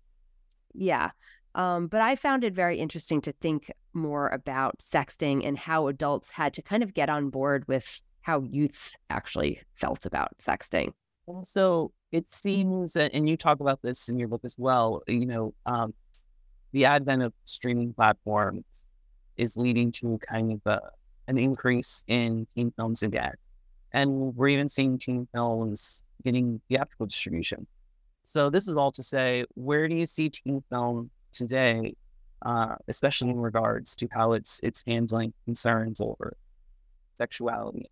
yeah. 0.74 1.12
Um, 1.56 1.88
but 1.88 2.02
I 2.02 2.16
found 2.16 2.44
it 2.44 2.54
very 2.54 2.80
interesting 2.80 3.22
to 3.22 3.34
think 3.34 3.72
more 3.94 4.30
about 4.30 4.80
sexting 4.80 5.46
and 5.46 5.58
how 5.58 5.88
adults 5.88 6.32
had 6.32 6.54
to 6.54 6.62
kind 6.62 6.84
of 6.84 6.94
get 6.94 7.10
on 7.10 7.30
board 7.30 7.68
with 7.68 8.02
how 8.22 8.44
youth 8.44 8.96
actually 9.10 9.62
felt 9.76 10.06
about 10.06 10.38
sexting. 10.40 10.94
Also, 11.26 11.92
it 12.12 12.30
seems, 12.30 12.96
and 12.96 13.28
you 13.28 13.36
talk 13.36 13.60
about 13.60 13.82
this 13.82 14.10
in 14.10 14.18
your 14.18 14.28
book 14.28 14.42
as 14.44 14.56
well, 14.58 15.04
you 15.08 15.26
know, 15.26 15.54
um, 15.66 15.94
the 16.72 16.86
advent 16.86 17.24
of 17.24 17.34
streaming 17.46 17.94
platforms 17.94 18.88
is 19.38 19.58
leading 19.58 19.92
to 19.92 20.20
kind 20.20 20.52
of 20.52 20.62
a, 20.66 20.80
an 21.28 21.38
increase 21.38 22.04
in 22.08 22.48
teen 22.56 22.72
films 22.76 23.04
again. 23.04 23.34
And 23.92 24.36
we're 24.36 24.50
even 24.50 24.70
seeing 24.70 24.98
teen 24.98 25.28
films 25.34 26.06
getting 26.24 26.62
theatrical 26.70 27.08
distribution. 27.08 27.66
So 28.24 28.50
this 28.50 28.68
is 28.68 28.78
all 28.78 28.92
to 28.92 29.04
say, 29.04 29.46
where 29.56 29.88
do 29.88 29.96
you 29.96 30.06
see 30.06 30.30
teen 30.30 30.64
film 30.70 31.10
today, 31.34 31.96
uh, 32.46 32.76
especially 32.88 33.30
in 33.30 33.40
regards 33.40 33.96
to 33.98 34.08
how 34.12 34.34
it's 34.34 34.60
it's 34.62 34.84
handling 34.86 35.34
concerns 35.46 36.00
over 36.00 36.36
sexuality? 37.18 37.90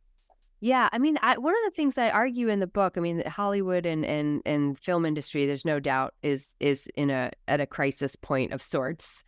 Yeah, 0.60 0.89
I 0.91 0.98
mean, 0.98 1.20
I, 1.22 1.38
one 1.38 1.54
of 1.54 1.60
the 1.66 1.76
things 1.76 2.00
I 2.00 2.10
argue 2.10 2.48
in 2.48 2.60
the 2.60 2.68
book, 2.68 2.98
I 2.98 3.00
mean, 3.00 3.24
Hollywood 3.28 3.86
and 3.86 4.04
and 4.06 4.41
and 4.45 4.78
film 4.78 5.06
industry, 5.06 5.45
there's 5.45 5.66
no 5.66 5.80
doubt 5.80 6.16
is 6.24 6.56
is 6.60 6.88
in 6.95 7.10
a 7.10 7.32
at 7.48 7.62
a 7.62 7.68
crisis 7.68 8.16
point 8.16 8.54
of 8.54 8.62
sorts. 8.62 9.24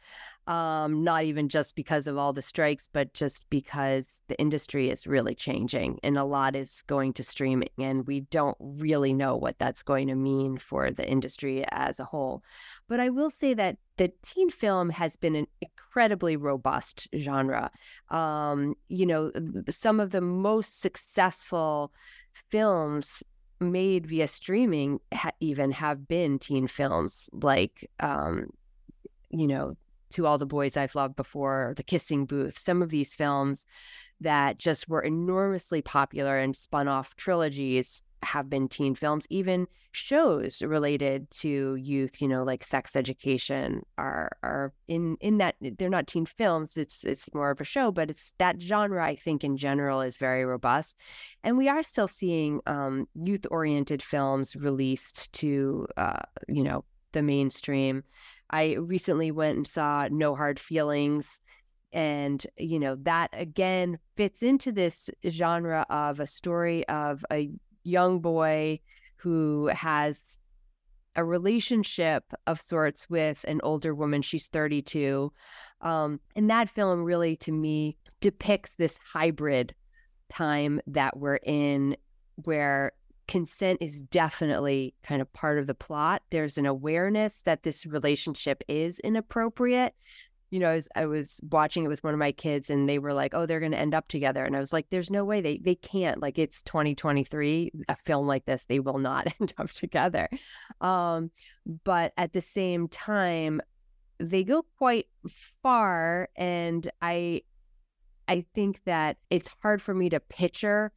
Um, 0.49 1.03
not 1.03 1.25
even 1.25 1.47
just 1.47 1.75
because 1.75 2.07
of 2.07 2.17
all 2.17 2.33
the 2.33 2.41
strikes, 2.41 2.89
but 2.91 3.13
just 3.13 3.47
because 3.51 4.23
the 4.29 4.39
industry 4.39 4.89
is 4.89 5.05
really 5.05 5.35
changing 5.35 5.99
and 6.01 6.17
a 6.17 6.23
lot 6.23 6.55
is 6.55 6.81
going 6.87 7.13
to 7.13 7.23
streaming, 7.23 7.69
and 7.77 8.07
we 8.07 8.21
don't 8.21 8.57
really 8.59 9.13
know 9.13 9.35
what 9.35 9.59
that's 9.59 9.83
going 9.83 10.07
to 10.07 10.15
mean 10.15 10.57
for 10.57 10.89
the 10.89 11.07
industry 11.07 11.63
as 11.69 11.99
a 11.99 12.03
whole. 12.03 12.43
But 12.87 12.99
I 12.99 13.09
will 13.09 13.29
say 13.29 13.53
that 13.53 13.77
the 13.97 14.11
teen 14.23 14.49
film 14.49 14.89
has 14.89 15.15
been 15.15 15.35
an 15.35 15.45
incredibly 15.61 16.35
robust 16.35 17.07
genre. 17.15 17.69
Um, 18.09 18.73
you 18.87 19.05
know, 19.05 19.31
some 19.69 19.99
of 19.99 20.09
the 20.09 20.21
most 20.21 20.81
successful 20.81 21.93
films 22.49 23.21
made 23.59 24.07
via 24.07 24.27
streaming 24.27 24.99
ha- 25.13 25.31
even 25.41 25.71
have 25.73 26.07
been 26.07 26.39
teen 26.39 26.65
films 26.65 27.29
like 27.33 27.87
um, 27.99 28.47
you 29.29 29.47
know 29.47 29.75
to 30.11 30.25
All 30.25 30.37
the 30.37 30.45
Boys 30.45 30.77
I've 30.77 30.95
Loved 30.95 31.15
Before, 31.15 31.73
The 31.75 31.83
Kissing 31.83 32.25
Booth, 32.25 32.57
some 32.57 32.81
of 32.81 32.89
these 32.89 33.15
films 33.15 33.65
that 34.21 34.57
just 34.57 34.89
were 34.89 35.01
enormously 35.01 35.81
popular 35.81 36.37
and 36.37 36.55
spun 36.55 36.87
off 36.87 37.15
trilogies 37.15 38.03
have 38.21 38.49
been 38.49 38.67
teen 38.67 38.95
films 38.95 39.25
even 39.29 39.65
shows 39.93 40.61
related 40.61 41.31
to 41.31 41.75
youth 41.75 42.21
you 42.21 42.27
know 42.27 42.43
like 42.43 42.63
sex 42.63 42.95
education 42.95 43.81
are 43.97 44.29
are 44.43 44.73
in 44.89 45.15
in 45.21 45.37
that 45.37 45.55
they're 45.61 45.89
not 45.89 46.05
teen 46.05 46.25
films 46.25 46.75
it's 46.75 47.05
it's 47.05 47.33
more 47.33 47.49
of 47.49 47.61
a 47.61 47.63
show 47.63 47.91
but 47.91 48.09
it's 48.09 48.33
that 48.37 48.61
genre 48.61 49.03
i 49.03 49.15
think 49.15 49.43
in 49.43 49.55
general 49.55 50.01
is 50.01 50.17
very 50.17 50.45
robust. 50.45 50.95
And 51.43 51.57
we 51.57 51.69
are 51.69 51.83
still 51.83 52.07
seeing 52.07 52.59
um, 52.65 53.07
youth 53.15 53.45
oriented 53.49 54.01
films 54.01 54.55
released 54.55 55.31
to 55.33 55.87
uh, 55.97 56.21
you 56.47 56.63
know 56.63 56.83
the 57.11 57.21
mainstream 57.21 58.03
I 58.49 58.73
recently 58.73 59.31
went 59.31 59.57
and 59.57 59.67
saw 59.67 60.07
No 60.09 60.35
Hard 60.35 60.59
Feelings. 60.59 61.41
And, 61.91 62.45
you 62.57 62.79
know, 62.79 62.95
that 63.01 63.29
again 63.33 63.99
fits 64.15 64.43
into 64.43 64.71
this 64.71 65.09
genre 65.27 65.85
of 65.89 66.19
a 66.19 66.27
story 66.27 66.87
of 66.87 67.25
a 67.31 67.49
young 67.83 68.19
boy 68.19 68.79
who 69.17 69.67
has 69.67 70.39
a 71.15 71.25
relationship 71.25 72.23
of 72.47 72.61
sorts 72.61 73.09
with 73.09 73.43
an 73.47 73.59
older 73.63 73.93
woman. 73.95 74.21
She's 74.21 74.47
32. 74.47 75.31
Um, 75.81 76.19
and 76.35 76.49
that 76.49 76.69
film 76.69 77.03
really, 77.03 77.35
to 77.37 77.51
me, 77.51 77.97
depicts 78.21 78.75
this 78.75 78.99
hybrid 79.03 79.73
time 80.29 80.79
that 80.87 81.17
we're 81.17 81.39
in 81.43 81.97
where 82.43 82.91
consent 83.29 83.77
is 83.79 84.01
definitely 84.01 84.95
kind 85.03 85.21
of 85.21 85.31
part 85.33 85.59
of 85.59 85.67
the 85.67 85.75
plot. 85.75 86.23
There's 86.31 86.57
an 86.57 86.65
awareness 86.65 87.41
that 87.45 87.61
this 87.61 87.85
relationship 87.85 88.63
is 88.67 88.97
inappropriate. 88.99 89.93
You 90.49 90.57
know, 90.57 90.71
I 90.71 90.73
was, 90.73 90.87
I 90.95 91.05
was 91.05 91.39
watching 91.51 91.83
it 91.83 91.89
with 91.89 92.03
one 92.03 92.15
of 92.15 92.19
my 92.19 92.31
kids 92.31 92.71
and 92.71 92.89
they 92.89 92.97
were 92.97 93.13
like, 93.13 93.35
oh, 93.35 93.45
they're 93.45 93.59
going 93.59 93.73
to 93.73 93.77
end 93.77 93.93
up 93.93 94.07
together. 94.07 94.43
And 94.43 94.55
I 94.55 94.59
was 94.59 94.73
like, 94.73 94.89
there's 94.89 95.11
no 95.11 95.23
way 95.23 95.41
they, 95.41 95.59
they 95.59 95.75
can't. 95.75 96.19
Like, 96.19 96.39
it's 96.39 96.63
2023, 96.63 97.71
a 97.87 97.95
film 97.97 98.25
like 98.25 98.45
this, 98.45 98.65
they 98.65 98.79
will 98.79 98.97
not 98.97 99.27
end 99.39 99.53
up 99.59 99.69
together. 99.69 100.27
Um, 100.81 101.29
but 101.83 102.13
at 102.17 102.33
the 102.33 102.41
same 102.41 102.87
time, 102.87 103.61
they 104.17 104.43
go 104.43 104.65
quite 104.79 105.05
far. 105.61 106.29
And 106.35 106.89
I, 106.99 107.43
I 108.27 108.43
think 108.55 108.81
that 108.85 109.17
it's 109.29 109.51
hard 109.61 109.83
for 109.83 109.93
me 109.93 110.09
to 110.09 110.19
picture 110.19 110.91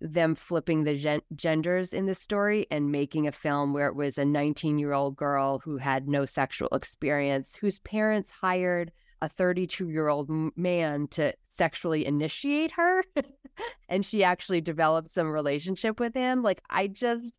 them 0.00 0.34
flipping 0.34 0.84
the 0.84 0.94
gen- 0.94 1.22
genders 1.34 1.92
in 1.92 2.06
the 2.06 2.14
story 2.14 2.66
and 2.70 2.92
making 2.92 3.26
a 3.26 3.32
film 3.32 3.72
where 3.72 3.88
it 3.88 3.96
was 3.96 4.18
a 4.18 4.24
19 4.24 4.78
year 4.78 4.92
old 4.92 5.16
girl 5.16 5.58
who 5.60 5.76
had 5.76 6.08
no 6.08 6.24
sexual 6.24 6.68
experience, 6.72 7.56
whose 7.56 7.78
parents 7.80 8.30
hired 8.30 8.92
a 9.20 9.28
32 9.28 9.88
year 9.88 10.08
old 10.08 10.30
man 10.56 11.08
to 11.08 11.32
sexually 11.44 12.06
initiate 12.06 12.70
her. 12.72 13.04
and 13.88 14.06
she 14.06 14.22
actually 14.22 14.60
developed 14.60 15.10
some 15.10 15.28
relationship 15.28 15.98
with 15.98 16.14
him. 16.14 16.42
Like, 16.42 16.62
I 16.70 16.86
just, 16.86 17.36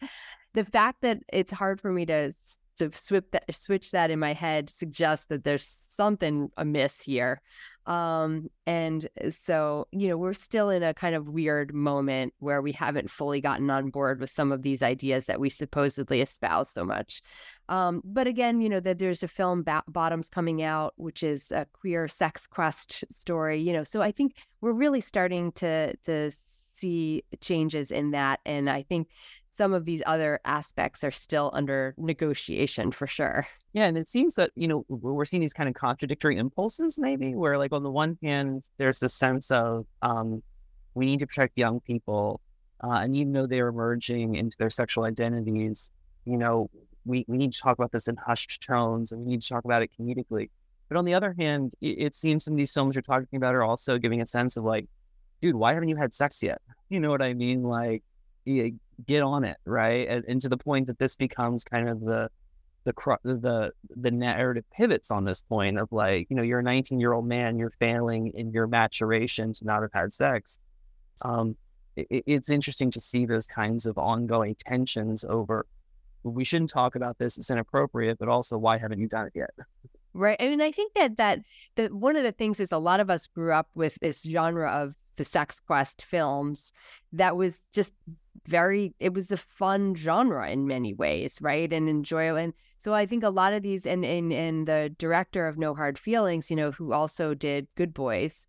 the 0.53 0.65
fact 0.65 1.01
that 1.01 1.19
it's 1.31 1.51
hard 1.51 1.79
for 1.79 1.91
me 1.91 2.05
to 2.07 2.33
to 2.79 2.89
switch 2.93 3.25
that, 3.31 3.53
switch 3.53 3.91
that 3.91 4.09
in 4.09 4.19
my 4.19 4.33
head 4.33 4.69
suggests 4.69 5.25
that 5.27 5.43
there's 5.43 5.65
something 5.65 6.49
amiss 6.57 7.01
here. 7.01 7.41
Um, 7.89 8.51
and 8.67 9.09
uh, 9.19 9.31
so, 9.31 9.87
you 9.91 10.07
know, 10.07 10.15
we're 10.15 10.33
still 10.33 10.69
in 10.69 10.83
a 10.83 10.93
kind 10.93 11.15
of 11.15 11.27
weird 11.27 11.73
moment 11.73 12.35
where 12.37 12.61
we 12.61 12.71
haven't 12.71 13.09
fully 13.09 13.41
gotten 13.41 13.69
on 13.71 13.89
board 13.89 14.19
with 14.19 14.29
some 14.29 14.51
of 14.51 14.61
these 14.61 14.83
ideas 14.83 15.25
that 15.25 15.39
we 15.39 15.49
supposedly 15.49 16.21
espouse 16.21 16.69
so 16.69 16.85
much. 16.85 17.23
Um, 17.67 18.01
but 18.05 18.27
again, 18.27 18.61
you 18.61 18.69
know, 18.69 18.79
that 18.79 18.99
there's 18.99 19.23
a 19.23 19.27
film 19.27 19.63
ba- 19.63 19.83
Bottoms 19.87 20.29
coming 20.29 20.61
out, 20.61 20.93
which 20.97 21.23
is 21.23 21.51
a 21.51 21.65
queer 21.73 22.07
sex 22.07 22.45
quest 22.45 23.03
story, 23.11 23.59
you 23.59 23.73
know, 23.73 23.83
so 23.83 24.03
I 24.03 24.11
think 24.11 24.35
we're 24.61 24.71
really 24.71 25.01
starting 25.01 25.51
to 25.53 25.95
to 26.03 26.31
see 26.31 27.23
changes 27.41 27.91
in 27.91 28.11
that. 28.11 28.39
And 28.45 28.69
I 28.69 28.83
think 28.83 29.09
some 29.59 29.73
of 29.73 29.83
these 29.83 30.01
other 30.05 30.39
aspects 30.45 31.03
are 31.03 31.11
still 31.11 31.51
under 31.53 31.93
negotiation 31.97 32.91
for 32.91 33.05
sure. 33.05 33.45
Yeah, 33.73 33.87
and 33.87 33.97
it 33.97 34.07
seems 34.07 34.35
that 34.35 34.51
you 34.55 34.69
know 34.69 34.85
we're 34.87 35.25
seeing 35.25 35.41
these 35.41 35.51
kind 35.51 35.67
of 35.67 35.75
contradictory 35.75 36.37
impulses, 36.37 36.97
maybe 36.97 37.35
where 37.35 37.57
like 37.57 37.73
on 37.73 37.83
the 37.83 37.91
one 37.91 38.17
hand, 38.23 38.63
there's 38.77 38.99
this 38.99 39.13
sense 39.13 39.51
of 39.51 39.85
um, 40.01 40.41
we 40.93 41.07
need 41.07 41.19
to 41.19 41.27
protect 41.27 41.57
young 41.57 41.81
people, 41.81 42.39
uh, 42.81 42.99
and 43.03 43.13
even 43.17 43.33
though 43.33 43.47
they're 43.47 43.67
emerging 43.67 44.35
into 44.35 44.55
their 44.57 44.69
sexual 44.69 45.03
identities, 45.03 45.91
you 46.23 46.37
know, 46.37 46.69
we 47.03 47.25
we 47.27 47.37
need 47.37 47.51
to 47.51 47.59
talk 47.59 47.77
about 47.77 47.91
this 47.91 48.07
in 48.07 48.15
hushed 48.15 48.63
tones, 48.63 49.11
and 49.11 49.25
we 49.25 49.33
need 49.33 49.41
to 49.41 49.49
talk 49.49 49.65
about 49.65 49.81
it 49.81 49.89
comedically. 49.99 50.49
But 50.87 50.95
on 50.95 51.03
the 51.03 51.15
other 51.15 51.35
hand, 51.37 51.73
it, 51.81 51.97
it 52.05 52.15
seems 52.15 52.45
some 52.45 52.53
of 52.53 52.57
these 52.57 52.71
films 52.71 52.95
you're 52.95 53.01
talking 53.01 53.35
about 53.35 53.55
are 53.55 53.63
also 53.63 53.97
giving 53.97 54.21
a 54.21 54.25
sense 54.25 54.55
of 54.55 54.63
like, 54.63 54.87
dude, 55.41 55.55
why 55.55 55.73
haven't 55.73 55.89
you 55.89 55.97
had 55.97 56.13
sex 56.13 56.41
yet? 56.41 56.61
You 56.91 56.99
know 56.99 57.09
what 57.09 57.21
I 57.21 57.35
mean? 57.35 57.61
Like, 57.61 58.01
get 58.45 59.23
on 59.23 59.43
it, 59.43 59.57
right? 59.65 60.07
And, 60.07 60.25
and, 60.27 60.41
to 60.41 60.49
the 60.49 60.57
point 60.57 60.87
that 60.87 60.99
this 60.99 61.15
becomes 61.15 61.63
kind 61.63 61.89
of 61.89 62.01
the 62.01 62.29
the 62.85 62.93
the 63.23 63.71
the 63.95 64.11
narrative 64.11 64.63
pivots 64.71 65.11
on 65.11 65.25
this 65.25 65.41
point 65.41 65.77
of 65.77 65.91
like, 65.91 66.27
you 66.29 66.35
know, 66.35 66.43
you're 66.43 66.59
a 66.59 66.63
19 66.63 66.99
year 66.99 67.13
old 67.13 67.25
man, 67.25 67.57
you're 67.57 67.73
failing 67.79 68.31
in 68.33 68.51
your 68.51 68.67
maturation 68.67 69.53
to 69.53 69.65
not 69.65 69.81
have 69.81 69.93
had 69.93 70.13
sex. 70.13 70.59
Um, 71.23 71.55
it, 71.95 72.23
it's 72.25 72.49
interesting 72.49 72.91
to 72.91 72.99
see 72.99 73.25
those 73.25 73.47
kinds 73.47 73.85
of 73.85 73.97
ongoing 73.97 74.55
tensions 74.55 75.23
over. 75.23 75.65
We 76.23 76.43
shouldn't 76.43 76.69
talk 76.69 76.95
about 76.95 77.17
this; 77.17 77.37
it's 77.37 77.49
inappropriate. 77.49 78.19
But 78.19 78.29
also, 78.29 78.57
why 78.57 78.77
haven't 78.77 78.99
you 78.99 79.07
done 79.07 79.27
it 79.27 79.33
yet? 79.35 79.51
Right. 80.13 80.37
I 80.39 80.47
mean, 80.47 80.61
I 80.61 80.71
think 80.71 80.93
that 80.95 81.17
that 81.17 81.39
that 81.75 81.93
one 81.93 82.15
of 82.15 82.23
the 82.23 82.31
things 82.31 82.59
is 82.59 82.71
a 82.71 82.77
lot 82.77 82.99
of 82.99 83.09
us 83.09 83.27
grew 83.27 83.53
up 83.53 83.69
with 83.75 83.95
this 84.01 84.23
genre 84.23 84.69
of 84.69 84.95
the 85.15 85.25
sex 85.25 85.59
quest 85.59 86.01
films 86.01 86.73
that 87.13 87.35
was 87.35 87.61
just 87.73 87.93
very 88.47 88.93
it 88.99 89.13
was 89.13 89.31
a 89.31 89.37
fun 89.37 89.95
genre 89.95 90.49
in 90.49 90.67
many 90.67 90.93
ways 90.93 91.37
right 91.41 91.71
and 91.73 91.89
enjoyable 91.89 92.37
and 92.37 92.53
so 92.77 92.93
i 92.93 93.05
think 93.05 93.23
a 93.23 93.29
lot 93.29 93.53
of 93.53 93.63
these 93.63 93.85
and 93.85 94.05
and, 94.05 94.31
and 94.31 94.67
the 94.67 94.93
director 94.97 95.47
of 95.47 95.57
no 95.57 95.73
hard 95.73 95.97
feelings 95.97 96.49
you 96.49 96.55
know 96.55 96.71
who 96.71 96.93
also 96.93 97.33
did 97.33 97.67
good 97.75 97.93
boys 97.93 98.47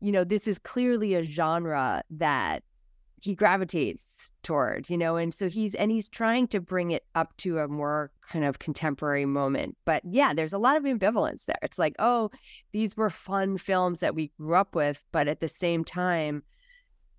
you 0.00 0.12
know 0.12 0.24
this 0.24 0.48
is 0.48 0.58
clearly 0.58 1.14
a 1.14 1.24
genre 1.24 2.02
that 2.10 2.62
he 3.20 3.34
gravitates 3.34 4.32
toward 4.42 4.88
you 4.88 4.96
know 4.96 5.16
and 5.16 5.34
so 5.34 5.48
he's 5.48 5.74
and 5.74 5.90
he's 5.90 6.08
trying 6.08 6.48
to 6.48 6.60
bring 6.60 6.90
it 6.90 7.04
up 7.14 7.36
to 7.36 7.58
a 7.58 7.68
more 7.68 8.10
kind 8.26 8.44
of 8.44 8.58
contemporary 8.58 9.26
moment 9.26 9.76
but 9.84 10.02
yeah 10.04 10.32
there's 10.32 10.54
a 10.54 10.58
lot 10.58 10.76
of 10.76 10.84
ambivalence 10.84 11.44
there. 11.44 11.58
It's 11.62 11.78
like 11.78 11.94
oh 11.98 12.30
these 12.72 12.96
were 12.96 13.10
fun 13.10 13.58
films 13.58 14.00
that 14.00 14.14
we 14.14 14.32
grew 14.38 14.54
up 14.54 14.74
with 14.74 15.02
but 15.12 15.28
at 15.28 15.40
the 15.40 15.48
same 15.48 15.84
time 15.84 16.42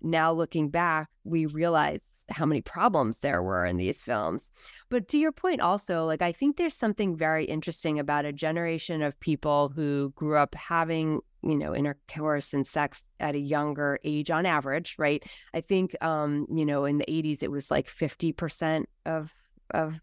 now 0.02 0.32
looking 0.32 0.68
back, 0.68 1.08
we 1.24 1.46
realize 1.46 2.24
how 2.28 2.46
many 2.46 2.60
problems 2.60 3.18
there 3.18 3.42
were 3.42 3.64
in 3.64 3.76
these 3.76 4.02
films. 4.02 4.50
But 4.88 5.08
to 5.08 5.18
your 5.18 5.32
point, 5.32 5.60
also, 5.60 6.04
like, 6.04 6.22
I 6.22 6.32
think 6.32 6.56
there's 6.56 6.74
something 6.74 7.16
very 7.16 7.44
interesting 7.44 7.98
about 7.98 8.24
a 8.24 8.32
generation 8.32 9.02
of 9.02 9.18
people 9.20 9.72
who 9.74 10.12
grew 10.16 10.36
up 10.36 10.54
having, 10.54 11.20
you 11.42 11.56
know, 11.56 11.74
intercourse 11.74 12.52
and 12.52 12.66
sex 12.66 13.04
at 13.20 13.34
a 13.34 13.40
younger 13.40 13.98
age 14.04 14.30
on 14.30 14.46
average, 14.46 14.96
right? 14.98 15.22
I 15.54 15.60
think, 15.60 15.96
um, 16.00 16.46
you 16.50 16.66
know, 16.66 16.84
in 16.84 16.98
the 16.98 17.06
80s, 17.06 17.42
it 17.42 17.50
was 17.50 17.70
like 17.70 17.88
50% 17.88 18.84
of, 19.06 19.32
of 19.72 20.00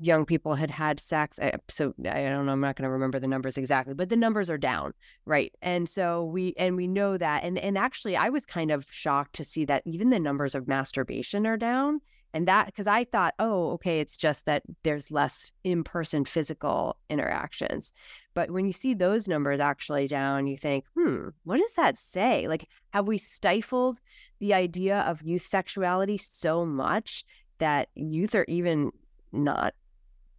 young 0.00 0.24
people 0.24 0.54
had 0.54 0.70
had 0.70 1.00
sex. 1.00 1.38
So 1.68 1.94
I 2.00 2.22
don't 2.22 2.46
know. 2.46 2.52
I'm 2.52 2.60
not 2.60 2.76
going 2.76 2.84
to 2.84 2.90
remember 2.90 3.18
the 3.18 3.26
numbers 3.26 3.56
exactly, 3.56 3.94
but 3.94 4.08
the 4.08 4.16
numbers 4.16 4.50
are 4.50 4.58
down, 4.58 4.92
right? 5.24 5.52
And 5.62 5.88
so 5.88 6.24
we 6.24 6.54
and 6.56 6.76
we 6.76 6.86
know 6.86 7.16
that. 7.16 7.44
And 7.44 7.58
and 7.58 7.76
actually, 7.78 8.16
I 8.16 8.28
was 8.28 8.46
kind 8.46 8.70
of 8.70 8.86
shocked 8.90 9.34
to 9.34 9.44
see 9.44 9.64
that 9.66 9.82
even 9.86 10.10
the 10.10 10.20
numbers 10.20 10.54
of 10.54 10.68
masturbation 10.68 11.46
are 11.46 11.56
down. 11.56 12.00
And 12.32 12.46
that, 12.46 12.66
because 12.66 12.86
I 12.86 13.02
thought, 13.02 13.34
oh, 13.40 13.70
okay, 13.72 13.98
it's 13.98 14.16
just 14.16 14.46
that 14.46 14.62
there's 14.84 15.10
less 15.10 15.50
in 15.64 15.82
person 15.82 16.24
physical 16.24 16.96
interactions. 17.08 17.92
But 18.34 18.52
when 18.52 18.66
you 18.66 18.72
see 18.72 18.94
those 18.94 19.26
numbers 19.26 19.58
actually 19.58 20.06
down, 20.06 20.46
you 20.46 20.56
think, 20.56 20.84
hmm, 20.96 21.30
what 21.42 21.58
does 21.58 21.72
that 21.74 21.98
say? 21.98 22.46
Like, 22.46 22.68
have 22.90 23.08
we 23.08 23.18
stifled 23.18 23.98
the 24.38 24.54
idea 24.54 25.00
of 25.00 25.22
youth 25.22 25.44
sexuality 25.44 26.18
so 26.18 26.64
much 26.64 27.24
that 27.58 27.88
youth 27.96 28.36
are 28.36 28.46
even 28.46 28.92
not 29.32 29.74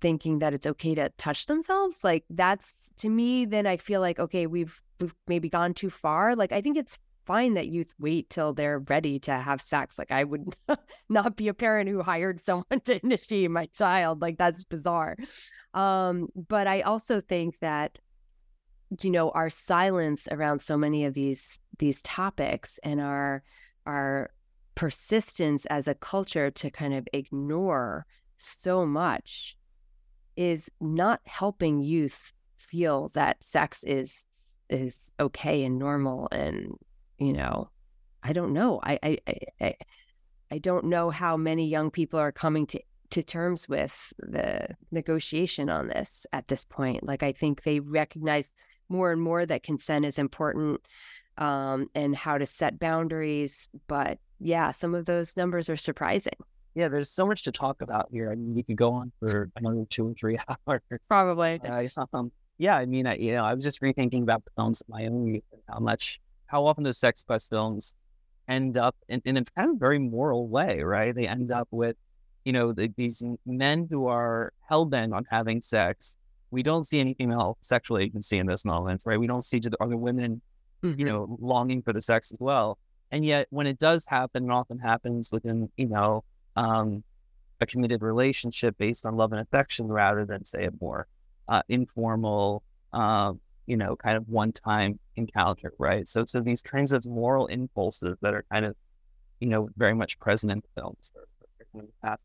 thinking 0.02 0.40
that 0.40 0.54
it's 0.54 0.68
okay 0.68 0.96
to 0.96 1.10
touch 1.18 1.46
themselves? 1.46 2.04
Like, 2.04 2.26
that's 2.30 2.92
to 2.98 3.10
me, 3.10 3.46
then 3.46 3.68
I 3.68 3.78
feel 3.78 4.02
like, 4.02 4.20
okay, 4.20 4.48
we've, 4.48 4.82
we've 5.00 5.16
maybe 5.28 5.50
gone 5.50 5.74
too 5.74 5.90
far. 5.90 6.36
Like, 6.36 6.52
I 6.52 6.62
think 6.62 6.78
it's 6.78 6.98
fine 7.26 7.54
that 7.54 7.68
youth 7.68 7.94
wait 8.00 8.30
till 8.30 8.54
they're 8.54 8.80
ready 8.80 9.20
to 9.20 9.32
have 9.32 9.62
sex. 9.62 9.98
Like 9.98 10.12
I 10.12 10.24
would 10.24 10.56
not 11.10 11.36
be 11.36 11.48
a 11.48 11.54
parent 11.54 11.90
who 11.90 12.02
hired 12.02 12.42
someone 12.42 12.82
to 12.86 13.00
initiate 13.04 13.52
my 13.52 13.68
child. 13.68 14.22
Like 14.22 14.38
that's 14.38 14.64
bizarre. 14.66 15.16
Um, 15.74 16.28
but 16.36 16.68
I 16.68 16.82
also 16.82 17.22
think 17.22 17.60
that 17.60 17.98
you 19.02 19.10
know 19.10 19.30
our 19.30 19.50
silence 19.50 20.28
around 20.30 20.60
so 20.60 20.78
many 20.78 21.06
of 21.06 21.14
these 21.14 21.60
these 21.80 22.02
topics 22.02 22.78
and 22.84 23.00
our 23.00 23.44
our 23.86 24.32
persistence 24.76 25.66
as 25.68 25.88
a 25.88 25.96
culture 25.96 26.52
to 26.52 26.70
kind 26.70 26.94
of 26.94 27.08
ignore 27.14 28.06
so 28.38 28.86
much 28.86 29.56
is 30.42 30.72
not 30.82 31.22
helping 31.26 31.82
youth 31.82 32.34
feel 32.58 33.10
that 33.10 33.44
sex 33.44 33.84
is 33.84 34.26
is 34.72 35.12
okay 35.20 35.64
and 35.64 35.78
normal 35.78 36.28
and 36.32 36.74
you 37.20 37.34
know, 37.34 37.70
I 38.24 38.34
don't 38.34 38.52
know. 38.52 38.80
I, 38.82 38.98
I, 39.04 39.18
I, 39.62 39.76
I 40.50 40.58
don't 40.58 40.86
know 40.86 41.12
how 41.12 41.38
many 41.38 41.68
young 41.68 41.92
people 41.92 42.20
are 42.20 42.32
coming 42.32 42.66
to 42.68 42.82
to 43.12 43.22
terms 43.22 43.70
with 43.70 44.14
the 44.20 44.70
negotiation 44.90 45.70
on 45.70 45.90
this 45.90 46.26
at 46.34 46.48
this 46.48 46.66
point. 46.66 47.04
Like 47.04 47.22
I 47.22 47.34
think 47.34 47.62
they 47.62 47.80
recognize 47.80 48.50
more 48.90 49.12
and 49.12 49.22
more 49.22 49.46
that 49.46 49.64
consent 49.64 50.06
is 50.06 50.18
important 50.18 50.82
um, 51.38 51.90
and 51.94 52.16
how 52.16 52.38
to 52.40 52.46
set 52.46 52.80
boundaries. 52.80 53.70
But 53.88 54.18
yeah, 54.40 54.72
some 54.72 54.96
of 54.96 55.06
those 55.06 55.38
numbers 55.38 55.70
are 55.70 55.78
surprising. 55.78 56.40
Yeah, 56.74 56.88
there's 56.88 57.10
so 57.10 57.26
much 57.26 57.44
to 57.44 57.52
talk 57.52 57.82
about 57.82 58.08
here. 58.12 58.32
I 58.32 58.36
mean, 58.36 58.56
we 58.56 58.64
could 58.64 58.78
go 58.78 58.94
on 58.94 59.12
for 59.20 59.50
another 59.58 59.86
two 59.90 60.08
or 60.08 60.14
three 60.14 60.38
hours. 60.68 60.82
Probably. 61.08 61.60
Uh, 61.62 61.88
um, 62.14 62.32
yeah, 62.58 62.78
I 62.78 62.86
mean, 62.86 63.08
I, 63.08 63.16
you 63.16 63.34
know, 63.34 63.44
I 63.44 63.54
was 63.54 63.64
just 63.64 63.82
rethinking 63.82 64.24
about 64.24 64.46
the 64.46 64.52
films 64.56 64.82
of 64.82 64.90
my 64.90 65.06
own 65.06 65.28
youth 65.28 65.44
and 65.52 65.62
how 65.68 65.80
much 65.80 66.22
how 66.46 66.66
often 66.66 66.84
those 66.84 66.98
sex 66.98 67.24
quest 67.24 67.50
films 67.50 67.96
end 68.48 68.78
up 68.78 68.96
in, 69.08 69.22
in 69.26 69.38
a 69.38 69.44
kind 69.56 69.72
of 69.72 69.78
very 69.78 70.00
moral 70.00 70.48
way, 70.48 70.82
right? 70.82 71.16
They 71.16 71.28
end 71.28 71.52
up 71.52 71.68
with, 71.72 71.96
you 72.44 72.52
know, 72.54 72.74
the, 72.74 72.92
these 72.98 73.24
men 73.46 73.88
who 73.90 74.08
are 74.08 74.54
hell 74.68 74.86
bent 74.86 75.14
on 75.14 75.26
having 75.30 75.62
sex. 75.62 76.18
We 76.52 76.62
don't 76.62 76.86
see 76.86 77.00
any 77.00 77.14
female 77.14 77.58
sexual 77.62 77.98
agency 77.98 78.38
in 78.38 78.46
those 78.46 78.66
moments, 78.66 79.06
right? 79.06 79.20
We 79.20 79.28
don't 79.28 79.44
see 79.44 79.60
the 79.60 79.72
other 79.80 79.96
women, 79.96 80.42
mm-hmm. 80.84 81.00
you 81.00 81.06
know, 81.06 81.38
longing 81.40 81.82
for 81.82 81.94
the 81.94 82.02
sex 82.02 82.32
as 82.32 82.40
well. 82.40 82.78
And 83.12 83.26
yet, 83.26 83.48
when 83.50 83.68
it 83.68 83.80
does 83.80 84.06
happen, 84.06 84.46
it 84.46 84.52
often 84.52 84.80
happens 84.80 85.32
within, 85.32 85.70
you 85.78 85.88
know, 85.88 86.24
um, 86.56 87.04
a 87.60 87.66
committed 87.66 88.02
relationship 88.02 88.78
based 88.78 89.06
on 89.06 89.16
love 89.16 89.32
and 89.32 89.42
affection 89.42 89.88
rather 89.88 90.26
than, 90.26 90.44
say, 90.44 90.66
a 90.66 90.72
more 90.80 91.08
uh, 91.48 91.62
informal, 91.70 92.64
uh, 92.94 93.34
you 93.68 93.78
know, 93.78 93.96
kind 93.96 94.18
of 94.18 94.28
one 94.28 94.52
time 94.52 95.00
encounter, 95.16 95.74
right? 95.78 96.08
So, 96.08 96.26
so 96.26 96.42
these 96.42 96.62
kinds 96.62 96.92
of 96.92 97.06
moral 97.06 97.48
impulses 97.48 98.18
that 98.22 98.34
are 98.34 98.46
kind 98.52 98.66
of, 98.66 98.76
you 99.40 99.48
know, 99.48 99.70
very 99.78 99.94
much 99.94 100.20
present 100.20 100.52
in 100.52 100.62
films. 100.76 101.12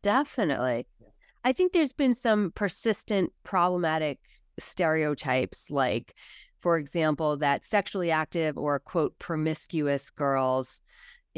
Definitely. 0.01 0.87
Yeah. 0.99 1.07
I 1.43 1.53
think 1.53 1.71
there's 1.71 1.93
been 1.93 2.13
some 2.13 2.51
persistent 2.53 3.31
problematic 3.43 4.19
stereotypes, 4.59 5.69
like, 5.71 6.15
for 6.61 6.77
example, 6.77 7.37
that 7.37 7.63
sexually 7.63 8.11
active 8.11 8.57
or 8.57 8.79
quote 8.79 9.17
promiscuous 9.19 10.09
girls 10.09 10.81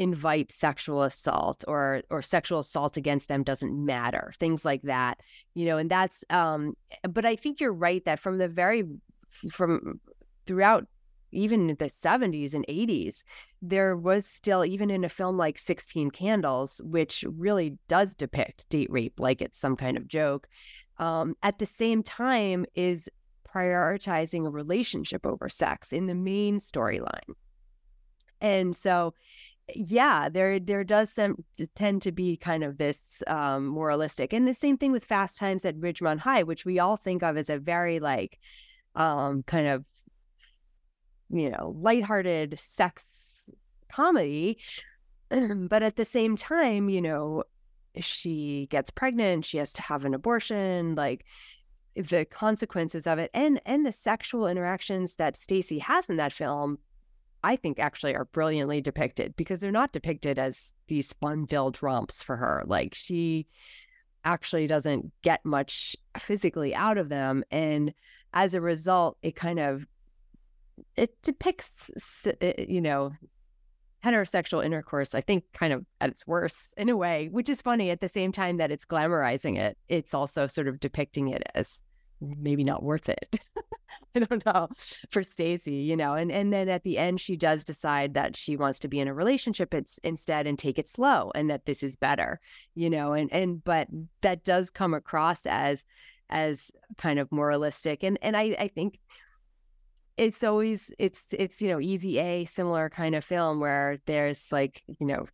invite 0.00 0.50
sexual 0.50 1.02
assault 1.02 1.62
or 1.68 2.00
or 2.08 2.22
sexual 2.22 2.60
assault 2.60 2.96
against 2.96 3.28
them 3.28 3.42
doesn't 3.42 3.84
matter 3.84 4.32
things 4.38 4.64
like 4.64 4.80
that 4.80 5.20
you 5.52 5.66
know 5.66 5.76
and 5.76 5.90
that's 5.90 6.24
um 6.30 6.72
but 7.02 7.26
i 7.26 7.36
think 7.36 7.60
you're 7.60 7.70
right 7.70 8.06
that 8.06 8.18
from 8.18 8.38
the 8.38 8.48
very 8.48 8.82
from 9.50 10.00
throughout 10.46 10.86
even 11.32 11.68
the 11.68 11.76
70s 11.76 12.54
and 12.54 12.66
80s, 12.66 13.22
there 13.62 13.96
was 13.96 14.26
still, 14.26 14.64
even 14.64 14.90
in 14.90 15.04
a 15.04 15.08
film 15.08 15.36
like 15.36 15.58
16 15.58 16.10
Candles, 16.10 16.80
which 16.84 17.24
really 17.28 17.78
does 17.86 18.14
depict 18.14 18.68
date 18.68 18.90
rape 18.90 19.20
like 19.20 19.40
it's 19.40 19.56
some 19.58 19.76
kind 19.76 19.96
of 19.96 20.08
joke, 20.08 20.48
um, 20.98 21.36
at 21.44 21.58
the 21.58 21.66
same 21.66 22.02
time 22.02 22.66
is 22.74 23.08
prioritizing 23.48 24.46
a 24.46 24.50
relationship 24.50 25.24
over 25.24 25.48
sex 25.48 25.92
in 25.92 26.06
the 26.06 26.14
main 26.14 26.58
storyline. 26.58 27.34
And 28.40 28.74
so, 28.74 29.14
yeah, 29.74 30.28
there 30.28 30.58
there 30.58 30.84
does 30.84 31.18
tend 31.74 32.02
to 32.02 32.12
be 32.12 32.36
kind 32.36 32.64
of 32.64 32.78
this 32.78 33.22
um, 33.26 33.66
moralistic, 33.66 34.32
and 34.32 34.46
the 34.46 34.54
same 34.54 34.76
thing 34.76 34.92
with 34.92 35.04
Fast 35.04 35.38
Times 35.38 35.64
at 35.64 35.76
Ridgemont 35.76 36.18
High, 36.18 36.42
which 36.42 36.64
we 36.64 36.78
all 36.78 36.96
think 36.96 37.22
of 37.22 37.36
as 37.36 37.50
a 37.50 37.58
very 37.58 38.00
like 38.00 38.38
um, 38.94 39.42
kind 39.44 39.66
of, 39.66 39.84
you 41.30 41.50
know, 41.50 41.74
lighthearted 41.78 42.58
sex 42.58 43.50
comedy. 43.90 44.58
but 45.30 45.82
at 45.82 45.96
the 45.96 46.04
same 46.04 46.36
time, 46.36 46.88
you 46.88 47.00
know, 47.00 47.44
she 47.98 48.66
gets 48.70 48.90
pregnant, 48.90 49.44
she 49.44 49.58
has 49.58 49.72
to 49.74 49.82
have 49.82 50.04
an 50.04 50.14
abortion, 50.14 50.94
like 50.94 51.24
the 51.96 52.24
consequences 52.24 53.06
of 53.06 53.18
it 53.18 53.30
and 53.34 53.60
and 53.66 53.84
the 53.84 53.92
sexual 53.92 54.46
interactions 54.46 55.16
that 55.16 55.36
Stacy 55.36 55.78
has 55.78 56.08
in 56.08 56.16
that 56.16 56.32
film 56.32 56.78
I 57.42 57.56
think 57.56 57.78
actually 57.78 58.14
are 58.14 58.26
brilliantly 58.26 58.80
depicted 58.80 59.36
because 59.36 59.60
they're 59.60 59.72
not 59.72 59.92
depicted 59.92 60.38
as 60.38 60.72
these 60.88 61.12
fun-filled 61.14 61.82
romps 61.82 62.22
for 62.22 62.36
her. 62.36 62.62
Like 62.66 62.94
she 62.94 63.46
actually 64.24 64.66
doesn't 64.66 65.10
get 65.22 65.44
much 65.44 65.96
physically 66.18 66.74
out 66.74 66.98
of 66.98 67.08
them 67.08 67.42
and 67.50 67.94
as 68.32 68.54
a 68.54 68.60
result, 68.60 69.16
it 69.22 69.36
kind 69.36 69.58
of 69.58 69.86
it 70.96 71.20
depicts, 71.22 71.90
uh, 72.26 72.32
uh, 72.42 72.52
you 72.68 72.80
know, 72.80 73.12
heterosexual 74.04 74.64
intercourse, 74.64 75.14
I 75.14 75.20
think, 75.20 75.44
kind 75.52 75.72
of 75.72 75.84
at 76.00 76.10
its 76.10 76.26
worst 76.26 76.72
in 76.76 76.88
a 76.88 76.96
way, 76.96 77.28
which 77.30 77.48
is 77.48 77.60
funny 77.60 77.90
at 77.90 78.00
the 78.00 78.08
same 78.08 78.32
time 78.32 78.56
that 78.56 78.70
it's 78.70 78.86
glamorizing 78.86 79.58
it. 79.58 79.76
It's 79.88 80.14
also 80.14 80.46
sort 80.46 80.68
of 80.68 80.80
depicting 80.80 81.28
it 81.28 81.42
as 81.54 81.82
maybe 82.20 82.64
not 82.64 82.82
worth 82.82 83.08
it. 83.08 83.40
I 84.14 84.20
don't 84.20 84.44
know 84.44 84.68
for 85.10 85.22
Stacy, 85.22 85.74
you 85.74 85.96
know, 85.96 86.14
and 86.14 86.32
and 86.32 86.52
then 86.52 86.68
at 86.68 86.82
the 86.82 86.98
end 86.98 87.20
she 87.20 87.36
does 87.36 87.64
decide 87.64 88.14
that 88.14 88.36
she 88.36 88.56
wants 88.56 88.80
to 88.80 88.88
be 88.88 88.98
in 88.98 89.08
a 89.08 89.14
relationship 89.14 89.72
instead 90.02 90.46
and 90.46 90.58
take 90.58 90.78
it 90.78 90.88
slow 90.88 91.30
and 91.34 91.48
that 91.50 91.64
this 91.64 91.82
is 91.82 91.94
better, 91.96 92.40
you 92.74 92.90
know, 92.90 93.12
and 93.12 93.32
and 93.32 93.62
but 93.62 93.88
that 94.22 94.42
does 94.42 94.70
come 94.70 94.94
across 94.94 95.46
as 95.46 95.84
as 96.28 96.70
kind 96.96 97.18
of 97.18 97.30
moralistic. 97.30 98.02
And 98.02 98.18
and 98.22 98.36
I, 98.36 98.56
I 98.58 98.68
think 98.68 98.98
it's 100.16 100.42
always 100.42 100.92
it's 100.98 101.26
it's 101.32 101.62
you 101.62 101.68
know 101.68 101.80
easy 101.80 102.18
a 102.18 102.44
similar 102.44 102.90
kind 102.90 103.14
of 103.14 103.24
film 103.24 103.60
where 103.60 103.98
there's 104.06 104.50
like 104.50 104.82
you 104.98 105.06
know 105.06 105.26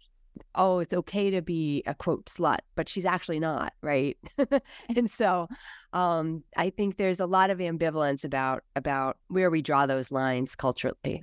oh 0.55 0.79
it's 0.79 0.95
okay 0.95 1.31
to 1.31 1.43
be 1.43 1.83
a 1.87 1.95
quote 1.95 2.27
slut 2.27 2.59
but 2.75 2.89
she's 2.89 3.05
actually 3.05 3.39
not 3.39 3.73
right 3.83 4.17
and 4.97 5.11
so 5.11 5.49
um 5.93 6.43
i 6.57 6.71
think 6.71 6.97
there's 6.97 7.21
a 7.21 7.27
lot 7.27 7.51
of 7.51 7.59
ambivalence 7.59 8.25
about 8.25 8.63
about 8.75 9.17
where 9.29 9.51
we 9.51 9.63
draw 9.63 9.87
those 9.87 10.11
lines 10.11 10.55
culturally 10.55 11.23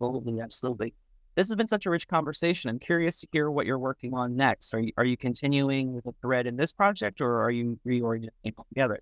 absolutely 0.00 0.40
absolutely 0.40 0.94
this 1.36 1.48
has 1.48 1.56
been 1.56 1.68
such 1.68 1.84
a 1.84 1.90
rich 1.90 2.08
conversation. 2.08 2.70
I'm 2.70 2.78
curious 2.78 3.20
to 3.20 3.26
hear 3.30 3.50
what 3.50 3.66
you're 3.66 3.78
working 3.78 4.14
on 4.14 4.36
next. 4.36 4.72
Are 4.72 4.80
you, 4.80 4.92
are 4.96 5.04
you 5.04 5.18
continuing 5.18 5.92
with 5.92 6.06
a 6.06 6.14
thread 6.22 6.46
in 6.46 6.56
this 6.56 6.72
project 6.72 7.20
or 7.20 7.42
are 7.42 7.50
you 7.50 7.78
reorienting 7.86 8.54
altogether? 8.56 9.00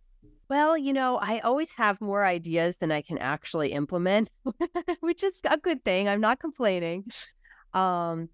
Well, 0.51 0.77
you 0.77 0.93
know, 0.93 1.17
I 1.17 1.39
always 1.39 1.73
have 1.75 2.01
more 2.01 2.25
ideas 2.25 2.79
than 2.79 2.91
I 2.93 3.03
can 3.03 3.19
actually 3.19 3.73
implement, 3.73 4.31
which 5.01 5.23
is 5.23 5.41
a 5.49 5.57
good 5.57 5.85
thing. 5.85 6.09
I'm 6.09 6.21
not 6.21 6.41
complaining. 6.41 7.05
Um, 7.73 8.29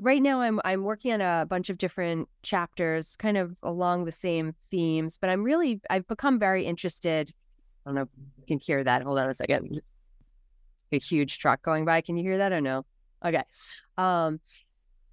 right 0.00 0.22
now 0.22 0.40
I'm 0.40 0.60
I'm 0.64 0.82
working 0.82 1.12
on 1.12 1.20
a 1.20 1.46
bunch 1.46 1.70
of 1.70 1.78
different 1.78 2.28
chapters 2.42 3.16
kind 3.16 3.36
of 3.36 3.56
along 3.62 4.04
the 4.04 4.12
same 4.12 4.54
themes, 4.70 5.18
but 5.20 5.30
I'm 5.30 5.42
really 5.42 5.80
I've 5.90 6.06
become 6.06 6.38
very 6.38 6.64
interested. 6.64 7.32
I 7.84 7.88
don't 7.88 7.94
know 7.94 8.02
if 8.02 8.08
you 8.38 8.46
can 8.46 8.58
hear 8.58 8.82
that. 8.84 9.02
Hold 9.02 9.18
on 9.18 9.30
a 9.30 9.34
second. 9.34 9.80
A 10.92 10.98
huge 10.98 11.38
truck 11.38 11.62
going 11.62 11.84
by. 11.84 12.00
Can 12.00 12.16
you 12.16 12.22
hear 12.22 12.38
that 12.38 12.52
or 12.52 12.60
no? 12.60 12.84
Okay. 13.24 13.42
Um, 13.96 14.40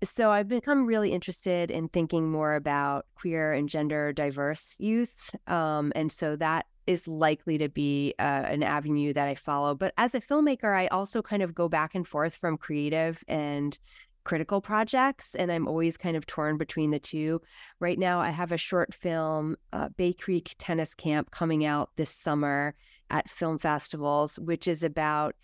so 0.03 0.31
I've 0.31 0.47
become 0.47 0.86
really 0.86 1.11
interested 1.11 1.71
in 1.71 1.88
thinking 1.88 2.29
more 2.29 2.55
about 2.55 3.05
queer 3.15 3.53
and 3.53 3.69
gender 3.69 4.11
diverse 4.11 4.75
youth. 4.79 5.36
Um, 5.47 5.91
and 5.95 6.11
so 6.11 6.36
that 6.36 6.65
is 6.86 7.07
likely 7.07 7.57
to 7.57 7.69
be 7.69 8.13
uh, 8.19 8.43
an 8.45 8.63
avenue 8.63 9.13
that 9.13 9.27
I 9.27 9.36
follow. 9.36 9.73
But 9.73 9.93
as 9.97 10.13
a 10.13 10.19
filmmaker, 10.19 10.75
I 10.75 10.88
also 10.88 11.21
kind 11.21 11.41
of 11.41 11.55
go 11.55 11.69
back 11.69 11.95
and 11.95 12.05
forth 12.05 12.36
from 12.36 12.57
creative 12.57 13.23
and 13.27 13.77
critical 14.24 14.61
projects, 14.61 15.36
and 15.36 15.51
I'm 15.51 15.67
always 15.67 15.97
kind 15.97 16.15
of 16.15 16.26
torn 16.26 16.57
between 16.57 16.91
the 16.91 16.99
two. 16.99 17.41
Right 17.80 17.99
now, 17.99 18.19
I 18.19 18.30
have 18.30 18.51
a 18.51 18.57
short 18.57 18.93
film, 18.93 19.55
uh, 19.71 19.89
Bay 19.89 20.13
Creek 20.13 20.55
Tennis 20.57 20.93
Camp, 20.93 21.32
coming 21.32 21.65
out 21.65 21.89
this 21.95 22.09
summer 22.09 22.76
at 23.09 23.30
film 23.30 23.59
festivals, 23.59 24.39
which 24.39 24.67
is 24.67 24.84
about 24.84 25.36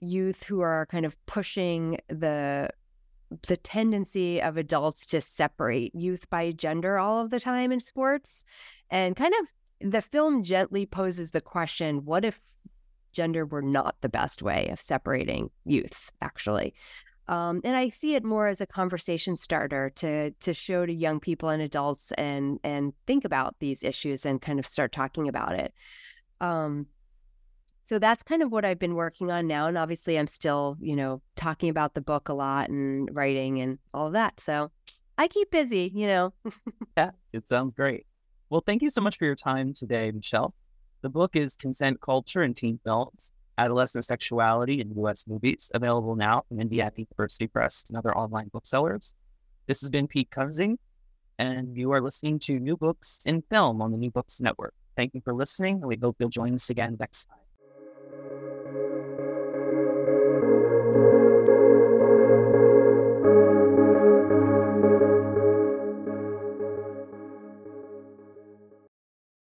youth 0.00 0.42
who 0.44 0.60
are 0.60 0.86
kind 0.86 1.06
of 1.06 1.16
pushing 1.26 1.98
the 2.08 2.68
the 3.48 3.56
tendency 3.56 4.40
of 4.40 4.56
adults 4.56 5.06
to 5.06 5.20
separate 5.20 5.94
youth 5.94 6.28
by 6.30 6.52
gender 6.52 6.98
all 6.98 7.20
of 7.20 7.30
the 7.30 7.40
time 7.40 7.72
in 7.72 7.80
sports 7.80 8.44
and 8.90 9.16
kind 9.16 9.34
of 9.40 9.90
the 9.90 10.02
film 10.02 10.42
gently 10.42 10.86
poses 10.86 11.30
the 11.30 11.40
question 11.40 12.04
what 12.04 12.24
if 12.24 12.38
gender 13.12 13.44
were 13.46 13.62
not 13.62 13.96
the 14.02 14.08
best 14.08 14.42
way 14.42 14.68
of 14.68 14.78
separating 14.78 15.50
youths 15.64 16.12
actually 16.20 16.74
um, 17.28 17.60
and 17.64 17.76
I 17.76 17.88
see 17.88 18.14
it 18.14 18.24
more 18.24 18.46
as 18.48 18.60
a 18.60 18.66
conversation 18.66 19.36
starter 19.36 19.90
to 19.96 20.30
to 20.32 20.54
show 20.54 20.84
to 20.84 20.92
young 20.92 21.20
people 21.20 21.48
and 21.48 21.62
adults 21.62 22.12
and 22.12 22.58
and 22.62 22.92
think 23.06 23.24
about 23.24 23.56
these 23.60 23.82
issues 23.82 24.26
and 24.26 24.42
kind 24.42 24.58
of 24.58 24.66
start 24.66 24.92
talking 24.92 25.28
about 25.28 25.54
it. 25.54 25.72
Um, 26.40 26.86
so 27.86 27.98
that's 27.98 28.22
kind 28.22 28.42
of 28.42 28.50
what 28.50 28.64
I've 28.64 28.78
been 28.78 28.94
working 28.94 29.30
on 29.30 29.46
now, 29.46 29.66
and 29.66 29.78
obviously 29.78 30.18
I'm 30.18 30.26
still 30.26 30.76
you 30.80 30.96
know 30.96 31.22
talking 31.36 31.70
about 31.70 31.94
the 31.94 32.02
book 32.02 32.28
a 32.28 32.34
lot 32.34 32.68
and 32.68 33.08
writing 33.12 33.60
and 33.60 33.78
all 33.94 34.08
of 34.08 34.12
that. 34.12 34.38
So 34.38 34.70
I 35.16 35.28
keep 35.28 35.50
busy, 35.50 35.90
you 35.94 36.06
know. 36.06 36.34
yeah, 36.96 37.10
it 37.32 37.48
sounds 37.48 37.74
great. 37.74 38.06
Well, 38.50 38.62
thank 38.66 38.82
you 38.82 38.90
so 38.90 39.00
much 39.00 39.16
for 39.16 39.24
your 39.24 39.34
time 39.34 39.72
today, 39.72 40.10
Michele. 40.10 40.54
The 41.00 41.08
book 41.08 41.36
is 41.36 41.56
Consent 41.56 42.00
Culture 42.00 42.42
in 42.42 42.52
Teen 42.52 42.78
Films 42.84 43.30
Adolescent 43.58 44.04
Sexuality 44.04 44.80
in 44.80 44.90
U.S. 44.96 45.26
Movies, 45.26 45.70
available 45.74 46.16
now 46.16 46.44
from 46.48 46.60
Indiana 46.60 46.92
University 46.96 47.46
Press 47.46 47.84
and 47.88 47.96
other 47.96 48.16
online 48.16 48.48
booksellers. 48.52 49.14
This 49.66 49.80
has 49.80 49.90
been 49.90 50.06
Pete 50.06 50.30
Kunze, 50.30 50.76
and 51.38 51.76
you 51.76 51.92
are 51.92 52.00
listening 52.00 52.38
to 52.40 52.58
New 52.58 52.76
Books 52.76 53.20
in 53.26 53.42
Film 53.50 53.80
on 53.80 53.90
the 53.90 53.98
New 53.98 54.10
Books 54.10 54.40
Network. 54.40 54.74
Thank 54.96 55.14
you 55.14 55.20
for 55.24 55.34
listening, 55.34 55.76
and 55.76 55.86
we 55.86 55.96
hope 56.00 56.16
you'll 56.18 56.28
join 56.28 56.54
us 56.54 56.70
again 56.70 56.96
next 56.98 57.26
time. 57.26 57.43